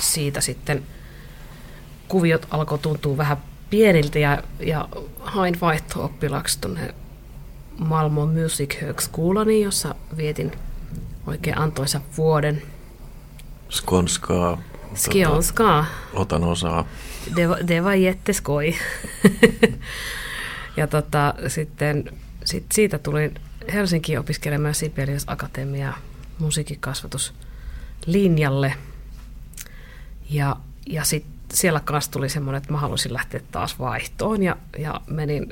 siitä 0.00 0.40
sitten 0.40 0.82
kuviot 2.08 2.46
alkoi 2.50 2.78
tuntua 2.78 3.16
vähän 3.16 3.36
pieniltä 3.70 4.18
ja, 4.18 4.42
ja 4.60 4.88
hain 5.20 5.60
vaihto-oppilaaksi 5.60 6.58
tuonne 6.60 6.94
Malmo 7.78 8.26
Music 8.26 8.80
Högskolani, 8.80 9.62
jossa 9.62 9.94
vietin 10.16 10.52
oikein 11.28 11.58
antoisa 11.58 12.00
vuoden. 12.16 12.62
Skonskaa, 13.68 14.62
Skionska. 14.94 15.84
otan 16.12 16.44
osaa. 16.44 16.86
Det 17.66 17.84
var 17.84 17.94
jätteskoj. 17.94 18.74
ja 20.76 20.86
tota, 20.86 21.34
sitten 21.46 22.04
sit 22.44 22.64
siitä 22.72 22.98
tulin 22.98 23.34
Helsinkiin 23.72 24.18
opiskelemaan 24.18 24.74
Sibelius 24.74 25.24
Akatemia 25.26 25.92
musiikkikasvatuslinjalle. 26.38 28.74
Ja, 30.30 30.56
ja 30.86 31.04
sitten 31.04 31.32
siellä 31.52 31.80
kanssa 31.80 32.10
tuli 32.10 32.28
semmoinen, 32.28 32.58
että 32.58 32.72
mä 32.72 32.78
halusin 32.78 33.12
lähteä 33.12 33.40
taas 33.52 33.78
vaihtoon 33.78 34.42
ja, 34.42 34.56
ja 34.78 35.00
menin 35.06 35.46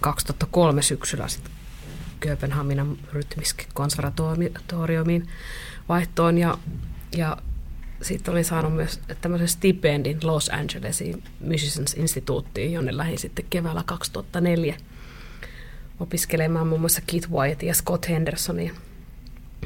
2003 0.00 0.82
syksyllä 0.82 1.28
sitten 1.28 1.52
Kööpenhaminan 2.24 2.98
rytmisk-konservatoriumiin 3.12 5.28
vaihtoon 5.88 6.38
ja, 6.38 6.58
ja 7.16 7.36
sitten 8.02 8.32
olin 8.32 8.44
saanut 8.44 8.74
myös 8.74 9.00
tämmöisen 9.20 9.48
stipendin 9.48 10.18
Los 10.22 10.48
Angelesin 10.48 11.22
Musicians 11.40 11.94
Instituuttiin, 11.94 12.72
jonne 12.72 12.96
lähdin 12.96 13.18
sitten 13.18 13.44
keväällä 13.50 13.82
2004 13.86 14.76
opiskelemaan 16.00 16.66
muun 16.66 16.80
muassa 16.80 17.02
Keith 17.06 17.30
Wyatt 17.30 17.62
ja 17.62 17.74
Scott 17.74 18.08
Hendersonin 18.08 18.72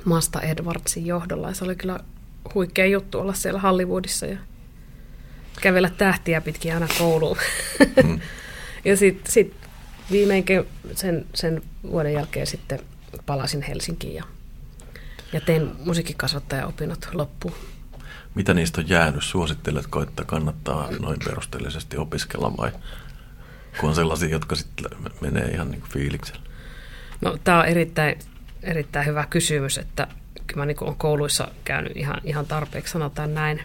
Masta 0.05 0.41
Edwardsin 0.41 1.07
johdolla. 1.07 1.49
Ja 1.49 1.55
se 1.55 1.65
oli 1.65 1.77
kyllä 1.77 2.01
huikea 2.55 2.87
juttu 2.87 3.19
olla 3.19 3.35
siellä 3.35 3.61
Hollywoodissa 3.61 4.27
ja 4.27 4.39
kävellä 5.61 5.91
tähtiä 5.91 6.41
pitkin 6.41 6.75
aina 6.75 6.89
kouluun. 6.99 7.37
Mm. 8.05 8.21
ja 8.85 8.97
sitten 8.97 9.33
sit 9.33 9.68
viimeinkin 10.11 10.65
sen, 10.95 11.27
sen 11.35 11.63
vuoden 11.83 12.13
jälkeen 12.13 12.47
sitten 12.47 12.81
palasin 13.27 13.63
Helsinkiin 13.63 14.15
ja, 14.15 14.25
ja 15.33 15.41
tein 15.41 15.71
musiikkikasvattajaopinnot 15.85 17.09
loppuun. 17.13 17.55
Mitä 18.35 18.55
niistä 18.55 18.81
on 18.81 18.89
jäänyt? 18.89 19.23
Suositteletko, 19.25 20.03
että 20.03 20.25
kannattaa 20.25 20.89
noin 21.01 21.19
perusteellisesti 21.25 21.97
opiskella 21.97 22.57
vai 22.57 22.73
kun 23.81 23.89
on 23.89 23.95
sellaisia, 23.95 24.29
jotka 24.29 24.57
sitten 24.57 24.87
menee 25.21 25.45
ihan 25.45 25.71
niin 25.71 25.81
kuin 25.81 25.91
fiiliksellä? 25.91 26.41
No, 27.21 27.39
tämä 27.45 27.59
on 27.61 27.67
erittäin, 27.67 28.19
erittäin 28.63 29.07
hyvä 29.07 29.27
kysymys, 29.31 29.79
että 29.79 30.07
kyllä 30.47 30.61
mä 30.61 30.67
niin 30.67 30.85
olen 30.85 30.97
kouluissa 30.97 31.49
käynyt 31.65 31.97
ihan, 31.97 32.21
ihan 32.25 32.47
tarpeeksi, 32.47 32.93
sanotaan 32.93 33.35
näin. 33.35 33.63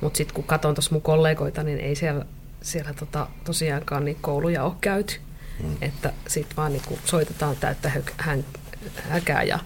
Mutta 0.00 0.16
sitten 0.16 0.34
kun 0.34 0.44
katson 0.44 0.74
tuossa 0.74 0.92
mun 0.92 1.02
kollegoita, 1.02 1.62
niin 1.62 1.80
ei 1.80 1.94
siellä, 1.94 2.26
siellä 2.62 2.92
tota, 2.92 3.28
tosiaankaan 3.44 4.04
niin 4.04 4.18
kouluja 4.20 4.64
ole 4.64 4.74
käyty. 4.80 5.14
Mm. 5.62 5.76
Että 5.80 6.12
sitten 6.26 6.56
vaan 6.56 6.72
niin 6.72 6.82
kuin 6.88 7.00
soitetaan 7.04 7.56
täyttä 7.56 7.92
hän, 8.16 8.44
häkää 9.08 9.42
ja, 9.42 9.58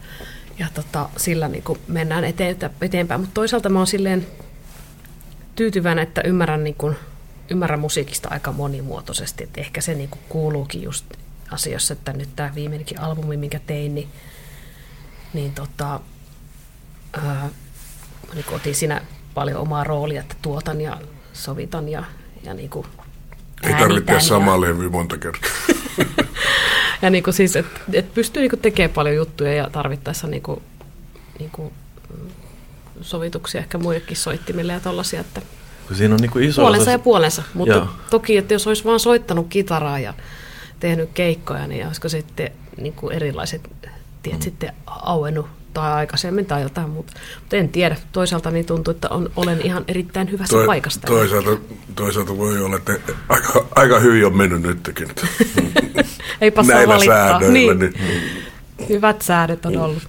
ja 0.59 0.67
tota, 0.75 1.09
sillä 1.17 1.49
niin 1.49 1.63
kuin 1.63 1.79
mennään 1.89 2.25
eteen, 2.25 2.57
eteenpäin. 2.81 3.21
Mutta 3.21 3.35
toisaalta 3.35 3.69
mä 3.69 3.79
oon 3.79 3.87
silleen 3.87 4.27
tyytyväinen, 5.57 6.03
että 6.03 6.21
ymmärrän, 6.25 6.65
niin 6.65 6.75
kuin, 6.75 6.97
ymmärrän 7.51 7.81
musiikista 7.81 8.29
aika 8.33 8.53
monimuotoisesti. 8.53 9.45
Että 9.45 9.61
ehkä 9.61 9.81
se 9.81 9.95
niin 9.95 10.11
kuin 10.11 10.21
kuuluukin 10.29 10.83
just 10.83 11.05
asioissa, 11.51 11.93
että 11.93 12.13
nyt 12.13 12.29
tämä 12.37 12.55
viimeinenkin 12.55 13.01
albumi, 13.01 13.37
minkä 13.37 13.61
tein, 13.67 13.95
niin, 13.95 14.09
niin 15.33 15.53
tota, 15.53 16.01
ää, 17.13 17.49
niin 18.35 18.45
otin 18.53 18.75
siinä 18.75 19.03
paljon 19.35 19.61
omaa 19.61 19.85
roolia, 19.85 20.21
että 20.21 20.37
tuotan 20.43 20.81
ja 20.81 21.01
sovitan 21.33 21.89
ja, 21.89 22.05
ja 22.43 22.55
niin 22.55 22.71
kuin 22.71 22.87
Ei 23.63 23.75
tarvitse 23.75 24.21
samaa 24.21 24.61
levy 24.61 24.89
monta 24.89 25.19
kertaa. 25.19 25.51
ja 27.03 27.11
niin 27.11 27.25
kuin 27.25 27.35
siis, 27.35 27.57
että 27.57 27.81
et 27.93 28.15
pystyy 28.15 28.43
niin 28.43 28.51
kuin 28.51 28.61
tekemään 28.61 28.95
paljon 28.95 29.17
juttuja 29.17 29.55
ja 29.55 29.71
tarvittaessa 29.71 30.27
niin 30.27 30.43
kuin, 30.43 30.63
niin 31.39 31.51
kuin 31.51 31.73
sovituksia 33.01 33.61
ehkä 33.61 33.79
muillekin 33.79 34.17
soittimille 34.17 34.73
ja 34.73 34.81
tollaisia, 34.81 35.21
että 35.21 35.43
Siinä 35.93 36.15
on 36.15 36.21
niin 36.21 36.31
kuin 36.31 36.45
iso 36.45 36.63
puolensa 36.63 36.83
osa... 36.83 36.91
ja 36.91 36.99
puolensa. 36.99 37.43
Mutta 37.55 37.75
Joo. 37.75 37.89
toki, 38.11 38.37
että 38.37 38.55
jos 38.55 38.67
olisi 38.67 38.85
vaan 38.85 39.01
soittanut 39.01 39.47
kitaraa 39.49 39.99
ja 39.99 40.15
tehnyt 40.81 41.11
keikkoja, 41.15 41.67
niin 41.67 41.87
olisiko 41.87 42.09
sitten 42.09 42.51
niin 42.77 42.93
kuin 42.93 43.13
erilaiset 43.13 43.71
tiet 44.23 44.37
mm. 44.37 44.43
sitten 44.43 44.73
auennut 44.87 45.47
tai 45.79 45.93
aikaisemmin 45.93 46.47
tai 46.47 46.63
jotain 46.63 46.91
muuta. 46.91 47.13
Mutta 47.41 47.57
en 47.57 47.69
tiedä. 47.69 47.97
Toisaalta 48.13 48.51
niin 48.51 48.67
tuntuu, 48.67 48.91
että 48.91 49.09
on, 49.09 49.31
olen 49.37 49.61
ihan 49.61 49.85
erittäin 49.89 50.31
hyvässä 50.31 50.57
Toi, 50.57 50.67
paikassa. 50.67 51.01
toisaalta, 51.01 51.51
toisaalta 51.95 52.37
voi 52.37 52.63
olla, 52.65 52.77
että 52.77 52.93
aika, 53.29 53.67
aika 53.75 53.99
hyvin 53.99 54.27
on 54.27 54.37
mennyt 54.37 54.63
nytkin. 54.63 55.09
Eipä 56.41 56.63
saa 56.63 56.75
Näillä 56.75 56.95
valittaa. 56.95 57.29
säännöillä. 57.29 57.75
Niin. 57.75 57.79
Niin. 57.79 58.25
Hyvät 58.89 59.23
säädöt 59.23 59.67
on 59.67 59.77
ollut. 59.77 60.03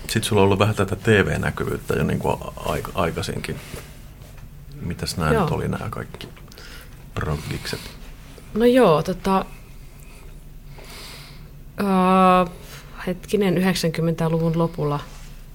Sitten 0.00 0.24
sulla 0.24 0.42
on 0.42 0.44
ollut 0.44 0.58
vähän 0.58 0.74
tätä 0.74 0.96
TV-näkyvyyttä 0.96 1.94
jo 1.94 2.04
niin 2.04 2.18
kuin 2.18 2.36
aika, 2.66 2.92
aikaisinkin. 2.94 3.56
Mitäs 4.80 5.16
nämä 5.16 5.32
Joo. 5.32 5.42
nyt 5.42 5.52
oli 5.52 5.68
nämä 5.68 5.90
kaikki 5.90 6.28
proggikset? 7.14 7.80
No 8.54 8.64
joo, 8.64 9.02
tota, 9.02 9.44
uh, 11.80 12.50
hetkinen 13.08 13.56
90-luvun 13.56 14.58
lopulla 14.58 15.00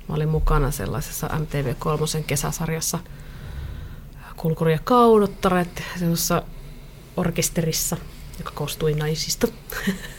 mä 0.08 0.16
olin 0.16 0.30
mukana 0.30 0.72
sellaisessa 0.72 1.28
MTV3 1.28 2.24
kesäsarjassa 2.28 3.00
Kulkuri 4.38 4.72
ja 4.72 4.80
kaudottaret, 4.84 5.84
sellaisessa 6.00 6.44
orkesterissa, 7.18 7.98
joka 8.40 8.52
koostui 8.52 8.94
naisista. 8.94 9.48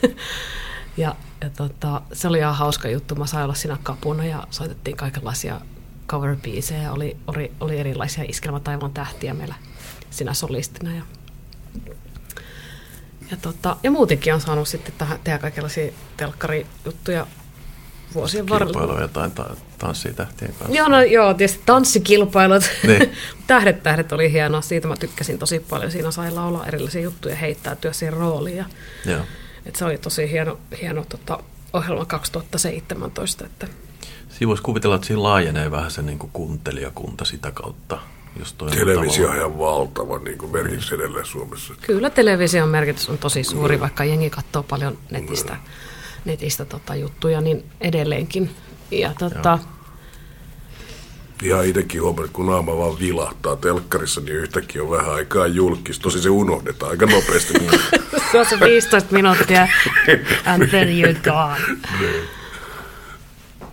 ja 0.97 1.15
ja 1.41 1.49
tota, 1.49 2.01
se 2.13 2.27
oli 2.27 2.37
ihan 2.37 2.55
hauska 2.55 2.89
juttu. 2.89 3.15
Mä 3.15 3.27
sain 3.27 3.43
olla 3.43 3.53
siinä 3.53 3.77
kapuna 3.83 4.25
ja 4.25 4.47
soitettiin 4.49 4.97
kaikenlaisia 4.97 5.61
cover 6.07 6.37
ja 6.83 6.91
oli, 6.91 7.17
oli, 7.27 7.51
oli 7.59 7.77
erilaisia 7.77 8.23
iskelmätaivaan 8.27 8.93
tähtiä 8.93 9.33
meillä 9.33 9.55
siinä 10.09 10.33
solistina. 10.33 10.95
Ja 10.95 11.01
ja, 13.31 13.37
tota, 13.37 13.77
ja 13.83 13.91
muutenkin 13.91 14.33
on 14.33 14.41
saanut 14.41 14.67
sitten 14.67 14.93
tähän 14.97 15.19
tehdä 15.23 15.39
kaikenlaisia 15.39 15.91
telkkarijuttuja 16.17 17.27
vuosien 18.15 18.49
varrella. 18.49 18.73
Kilpailu 18.73 19.01
jotain 19.01 19.31
ta- 19.31 19.55
tanssia 19.77 20.13
tähtien 20.13 20.53
kanssa. 20.59 20.77
Joo, 20.77 20.87
no, 20.87 21.01
joo, 21.01 21.33
tietysti 21.33 21.63
tanssikilpailut. 21.65 22.63
Niin. 22.87 23.11
tähdet 23.47 23.83
tähdet 23.83 24.11
oli 24.11 24.31
hienoa, 24.31 24.61
siitä 24.61 24.87
mä 24.87 24.95
tykkäsin 24.95 25.39
tosi 25.39 25.59
paljon. 25.59 25.91
Siinä 25.91 26.11
sai 26.11 26.31
laulaa 26.31 26.65
erillisiä 26.65 27.01
juttuja, 27.01 27.35
heittäytyä 27.35 27.93
siihen 27.93 28.13
rooliin. 28.13 28.57
Ja, 28.57 28.65
Joo. 29.05 29.21
et 29.65 29.75
se 29.75 29.85
oli 29.85 29.97
tosi 29.97 30.31
hieno, 30.31 30.59
hieno 30.81 31.05
tota, 31.09 31.39
ohjelma 31.73 32.05
2017. 32.05 33.45
Että 33.45 33.67
Siinä 34.29 34.47
voisi 34.47 34.63
kuvitella, 34.63 34.95
että 34.95 35.07
siinä 35.07 35.23
laajenee 35.23 35.71
vähän 35.71 35.91
se 35.91 36.01
niin 36.01 36.19
kuin 36.19 36.31
kuuntelijakunta 36.33 37.25
sitä 37.25 37.51
kautta. 37.51 37.99
Jos 38.39 38.53
toi 38.53 38.67
on 38.67 38.77
Televisio 38.77 39.29
on 39.29 39.35
ihan 39.35 39.59
valtava 39.59 40.19
niin 40.19 40.37
kuin 40.37 40.51
merkitys 40.51 40.91
edelleen 40.91 41.25
Suomessa. 41.25 41.73
kyllä 41.81 42.09
television 42.09 42.69
merkitys 42.69 43.09
on 43.09 43.17
tosi 43.17 43.43
suuri, 43.43 43.79
vaikka 43.79 44.03
jengi 44.03 44.29
katsoo 44.29 44.63
paljon 44.63 44.97
netistä, 45.11 45.57
netistä 46.25 46.65
tota, 46.65 46.95
juttuja, 46.95 47.41
niin 47.41 47.65
edelleenkin. 47.81 48.49
Ja 48.91 49.13
tota, 49.19 49.59
Ihan 51.43 51.65
itsekin 51.65 52.01
huomannut, 52.01 52.25
että 52.25 52.35
kun 52.35 52.45
naama 52.45 52.77
vaan 52.77 52.99
vilahtaa 52.99 53.55
telkkarissa, 53.55 54.21
niin 54.21 54.35
yhtäkkiä 54.35 54.83
on 54.83 54.91
vähän 54.91 55.13
aikaa 55.13 55.47
julkis. 55.47 55.99
Tosi 55.99 56.21
se 56.21 56.29
unohdetaan 56.29 56.91
aika 56.91 57.05
nopeasti. 57.05 57.53
se 58.31 58.39
on 58.39 58.45
se 58.45 58.59
15 58.59 59.13
minuuttia 59.13 59.67
and 60.45 60.67
then 60.67 60.87
you're 60.87 61.17
gone. 61.23 61.79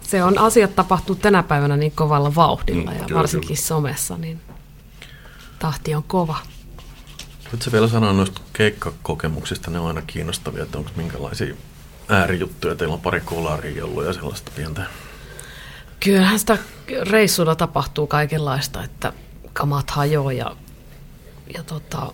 Se 0.00 0.24
on, 0.24 0.38
asiat 0.38 0.76
tapahtuu 0.76 1.14
tänä 1.14 1.42
päivänä 1.42 1.76
niin 1.76 1.92
kovalla 1.92 2.34
vauhdilla 2.34 2.90
Mm, 2.90 2.98
ja 2.98 3.04
kyllä, 3.04 3.18
varsinkin 3.18 3.56
somessa, 3.56 4.16
niin 4.16 4.40
tahti 5.62 5.94
on 5.94 6.02
kova. 6.02 6.36
Voitko 7.52 7.72
vielä 7.72 7.88
sanoa 7.88 8.12
noista 8.12 8.40
keikkakokemuksista, 8.52 9.70
ne 9.70 9.78
on 9.78 9.86
aina 9.86 10.02
kiinnostavia, 10.02 10.62
että 10.62 10.78
onko 10.78 10.90
minkälaisia 10.96 11.54
äärijuttuja, 12.08 12.74
teillä 12.74 12.94
on 12.94 13.00
pari 13.00 13.20
kolaria 13.20 13.84
ollut 13.84 14.04
ja 14.04 14.12
sellaista 14.12 14.52
pientä. 14.56 14.82
Kyllähän 16.00 16.38
sitä 16.38 16.58
reissuilla 17.10 17.54
tapahtuu 17.54 18.06
kaikenlaista, 18.06 18.84
että 18.84 19.12
kamat 19.52 19.90
hajoaa 19.90 20.32
ja, 20.32 20.56
ja 21.54 21.62
tota, 21.62 22.12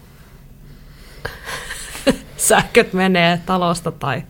sähköt 2.48 2.92
menee 2.92 3.40
talosta 3.46 3.92
tai 3.92 4.22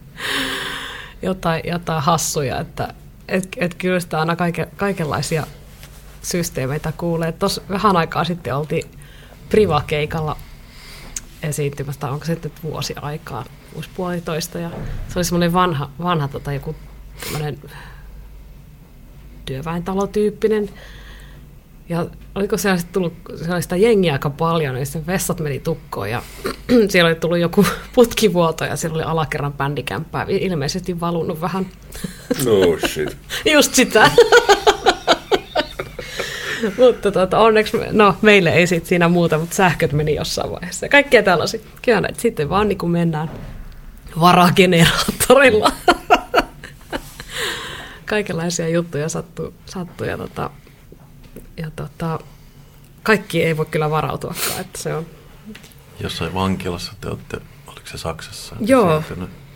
jotain, 1.22 1.62
jotain 1.64 2.02
hassuja, 2.02 2.60
että 2.60 2.94
et, 3.28 3.48
et 3.56 3.74
kyllä 3.74 4.00
sitä 4.00 4.20
aina 4.20 4.36
kaike, 4.36 4.68
kaikenlaisia 4.76 5.46
systeemeitä 6.22 6.92
kuulee. 6.92 7.32
Tuossa 7.32 7.62
vähän 7.68 7.96
aikaa 7.96 8.24
sitten 8.24 8.56
oltiin 8.56 8.97
privakeikalla 9.48 10.36
esiintymästä, 11.42 12.10
onko 12.10 12.24
se 12.24 12.38
nyt 12.42 12.62
vuosi 12.62 12.94
aikaa, 13.02 13.44
vuosi 13.74 13.88
puolitoista, 13.96 14.58
ja 14.58 14.70
se 15.08 15.18
oli 15.18 15.24
semmoinen 15.24 15.52
vanha, 15.52 15.90
vanha 16.02 16.28
tota, 16.28 16.52
joku 16.52 16.74
työväentalotyyppinen. 19.44 20.70
Ja 21.88 22.06
oliko 22.34 22.56
siellä 22.56 22.78
sitten 22.78 22.92
tullut 22.92 23.12
siellä 23.36 23.60
sitä 23.60 23.76
jengiä 23.76 24.12
aika 24.12 24.30
paljon, 24.30 24.74
niin 24.74 24.86
sitten 24.86 25.06
vessat 25.06 25.40
meni 25.40 25.60
tukkoon 25.60 26.10
ja 26.10 26.22
siellä 26.88 27.08
oli 27.08 27.14
tullut 27.14 27.38
joku 27.38 27.66
putkivuoto 27.94 28.64
ja 28.64 28.76
siellä 28.76 28.94
oli 28.94 29.02
alakerran 29.02 29.52
bändikämppää 29.52 30.26
ilmeisesti 30.28 31.00
valunut 31.00 31.40
vähän 31.40 31.66
no 32.44 32.88
shit. 32.88 33.16
just 33.54 33.74
sitä. 33.74 34.10
mutta 36.78 37.12
tota, 37.12 37.38
onneksi, 37.38 37.76
me, 37.76 37.88
no 37.92 38.16
meille 38.22 38.50
ei 38.50 38.66
sit 38.66 38.86
siinä 38.86 39.08
muuta, 39.08 39.38
mutta 39.38 39.56
sähköt 39.56 39.92
meni 39.92 40.14
jossain 40.14 40.50
vaiheessa. 40.50 40.86
Ja 40.86 40.90
kaikkea 40.90 41.22
tällaisia. 41.22 41.60
Kyllä 41.82 42.00
näitä 42.00 42.20
sitten 42.20 42.48
vaan 42.48 42.68
niin 42.68 42.78
kuin 42.78 42.90
mennään 42.90 43.30
varageneraattorilla. 44.20 45.72
Kaikenlaisia 48.06 48.68
juttuja 48.68 49.08
sattuu, 49.08 49.54
sattuu 49.66 50.06
ja, 50.06 50.18
tota, 50.18 50.50
ja 51.56 51.70
tota, 51.76 52.18
kaikki 53.02 53.44
ei 53.44 53.56
voi 53.56 53.66
kyllä 53.66 53.90
varautuakaan, 53.90 54.60
että 54.60 54.78
se 54.78 54.94
on 54.94 55.06
Jossain 56.00 56.34
vankilassa 56.34 56.92
te 57.00 57.08
olette, 57.08 57.40
oliko 57.66 57.86
se 57.86 57.98
Saksassa? 57.98 58.56
Joo. 58.60 59.02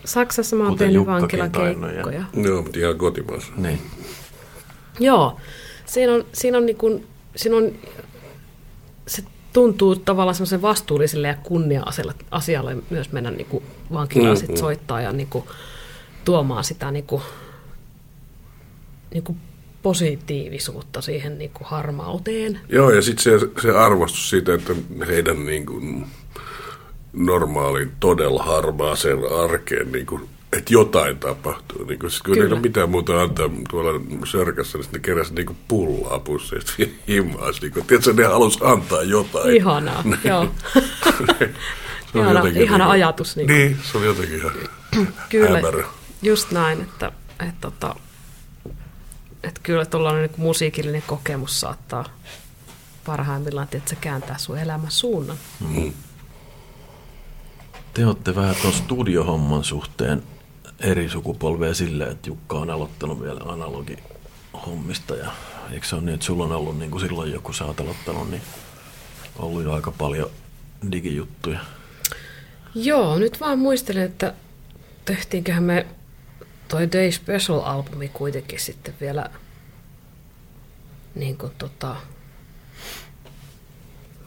Saksassa 0.05 0.57
mä 0.57 0.65
oon 0.65 0.79
tehnyt 0.79 1.07
vankilakeikkoja. 1.07 2.25
Joo, 2.35 2.63
mutta 2.63 2.79
ihan 2.79 2.99
kotimaassa. 2.99 3.53
Niin. 3.57 3.83
Joo, 5.01 5.41
siinä 5.93 6.13
on, 6.13 6.25
siinä 6.33 6.59
on, 6.59 6.67
niin 6.67 6.77
kuin, 6.77 7.07
siinä 7.37 7.57
on 7.57 7.73
se 9.07 9.23
tuntuu 9.53 9.97
tavallaan 9.97 10.35
semmoisen 10.35 10.63
vastuulliselle 10.63 11.29
ja 11.29 11.35
kunnia-asialle 11.35 12.77
myös 12.91 13.13
mennä 13.13 13.31
niin 13.31 13.47
kuin 13.47 13.65
vankilaan 13.93 14.37
sit 14.37 14.57
soittaa 14.57 15.01
ja 15.01 15.13
niin 15.13 15.29
kuin, 15.29 15.45
tuomaan 16.25 16.65
sitä 16.65 16.91
niin 16.91 17.07
kuin, 17.07 17.23
niin 19.15 19.23
kuin 19.23 19.39
positiivisuutta 19.83 21.01
siihen 21.01 21.39
niin 21.39 21.51
kuin 21.55 21.69
harmauteen. 21.69 22.61
Joo, 22.69 22.91
ja 22.91 23.03
sitten 23.03 23.41
se, 23.41 23.47
se 23.63 23.71
arvostus 23.71 24.31
siitä, 24.31 24.55
että 24.55 24.75
heidän 25.07 25.47
niin 25.47 25.67
kuin, 25.67 26.07
normaalin, 27.13 27.93
todella 28.01 28.43
harmaaseen 28.43 29.19
arkeen, 29.45 29.93
niin 29.93 30.07
kuin, 30.07 30.29
että 30.57 30.73
jotain 30.73 31.19
tapahtuu. 31.19 31.85
Niin 31.85 31.99
kuin, 31.99 32.11
sit 32.11 32.23
kun 32.23 32.35
Kyllä. 32.35 32.47
ei 32.47 32.53
ole 32.53 32.61
mitään 32.61 32.91
muuta 32.91 33.23
antaa 33.23 33.49
tuolla 33.71 34.01
sörkässä, 34.27 34.79
niin 34.79 34.85
sitten 34.85 35.01
ne 35.01 35.05
keräsi 35.05 35.35
niin 35.35 35.57
pullaa 35.69 36.19
pusseista 36.19 36.73
ja 36.83 36.87
himaas. 37.09 37.61
Niin 37.63 37.73
kuin, 37.73 37.87
tiedätkö, 37.87 38.13
ne 38.13 38.25
halusi 38.25 38.59
antaa 38.63 39.03
jotain. 39.03 39.57
Ihanaa, 39.57 40.05
joo. 40.25 40.49
Se 42.13 42.19
ihana, 42.19 42.41
ihana 42.41 42.49
niin 42.51 42.69
kuin- 42.69 42.83
ajatus. 42.83 43.37
Niin. 43.37 43.47
Niin, 43.47 43.79
se 43.93 43.99
oli 43.99 44.07
jotenkin 44.07 44.39
ihan 44.39 44.53
Kyllä, 45.29 45.57
hämärä. 45.57 45.85
just 46.23 46.51
näin, 46.51 46.81
että, 46.83 47.13
että, 47.41 47.55
tota, 47.61 47.95
että 49.43 49.61
kyllä 49.63 49.85
tuollainen 49.87 50.23
niin 50.23 50.41
musiikillinen 50.41 51.03
kokemus 51.07 51.61
saattaa 51.61 52.05
parhaimmillaan 53.07 53.69
että 53.73 53.91
se 53.91 53.97
kääntää 53.97 54.39
sun 54.39 54.59
elämän 54.59 54.91
suunnan. 54.91 55.37
Te 57.95 58.07
olette 58.07 58.35
vähän 58.35 58.57
tuon 58.63 58.73
studiohomman 58.75 59.65
suhteen 59.65 60.23
eri 60.83 61.09
sukupolvea 61.09 61.75
silleen, 61.75 62.13
että 62.13 62.29
Jukka 62.31 62.57
on 62.57 62.71
aloittanut 62.71 63.21
vielä 63.23 63.41
analogihommista 63.45 65.15
ja 65.17 65.33
eikö 65.73 65.87
se 65.87 65.95
ole 65.95 66.05
niin, 66.05 66.15
että 66.15 66.27
sulla 66.27 66.45
on 66.45 66.53
ollut 66.53 66.79
niin 66.79 66.91
kuin 66.91 67.01
silloin 67.01 67.33
joku 67.33 67.53
sä 67.53 67.65
oot 67.65 67.81
aloittanut, 67.81 68.31
niin 68.31 68.43
ollut 69.39 69.63
jo 69.65 69.73
aika 69.73 69.91
paljon 69.91 70.31
digijuttuja. 70.93 71.61
Joo, 72.75 73.19
nyt 73.19 73.41
vaan 73.41 73.59
muistelen, 73.59 74.03
että 74.03 74.35
tehtiinköhän 75.05 75.63
me 75.63 75.87
toi 76.69 76.93
Day 76.93 77.11
Special-albumi 77.13 78.09
kuitenkin 78.13 78.61
sitten 78.61 78.95
vielä 79.01 79.31
niin 81.15 81.39
kuin 81.39 81.53
tota, 81.59 81.97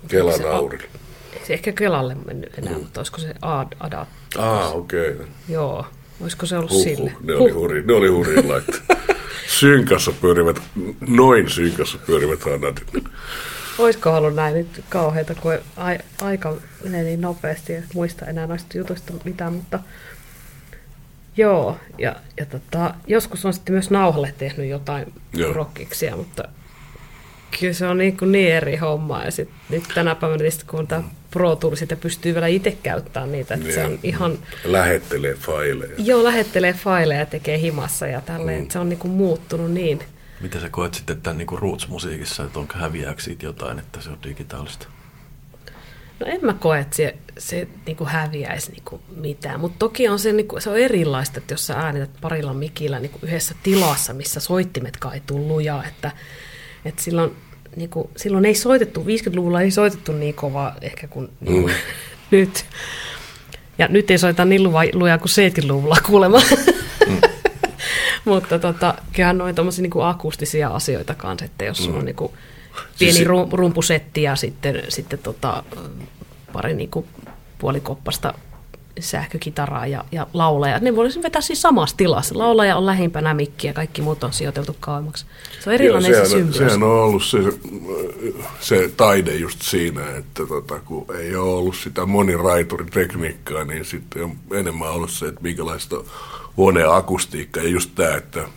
Kelan 0.07 0.37
se- 0.37 0.49
aurilla. 0.49 0.87
se 1.47 1.53
ehkä 1.53 1.71
Kelalle 1.71 2.15
mennyt 2.15 2.57
enää, 2.59 2.73
mm. 2.73 2.79
mutta 2.79 2.99
olisiko 2.99 3.17
se 3.21 3.35
Ad, 3.41 3.67
Ada, 3.79 4.05
Ah, 4.37 4.75
okei. 4.75 5.11
Okay. 5.11 5.25
joo, 5.49 5.85
olisiko 6.21 6.45
se 6.45 6.57
ollut 6.57 6.71
Huh, 6.71 6.83
sille? 6.83 7.11
huh, 7.11 7.23
ne 7.23 7.35
oli 7.35 7.51
hurri, 7.51 7.83
ne 7.85 7.93
oli 7.93 8.07
hurjin 8.07 8.49
laitteet. 8.49 8.83
Synkassa 9.47 10.11
pyörivät, 10.21 10.61
noin 11.07 11.49
synkassa 11.49 11.97
pyörivät 11.97 12.39
fanatit. 12.39 12.93
Olisiko 13.77 14.09
ollut 14.17 14.35
näin 14.35 14.53
nyt 14.53 14.83
kauheita, 14.89 15.35
kun 15.35 15.53
ai, 15.77 15.97
aika 16.21 16.57
menee 16.83 17.03
niin 17.03 17.21
nopeasti, 17.21 17.73
että 17.73 17.89
muista 17.93 18.25
enää 18.25 18.47
noista 18.47 18.77
jutuista 18.77 19.13
mitään, 19.23 19.53
mutta 19.53 19.79
joo, 21.37 21.77
ja, 21.97 22.15
ja 22.37 22.45
tota, 22.45 22.93
joskus 23.07 23.45
on 23.45 23.53
sitten 23.53 23.73
myös 23.73 23.89
nauhalle 23.89 24.33
tehnyt 24.37 24.69
jotain 24.69 25.13
Joo. 25.33 25.53
rockiksia, 25.53 26.15
mutta 26.15 26.43
kyllä 27.59 27.73
se 27.73 27.87
on 27.87 27.97
niin, 27.97 28.17
kuin 28.17 28.31
niin 28.31 28.53
eri 28.53 28.75
homma, 28.75 29.23
ja 29.23 29.31
sit, 29.31 29.49
nyt 29.69 29.83
tänä 29.95 30.15
päivänä 30.15 30.43
kun 30.67 30.87
tämä 30.87 31.03
Pro 31.35 31.55
Tool, 31.55 31.75
sitä 31.75 31.95
pystyy 31.95 32.33
vielä 32.33 32.47
itse 32.47 32.77
käyttämään 32.83 33.31
niitä, 33.31 33.53
että 33.53 33.71
se 33.71 33.85
on 33.85 33.99
ihan, 34.03 34.37
Lähettelee 34.63 35.33
faileja. 35.33 35.93
joo, 35.97 36.23
lähettelee 36.23 36.73
faileja 36.73 37.19
ja 37.19 37.25
tekee 37.25 37.59
himassa 37.59 38.07
ja 38.07 38.21
tälleen, 38.21 38.61
että 38.61 38.73
se 38.73 38.79
on 38.79 38.89
niin 38.89 38.99
kuin 38.99 39.11
muuttunut 39.11 39.71
niin. 39.71 39.99
Miten 40.41 40.61
sä 40.61 40.69
koet 40.69 40.93
sitten 40.93 41.21
tämän 41.21 41.37
niin 41.37 41.47
roots-musiikissa, 41.59 42.43
että 42.43 42.59
onko 42.59 42.73
häviääkö 42.77 43.21
siitä 43.21 43.45
jotain, 43.45 43.79
että 43.79 44.01
se 44.01 44.09
on 44.09 44.17
digitaalista? 44.23 44.87
No 46.19 46.27
en 46.27 46.39
mä 46.45 46.53
koe, 46.53 46.79
että 46.79 46.95
se, 46.95 47.15
se 47.37 47.67
niin 47.85 47.97
kuin 47.97 48.09
häviäisi 48.09 48.71
niin 48.71 48.83
kuin 48.85 49.01
mitään, 49.15 49.59
mutta 49.59 49.79
toki 49.79 50.07
on 50.07 50.19
se, 50.19 50.31
niin 50.31 50.47
kuin, 50.47 50.61
se 50.61 50.69
on 50.69 50.77
erilaista, 50.77 51.39
että 51.39 51.53
jos 51.53 51.67
sä 51.67 51.73
äänität 51.73 52.09
parilla 52.21 52.53
mikillä 52.53 52.99
niin 52.99 53.11
kuin 53.11 53.23
yhdessä 53.23 53.55
tilassa, 53.63 54.13
missä 54.13 54.39
soittimetkaan 54.39 55.13
ei 55.13 55.21
tule 55.27 55.47
lujaa, 55.47 55.85
että, 55.85 56.11
että 56.85 57.03
silloin, 57.03 57.35
niin 57.75 57.89
kuin, 57.89 58.09
silloin 58.17 58.45
ei 58.45 58.55
soitettu, 58.55 59.03
50-luvulla 59.03 59.61
ei 59.61 59.71
soitettu 59.71 60.11
niin 60.11 60.33
kovaa 60.33 60.75
ehkä 60.81 61.07
kuin, 61.07 61.29
niin 61.41 61.61
kuin 61.61 61.73
nyt. 62.31 62.65
Ja 63.77 63.87
nyt 63.87 64.11
ei 64.11 64.17
soita 64.17 64.45
niin 64.45 64.63
lujaa 64.93 65.17
kuin 65.17 65.29
70-luvulla 65.63 65.97
kuulemma. 66.05 66.41
Mutta 68.25 68.59
tota, 68.59 68.95
kyllähän 69.13 69.37
noin 69.37 69.55
tommosia 69.55 69.81
niinku 69.81 70.01
akustisia 70.01 70.69
asioita 70.69 71.13
kanssa, 71.13 71.45
että 71.45 71.65
jos 71.65 71.77
sulla 71.77 71.99
on 71.99 72.05
niinku 72.05 72.33
pieni 72.99 73.13
Siis- 73.13 73.27
ru- 73.27 73.49
rumpusetti 73.51 74.23
ja 74.23 74.35
sitten, 74.35 74.83
sitten 74.89 75.19
tota, 75.19 75.63
pari 76.53 76.73
niinku 76.73 77.07
puolikoppasta 77.57 78.33
sähkökitaraa 78.99 79.87
ja, 79.87 80.03
ja 80.11 80.27
laulaja. 80.33 80.79
Ne 80.79 80.95
voisi 80.95 81.23
vetää 81.23 81.41
siis 81.41 81.61
samassa 81.61 81.97
tilassa. 81.97 82.37
Laulaja 82.37 82.77
on 82.77 82.85
lähimpänä 82.85 83.33
mikkiä 83.33 83.69
ja 83.69 83.73
kaikki 83.73 84.01
muut 84.01 84.23
on 84.23 84.33
sijoiteltu 84.33 84.75
kauemmaksi. 84.79 85.25
Se 85.59 85.69
on 85.69 85.73
erilainen 85.73 86.11
Joo, 86.11 86.25
se 86.25 86.29
sehän, 86.29 86.39
symbioosi. 86.43 86.59
sehän 86.73 86.83
on 86.83 87.03
ollut 87.03 87.23
se, 87.23 87.37
se 88.59 88.91
taide 88.97 89.35
just 89.35 89.61
siinä, 89.61 90.01
että 90.17 90.45
tota, 90.45 90.79
kun 90.79 91.05
ei 91.19 91.35
ole 91.35 91.53
ollut 91.53 91.75
sitä 91.75 92.05
moniraituritekniikkaa, 92.05 93.63
niin 93.63 93.85
sitten 93.85 94.23
on 94.23 94.35
enemmän 94.53 94.89
ollut 94.91 95.11
se, 95.11 95.25
että 95.27 95.41
minkälaista 95.41 95.95
huoneen 96.57 96.91
akustiikka 96.91 97.59
ja 97.59 97.69
just 97.69 97.89
tämä, 97.95 98.15
että 98.15 98.47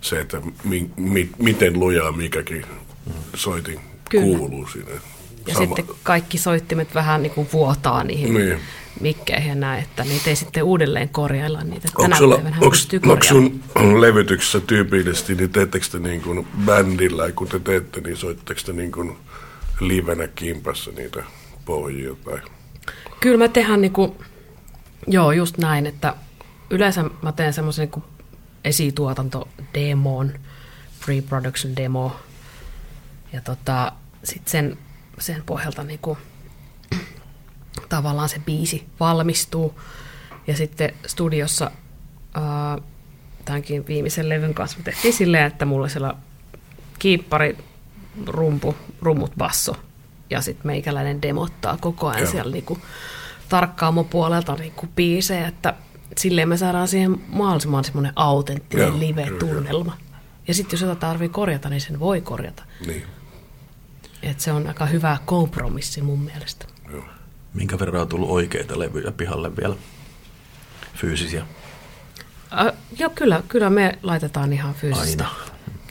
se, 0.00 0.20
että 0.20 0.40
mi, 0.64 0.90
mi, 0.96 1.30
miten 1.38 1.80
lujaa 1.80 2.12
mikäkin 2.12 2.64
soitin 3.34 3.80
Kyllä. 4.10 4.38
kuuluu 4.38 4.66
sinne. 4.68 4.92
Ja 5.46 5.54
sitten 5.54 5.84
kaikki 6.02 6.38
soittimet 6.38 6.94
vähän 6.94 7.22
niin 7.22 7.30
kuin 7.32 7.48
vuotaa 7.52 8.04
niihin 8.04 8.34
Niin. 8.34 8.58
Mikkeihin 9.00 9.48
ja 9.48 9.54
näin, 9.54 9.82
että 9.82 10.04
niitä 10.04 10.30
ei 10.30 10.36
sitten 10.36 10.62
uudelleen 10.62 11.08
korjailla 11.08 11.64
niitä. 11.64 11.88
Onko, 11.88 12.02
Tänä 12.02 12.16
sulla, 12.16 12.34
onko, 12.34 12.70
pystyy 12.70 13.00
onko 13.02 13.16
korjaamaan. 13.16 13.60
sun 13.78 14.00
levytyksessä 14.00 14.60
tyypillisesti, 14.60 15.34
niin 15.34 15.50
teettekö 15.50 15.86
te 15.92 15.98
niin 15.98 16.20
kuin 16.20 16.46
bändillä, 16.64 17.26
ja 17.26 17.32
kun 17.32 17.48
te 17.48 17.58
teette, 17.58 18.00
niin 18.00 18.16
soitteko 18.16 18.60
te 18.66 18.72
niin 18.72 18.92
kuin 18.92 19.16
livenä 19.80 20.28
kimpassa 20.28 20.90
niitä 20.90 21.24
pohjia 21.64 22.14
tai... 22.24 22.38
Kyllä 23.20 23.38
mä 23.38 23.48
tehdään 23.48 23.80
niinku, 23.80 24.16
joo 25.06 25.32
just 25.32 25.58
näin, 25.58 25.86
että 25.86 26.14
yleensä 26.70 27.04
mä 27.22 27.32
teen 27.32 27.52
semmoisen 27.52 27.82
niinku 27.82 28.02
esituotantodemon, 28.64 30.32
pre-production 31.00 31.76
demo, 31.76 32.16
ja 33.32 33.40
tota, 33.40 33.92
sit 34.24 34.48
sen, 34.48 34.78
sen 35.18 35.42
pohjalta 35.46 35.84
niinku, 35.84 36.18
tavallaan 37.88 38.28
se 38.28 38.38
biisi 38.38 38.86
valmistuu, 39.00 39.80
ja 40.46 40.56
sitten 40.56 40.94
studiossa 41.06 41.70
ää, 42.34 42.78
tämänkin 43.44 43.86
viimeisen 43.86 44.28
levyn 44.28 44.54
kanssa 44.54 44.78
tehtiin 44.84 45.14
silleen, 45.14 45.46
että 45.46 45.64
mulla 45.64 45.88
siellä 45.88 46.14
kiippari, 46.98 47.58
rumpu, 48.26 48.74
rummut, 49.02 49.32
basso 49.38 49.76
ja 50.30 50.40
sitten 50.40 50.66
meikäläinen 50.66 51.22
demottaa 51.22 51.76
koko 51.80 52.08
ajan 52.08 52.22
Joo. 52.22 52.30
siellä 52.30 52.52
niinku 52.52 52.78
tarkkaamo 53.48 54.04
puolelta 54.04 54.54
niinku 54.54 54.86
biisejä, 54.96 55.48
että 55.48 55.74
silleen 56.16 56.48
me 56.48 56.56
saadaan 56.56 56.88
siihen 56.88 57.16
mahdollisimman 57.28 57.84
semmoinen 57.84 58.12
autenttinen 58.16 58.88
Joo, 58.88 58.98
live-tunnelma. 58.98 59.96
Ja 60.48 60.54
sitten 60.54 60.76
jos 60.76 60.80
jotain 60.80 60.98
tarvii 60.98 61.28
korjata, 61.28 61.68
niin 61.68 61.80
sen 61.80 62.00
voi 62.00 62.20
korjata. 62.20 62.62
Niin, 62.86 63.04
Et 64.22 64.40
se 64.40 64.52
on 64.52 64.66
aika 64.66 64.86
hyvä 64.86 65.18
kompromissi 65.24 66.02
mun 66.02 66.20
mielestä. 66.20 66.66
Minkä 67.54 67.78
verran 67.78 68.02
on 68.02 68.08
tullut 68.08 68.30
oikeita 68.30 68.78
levyjä 68.78 69.12
pihalle 69.12 69.56
vielä? 69.56 69.76
Fyysisiä. 70.94 71.46
Äh, 72.60 72.72
joo, 72.98 73.10
kyllä, 73.10 73.42
kyllä 73.48 73.70
me 73.70 73.98
laitetaan 74.02 74.52
ihan 74.52 74.74
fyysistä. 74.74 75.24
Aina. 75.24 75.36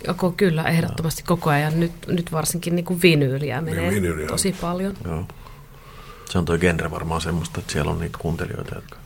Joko, 0.08 0.32
kyllä, 0.32 0.64
ehdottomasti 0.64 1.24
koko 1.24 1.50
ajan. 1.50 1.80
Nyt, 1.80 1.92
nyt 2.08 2.32
varsinkin 2.32 2.76
niin 2.76 2.86
kuin 2.86 3.02
vinyyliä 3.02 3.62
menee 3.62 3.92
vinyyliä. 3.92 4.28
tosi 4.28 4.56
paljon. 4.62 4.94
Joo. 5.06 5.26
Se 6.30 6.38
on 6.38 6.46
toi 6.46 6.60
genre 6.60 6.92
varmaan 6.92 7.22
semmoista, 7.22 7.60
että 7.60 7.74
siellä 7.74 7.92
on 7.92 8.00
niitä 8.00 8.18
kuuntelijoita, 8.22 8.76
jotka... 8.76 8.98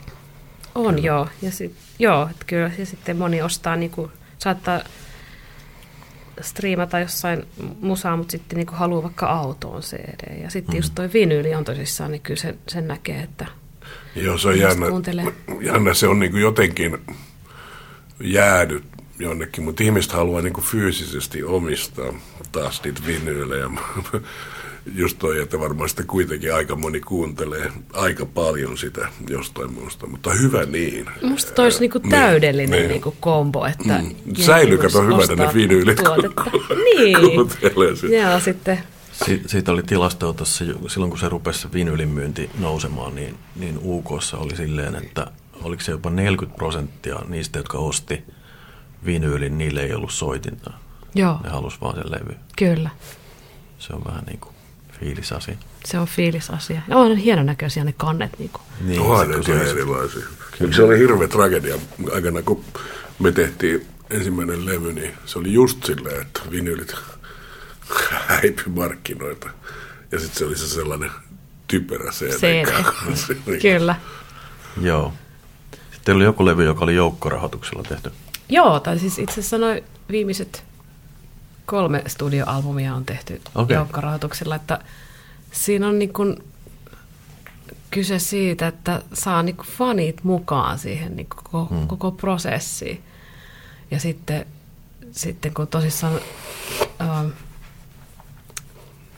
On 0.76 0.95
kyllä. 0.95 1.08
joo. 1.08 1.28
Ja 1.41 1.52
sit, 1.52 1.76
joo, 1.99 2.28
että 2.32 2.45
kyllä. 2.47 2.72
Ja 2.78 2.86
sitten 2.86 3.18
moni 3.18 3.41
ostaa, 3.41 3.76
niin 3.76 3.91
kuin, 3.91 4.12
saattaa 4.38 4.80
striimata 6.42 7.00
jossain 7.00 7.46
musaa, 7.82 8.18
mutta 8.18 8.32
sitten 8.32 8.58
niin 8.58 8.68
haluaa 8.72 9.04
vaikka 9.04 9.26
autoon 9.26 9.82
CD. 9.82 10.42
Ja 10.44 10.50
sitten 10.50 10.76
mm. 10.76 10.78
just 10.78 10.96
toi 10.96 11.10
vinyyli 11.14 11.56
on 11.56 11.64
tosissaan, 11.64 12.12
niin 12.12 12.22
kyllä 12.22 12.42
sen, 12.42 12.58
sen 12.68 12.88
näkee, 12.88 13.20
että 13.20 13.46
Joo, 14.16 14.38
se 14.38 14.48
on 14.48 14.60
jännä. 14.60 14.90
kuuntelee. 14.90 15.26
jännä. 15.62 15.94
Se 15.94 16.08
on 16.08 16.20
niin 16.20 16.32
kuin 16.32 16.42
jotenkin 16.42 16.98
jäädyt 18.20 18.84
jonnekin, 19.20 19.64
mutta 19.64 19.84
ihmiset 19.84 20.12
haluaa 20.12 20.42
niin 20.42 20.54
kuin 20.54 20.66
fyysisesti 20.66 21.44
omistaa 21.44 22.14
taas 22.52 22.84
niitä 22.84 23.02
vinyylejä. 23.08 23.66
Just 24.96 25.20
toi, 25.20 25.40
että 25.42 25.60
varmaan 25.60 25.90
sitä 25.90 26.04
kuitenkin 26.04 26.54
aika 26.56 26.76
moni 26.76 27.00
kuuntelee 27.00 27.72
aika 27.94 28.26
paljon 28.26 28.78
sitä 28.78 29.08
jostain 29.30 29.74
muusta, 29.74 30.08
mutta 30.08 30.34
hyvä 30.34 30.66
niin. 30.66 31.06
musta 31.22 31.52
toi 31.52 31.66
olisi 31.66 31.80
niinku 31.80 31.98
Niin, 32.00 32.10
täydellinen 32.12 32.80
niin. 32.80 32.90
niinku 32.90 33.16
kombo, 33.20 33.66
että 33.66 33.98
Mm. 34.02 34.16
kato, 34.78 35.02
hyvänä 35.04 35.36
ne 35.48 35.54
vinyylit, 35.54 35.96
kun- 35.98 36.06
tuotetta. 36.06 36.44
kun 36.52 36.62
niin. 36.96 37.18
kuuntelee 37.36 37.96
sitä. 37.96 38.40
Sitten 38.40 38.80
Si- 39.12 39.42
siitä 39.48 39.72
oli 39.72 39.84
tilastoa 39.84 40.34
tuossa, 40.34 40.66
silloin 40.88 41.10
kun 41.12 41.20
se 41.20 41.30
rupesi 41.30 41.68
vinylin 41.74 42.10
myynti 42.10 42.50
nousemaan, 42.60 43.16
niin, 43.16 43.36
niin 43.56 43.80
UKssa 43.84 44.38
oli 44.38 44.56
silleen, 44.56 44.96
että 44.96 45.28
oliko 45.64 45.82
se 45.82 45.92
jopa 45.92 46.10
40 46.10 46.58
prosenttia 46.58 47.20
niistä, 47.28 47.60
jotka 47.60 47.78
osti 47.78 48.24
vinyylin, 49.06 49.58
niille 49.58 49.82
ei 49.84 49.94
ollut 49.94 50.12
soitinta. 50.12 50.72
Joo, 51.16 51.40
Ne 51.44 51.50
halusi 51.50 51.78
vaan 51.82 51.96
sen 51.96 52.12
levy. 52.12 52.36
kyllä. 52.58 52.90
Se 53.80 53.94
on 53.94 54.02
vähän 54.06 54.24
niin 54.28 54.40
kuin 54.40 54.56
fiilisasia. 55.02 55.56
Se 55.86 55.99
on 55.99 56.08
fiilisasia. 56.08 56.82
Ja 56.88 56.97
on 56.97 57.18
hieno 57.18 57.43
näköisiä 57.43 57.84
ne 57.84 57.93
kannet. 57.97 58.39
Niinku. 58.39 58.60
Niin, 58.82 59.02
Onhan 59.02 59.26
se, 59.26 59.30
ne 59.32 59.36
kun 59.36 59.43
se 59.45 59.52
ihan 59.52 59.66
on- 59.66 59.72
erilaisia. 59.72 60.24
Kyllä. 60.58 60.76
Se 60.76 60.84
oli 60.84 60.97
hirveä 60.99 61.28
tragedia 61.28 61.76
aikana, 62.14 62.41
kun 62.41 62.64
me 63.20 63.32
tehtiin 63.32 63.86
ensimmäinen 64.10 64.66
levy, 64.66 64.93
niin 64.93 65.14
se 65.26 65.39
oli 65.39 65.54
just 65.54 65.84
silleen, 65.84 66.22
että 66.22 66.41
vinylit 66.52 66.93
häipy 68.28 68.64
markkinoilta. 68.70 69.49
Ja 70.12 70.20
sitten 70.20 70.38
se 70.39 70.45
oli 70.45 70.58
se 70.58 70.68
sellainen 70.68 71.12
typerä 71.68 72.12
CD. 72.12 72.32
CD. 72.32 73.62
Kyllä. 73.62 73.95
Joo. 74.82 75.14
Sitten 75.93 76.16
oli 76.16 76.24
joku 76.24 76.45
levy, 76.45 76.64
joka 76.66 76.84
oli 76.84 76.95
joukkorahoituksella 76.95 77.84
tehty. 77.84 78.12
Joo, 78.49 78.80
tai 78.80 78.99
siis 78.99 79.20
itse 79.20 79.34
asiassa 79.34 79.58
noin 79.58 79.84
viimeiset 80.12 80.64
kolme 81.72 82.04
studioalbumia 82.08 82.96
on 82.96 83.06
tehty 83.06 83.42
okay. 83.56 83.76
joukkorahoituksella, 83.76 84.56
että 84.56 84.80
siinä 85.52 85.88
on 85.88 86.00
niin 86.00 86.14
kuin 86.14 86.44
kyse 87.92 88.20
siitä, 88.20 88.68
että 88.68 89.02
saa 89.14 89.44
niin 89.44 89.56
kuin 89.56 89.68
fanit 89.68 90.24
mukaan 90.24 90.80
siihen 90.80 91.16
niin 91.16 91.28
koko, 91.28 91.66
hmm. 91.66 91.88
koko 91.88 92.12
prosessiin. 92.12 93.04
Ja 93.92 94.00
sitten, 94.00 94.46
sitten 95.12 95.54
kun 95.54 95.68
tosissaan 95.68 96.20
ähm, 97.02 97.28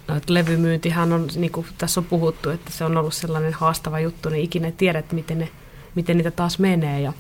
no, 0.08 0.20
levymyyntihän 0.28 1.14
on, 1.14 1.28
niin 1.36 1.52
kuin 1.52 1.68
tässä 1.78 2.00
on 2.00 2.06
puhuttu, 2.06 2.50
että 2.50 2.72
se 2.72 2.86
on 2.86 2.98
ollut 2.98 3.14
sellainen 3.14 3.54
haastava 3.54 4.00
juttu, 4.00 4.30
niin 4.30 4.44
ikinä 4.44 4.68
ei 4.68 4.72
tiedä, 4.72 5.00
että 5.00 5.16
miten, 5.16 5.40
ne, 5.40 5.50
miten 5.96 6.18
niitä 6.18 6.32
taas 6.32 6.60
menee. 6.60 7.02
Ja, 7.02 7.14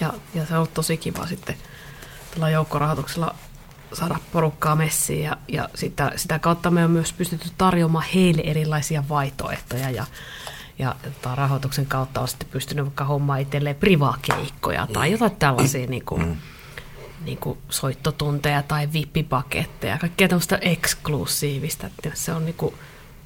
ja, 0.00 0.12
ja 0.34 0.46
se 0.46 0.52
on 0.52 0.58
ollut 0.58 0.74
tosi 0.74 0.96
kiva 0.96 1.26
sitten 1.26 1.56
tällä 2.30 2.50
joukkorahoituksella 2.50 3.34
saada 3.92 4.18
porukkaa 4.32 4.76
messiin 4.76 5.24
ja, 5.24 5.36
ja 5.48 5.68
sitä, 5.74 6.12
sitä 6.16 6.38
kautta 6.38 6.70
me 6.70 6.84
on 6.84 6.90
myös 6.90 7.12
pystytty 7.12 7.48
tarjoamaan 7.58 8.04
heille 8.14 8.42
erilaisia 8.42 9.04
vaihtoehtoja 9.08 9.90
ja, 9.90 10.06
ja 10.78 10.96
tota, 11.02 11.34
rahoituksen 11.34 11.86
kautta 11.86 12.20
on 12.20 12.28
sitten 12.28 12.48
pystynyt 12.48 12.84
vaikka 12.84 13.04
hommaa 13.04 13.36
itselleen 13.36 13.76
privakeikkoja 13.76 14.86
tai 14.92 15.12
jotain 15.12 15.36
tällaisia 15.36 15.86
niin 15.86 16.04
kuin, 16.04 16.38
niin 17.24 17.38
kuin 17.38 17.58
soittotunteja 17.68 18.62
tai 18.62 18.92
vippipaketteja, 18.92 19.98
kaikkea 19.98 20.28
tämmöistä 20.28 20.58
eksklusiivista. 20.60 21.86
että 21.86 22.10
Se 22.14 22.32
on 22.32 22.44
niin 22.44 22.54
kuin 22.54 22.74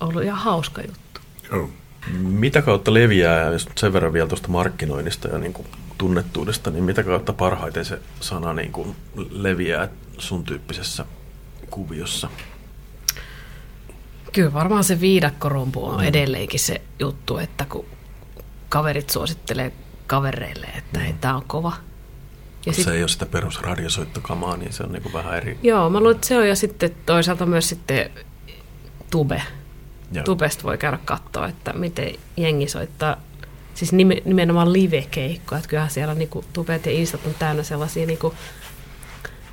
ollut 0.01 0.23
ihan 0.23 0.39
hauska 0.39 0.83
juttu. 0.83 1.21
Joo. 1.53 1.71
Mitä 2.19 2.63
kautta 2.63 2.95
leviää, 2.95 3.39
ja 3.39 3.51
jos 3.51 3.69
sen 3.77 3.93
verran 3.93 4.13
vielä 4.13 4.29
tuosta 4.29 4.49
markkinoinnista 4.49 5.29
ja 5.29 5.39
niin 5.39 5.53
kuin 5.53 5.69
tunnettuudesta, 5.99 6.71
niin 6.71 6.85
mitä 6.85 7.03
kautta 7.03 7.33
parhaiten 7.33 7.85
se 7.85 7.99
sana 8.21 8.53
niin 8.53 8.73
kuin 8.73 8.97
leviää 9.31 9.89
sun 10.19 10.45
tyyppisessä 10.45 11.05
kuviossa? 11.71 12.29
Kyllä 14.33 14.53
varmaan 14.53 14.85
se 14.85 15.01
viidakkorumpu 15.01 15.85
on 15.85 16.05
edelleenkin 16.05 16.61
se 16.61 16.81
juttu, 16.99 17.39
että 17.39 17.65
kun 17.69 17.87
kaverit 18.69 19.11
suosittelee 19.11 19.73
kavereille, 20.07 20.67
että 20.67 20.99
hei, 20.99 21.13
tämä 21.21 21.37
on 21.37 21.45
kova. 21.47 21.73
Ja 21.77 21.83
Jos 22.67 22.77
sit, 22.77 22.85
se 22.85 22.93
ei 22.95 23.03
ole 23.03 23.09
sitä 23.09 23.27
perusradiosoittokamaa, 23.27 24.57
niin 24.57 24.73
se 24.73 24.83
on 24.83 24.93
niin 24.93 25.03
kuin 25.03 25.13
vähän 25.13 25.37
eri. 25.37 25.59
joo, 25.63 25.91
mä 25.91 25.99
luulen, 26.01 26.15
että 26.15 26.27
se 26.27 26.39
on 26.39 26.49
ja 26.49 26.57
sitten 26.57 26.91
toisaalta 27.07 27.47
myös 27.47 27.69
sitten 27.69 28.11
tube. 29.11 29.43
Joo. 30.13 30.25
Tubesta 30.25 30.63
voi 30.63 30.79
käydä 30.79 30.99
katsoa, 31.05 31.49
että 31.49 31.73
miten 31.73 32.15
jengi 32.37 32.69
soittaa, 32.69 33.17
siis 33.75 33.93
nime, 33.93 34.17
nimenomaan 34.25 34.73
live-keikkoja, 34.73 35.59
että 35.59 35.69
kyllähän 35.69 35.91
siellä 35.91 36.15
niinku 36.15 36.45
tubet 36.53 36.87
ja 36.87 36.93
instat 36.93 37.27
on 37.27 37.35
täynnä 37.39 37.63
sellaisia 37.63 38.07
niinku, 38.07 38.35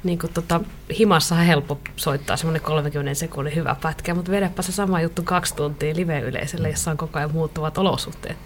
niinku 0.04 0.28
tota, 0.28 0.62
himassa 1.00 1.36
on 1.36 1.42
helppo 1.42 1.80
soittaa 1.96 2.38
semmoinen 2.38 2.62
30 2.62 3.14
sekunnin 3.14 3.56
hyvä 3.56 3.76
pätkä, 3.82 4.14
mutta 4.14 4.32
vedäpä 4.32 4.62
se 4.62 4.72
sama 4.72 5.02
juttu 5.02 5.24
kaksi 5.24 5.56
tuntia 5.56 5.96
live-yleisölle, 5.96 6.70
jossa 6.70 6.92
on 6.92 6.98
koko 6.98 7.20
ajan 7.20 7.32
muuttuvat 7.32 7.78
olosuhteet. 7.78 8.38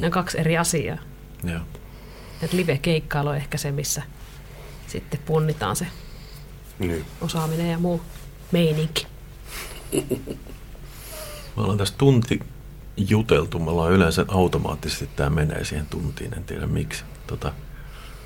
Ne 0.00 0.06
on 0.06 0.12
kaksi 0.12 0.40
eri 0.40 0.58
asiaa. 0.58 0.98
Joo. 1.44 1.60
Et 2.42 2.52
live-keikkailu 2.52 3.28
on 3.28 3.36
ehkä 3.36 3.58
se, 3.58 3.72
missä 3.72 4.02
sitten 4.86 5.20
punnitaan 5.26 5.76
se 5.76 5.86
Niin. 6.78 7.04
osaaminen 7.20 7.70
ja 7.70 7.78
muu 7.78 8.00
meininki. 8.52 9.06
Me 11.56 11.62
ollaan 11.62 11.78
tässä 11.78 11.94
tunti 11.98 12.40
juteltu. 12.96 13.58
Me 13.58 13.70
ollaan 13.70 13.92
yleensä 13.92 14.24
automaattisesti 14.28 15.08
tämä 15.16 15.30
menee 15.30 15.64
siihen 15.64 15.86
tuntiin, 15.86 16.34
en 16.34 16.44
tiedä 16.44 16.66
miksi. 16.66 17.04
Tota, 17.26 17.52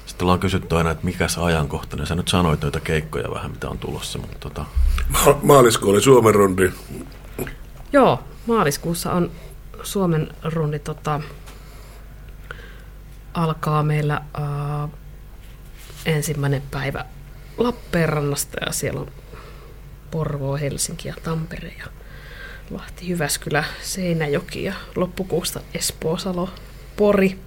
sitten 0.06 0.24
ollaan 0.24 0.40
kysytty 0.40 0.76
aina, 0.76 0.90
että 0.90 1.04
mikä 1.04 1.28
se 1.28 1.40
ajankohtainen. 1.40 2.06
Sä 2.06 2.14
nyt 2.14 2.28
sanoit 2.28 2.60
noita 2.60 2.80
keikkoja 2.80 3.30
vähän, 3.30 3.50
mitä 3.50 3.68
on 3.68 3.78
tulossa, 3.78 4.18
mutta 4.18 4.38
tota, 4.38 4.64
Ma- 5.08 5.38
Maaliskuu 5.42 5.90
oli 5.90 6.00
Suomen 6.02 6.34
rundi. 6.34 6.70
Joo, 7.92 8.22
maaliskuussa 8.46 9.12
on 9.12 9.30
Suomen 9.82 10.28
rundi 10.44 10.78
tota, 10.78 11.20
alkaa 13.34 13.82
meillä 13.82 14.20
äh, 14.38 14.90
ensimmäinen 16.06 16.62
päivä 16.70 17.04
Lappeenrannasta 17.58 18.56
ja 18.66 18.72
siellä 18.72 19.00
on 19.00 19.10
Porvoo, 20.10 20.56
Helsinki 20.56 21.08
ja 21.08 21.14
Tampere 21.22 21.74
ja 21.78 21.86
Lahti, 22.70 23.08
Jyväskylä, 23.08 23.64
Seinäjoki 23.82 24.64
ja 24.64 24.74
loppukuusta 24.96 25.60
Espoo, 25.74 26.18
Salo, 26.18 26.48
Pori. 26.96 27.38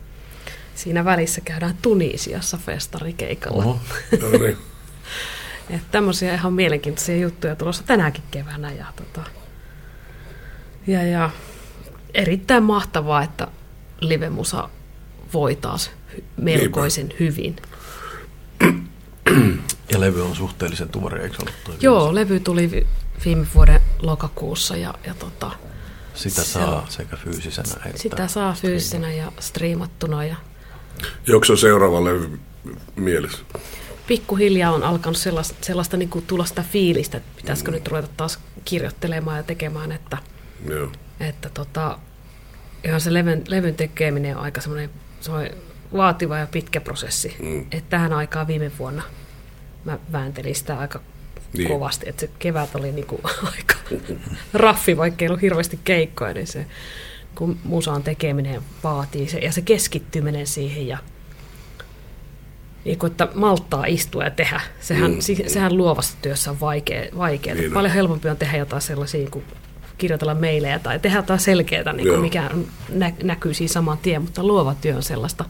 Siinä 0.75 1.05
välissä 1.05 1.41
käydään 1.41 1.77
Tunisiassa 1.81 2.57
festarikeikalla. 2.65 3.63
oho, 3.63 3.79
No 4.21 4.29
niin. 4.29 4.57
Tämmöisiä 5.91 6.33
ihan 6.33 6.53
mielenkiintoisia 6.53 7.17
juttuja 7.17 7.55
tulossa 7.55 7.83
tänäkin 7.83 8.23
keväänä. 8.31 8.71
Ja, 8.71 8.85
tota, 8.95 9.29
ja, 10.87 11.03
ja 11.03 11.29
erittäin 12.13 12.63
mahtavaa, 12.63 13.23
että 13.23 13.47
livemusa 13.99 14.69
voi 15.33 15.55
taas 15.55 15.91
melkoisen 16.37 17.09
hyvin. 17.19 17.55
ja 19.91 19.99
levy 19.99 20.25
on 20.25 20.35
suhteellisen 20.35 20.89
tuore, 20.89 21.23
eikö 21.23 21.35
ollut? 21.39 21.83
Joo, 21.83 22.15
levy 22.15 22.39
tuli 22.39 22.87
viime 23.25 23.47
vuoden 23.55 23.81
lokakuussa 24.01 24.77
ja, 24.77 24.93
ja 25.07 25.13
tota, 25.13 25.51
Sitä 26.13 26.43
se 26.43 26.51
saa 26.51 26.85
sekä 26.89 27.17
fyysisenä 27.17 27.73
että... 27.85 27.97
sitä 28.01 28.27
saa 28.27 28.53
fyysisenä 28.53 29.11
ja 29.11 29.31
striimattuna. 29.39 30.25
Ja 30.25 30.35
Jokso 31.27 31.55
seuraava 31.55 32.03
levy 32.03 32.39
mielessä? 32.95 33.39
pikkuhiljaa 34.07 34.73
on 34.73 34.83
alkanut 34.83 35.17
sellaista, 35.17 35.55
sellaista 35.61 35.97
niin 35.97 36.09
kuin 36.09 36.25
tulla 36.25 36.45
sitä 36.45 36.63
fiilistä, 36.71 37.17
että 37.17 37.31
pitäisikö 37.35 37.71
nyt 37.71 37.87
ruveta 37.87 38.07
taas 38.17 38.39
kirjoittelemaan 38.65 39.37
ja 39.37 39.43
tekemään, 39.43 39.91
että 39.91 40.17
Joo. 40.69 40.91
Että 41.19 41.49
tota, 41.49 41.99
ihan 42.83 43.01
se 43.01 43.13
levyn, 43.13 43.43
levyn 43.47 43.75
tekeminen 43.75 44.37
on 44.37 44.43
aika 44.43 44.61
semmoinen, 44.61 44.89
se 45.21 45.31
on 45.31 45.49
vaativa 45.93 46.37
ja 46.37 46.47
pitkä 46.47 46.81
prosessi. 46.81 47.35
Mm. 47.39 47.61
Että 47.61 47.89
tähän 47.89 48.13
aikaan 48.13 48.47
viime 48.47 48.71
vuonna 48.79 49.03
mä 49.85 49.99
vääntelin 50.11 50.55
sitä 50.55 50.79
aika 50.79 51.01
Niin. 51.57 51.67
kovasti, 51.67 52.09
että 52.09 52.19
se 52.19 52.29
kevät 52.39 52.75
oli 52.75 52.91
niinku 52.91 53.19
aika 53.57 53.75
raffi, 54.53 54.97
vaikka 54.97 55.25
ei 55.25 55.29
ollut 55.29 55.41
hirveästi 55.41 55.79
keikkoja, 55.83 56.33
niin 56.33 56.47
se 56.47 56.65
kun 57.35 57.57
musaan 57.63 58.03
tekeminen 58.03 58.61
vaatii 58.83 59.27
se, 59.29 59.39
ja 59.39 59.51
se 59.51 59.61
keskittyminen 59.61 60.47
siihen 60.47 60.87
ja 60.87 60.97
niin 62.85 62.99
kuin, 62.99 63.11
että 63.11 63.27
malttaa 63.33 63.85
istua 63.85 64.23
ja 64.23 64.31
tehdä. 64.31 64.61
Sehän, 64.79 65.11
mm. 65.11 65.19
sehän 65.47 65.77
luovassa 65.77 66.17
työssä 66.21 66.51
on 66.51 66.59
vaikea, 66.59 67.05
vaikeaa. 67.17 67.55
Niin 67.55 67.67
on. 67.67 67.73
Paljon 67.73 67.93
helpompi 67.93 68.29
on 68.29 68.37
tehdä 68.37 68.57
jotain 68.57 68.81
sellaisia, 68.81 69.29
kuin 69.29 69.45
kirjoitella 69.97 70.35
meilejä 70.35 70.79
tai 70.79 70.99
tehdä 70.99 71.17
jotain 71.17 71.39
selkeää, 71.39 71.93
niin 71.93 72.07
kuin 72.07 72.21
mikä 72.21 72.49
nä- 72.89 73.13
näkyy 73.23 73.53
siinä 73.53 73.73
saman 73.73 73.97
tien, 73.97 74.21
mutta 74.21 74.43
luova 74.43 74.75
työ 74.81 74.95
on 74.95 75.03
sellaista, 75.03 75.45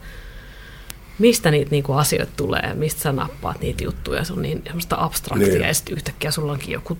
mistä 1.18 1.50
niitä 1.50 1.70
niin 1.70 1.82
kuin 1.82 1.98
asioita 1.98 2.32
tulee 2.36 2.74
mistä 2.74 3.00
sä 3.02 3.12
nappaat 3.12 3.60
niitä 3.60 3.84
juttuja. 3.84 4.24
Se 4.24 4.32
on 4.32 4.42
niin 4.42 4.62
semmoista 4.64 4.96
abstraktia 4.98 5.48
Niin. 5.48 5.60
ja 5.62 5.74
sitten 5.74 5.94
yhtäkkiä 5.94 6.30
sulla 6.30 6.52
onkin 6.52 6.72
joku 6.72 6.98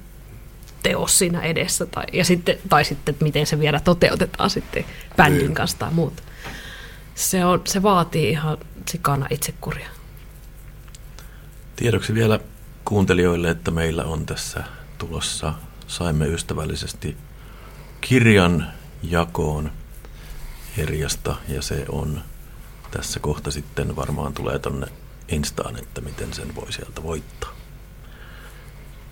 teos 0.83 1.19
siinä 1.19 1.41
edessä 1.41 1.87
tai, 1.87 2.05
ja 2.13 2.25
sitten, 2.25 2.59
tai 2.69 2.85
sitten, 2.85 3.13
että 3.13 3.25
miten 3.25 3.47
se 3.47 3.59
vielä 3.59 3.81
toteutetaan 3.81 4.51
sitten 4.51 4.85
bändin 5.17 5.39
Niin. 5.39 5.55
kanssa 5.55 5.79
tai 5.79 5.93
muuta. 5.93 6.23
Se, 7.15 7.45
on, 7.45 7.63
se 7.65 7.83
vaatii 7.83 8.31
ihan 8.31 8.59
sikana 8.89 9.27
itsekuria. 9.31 9.89
Tiedoksi 11.77 12.15
vielä 12.15 12.41
kuuntelijoille, 12.85 13.51
että 13.51 13.71
meillä 13.71 14.05
on 14.05 14.27
tässä 14.27 14.65
tulossa, 14.99 15.53
saimme 15.87 16.27
ystävällisesti 16.27 17.17
kirjan 18.01 18.67
jakoon 19.03 19.73
Herjasta 20.77 21.37
ja 21.49 21.63
se 21.63 21.85
on 21.89 22.23
tässä 22.93 23.21
kohta 23.21 23.51
sitten 23.51 23.97
varmaan 23.97 24.35
tulee 24.35 24.59
tonne 24.59 24.87
Instaan, 25.29 25.79
että 25.79 26.01
miten 26.01 26.35
sen 26.35 26.55
voi 26.55 26.73
sieltä 26.73 27.03
voittaa. 27.03 27.51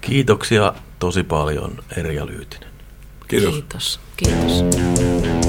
Kiitoksia 0.01 0.75
tosi 0.99 1.23
paljon 1.23 1.85
Erja 1.97 2.27
Lyytinen. 2.27 2.71
Kiitos. 3.29 3.51
Kiitos. 3.55 4.01
Kiitos. 4.17 5.40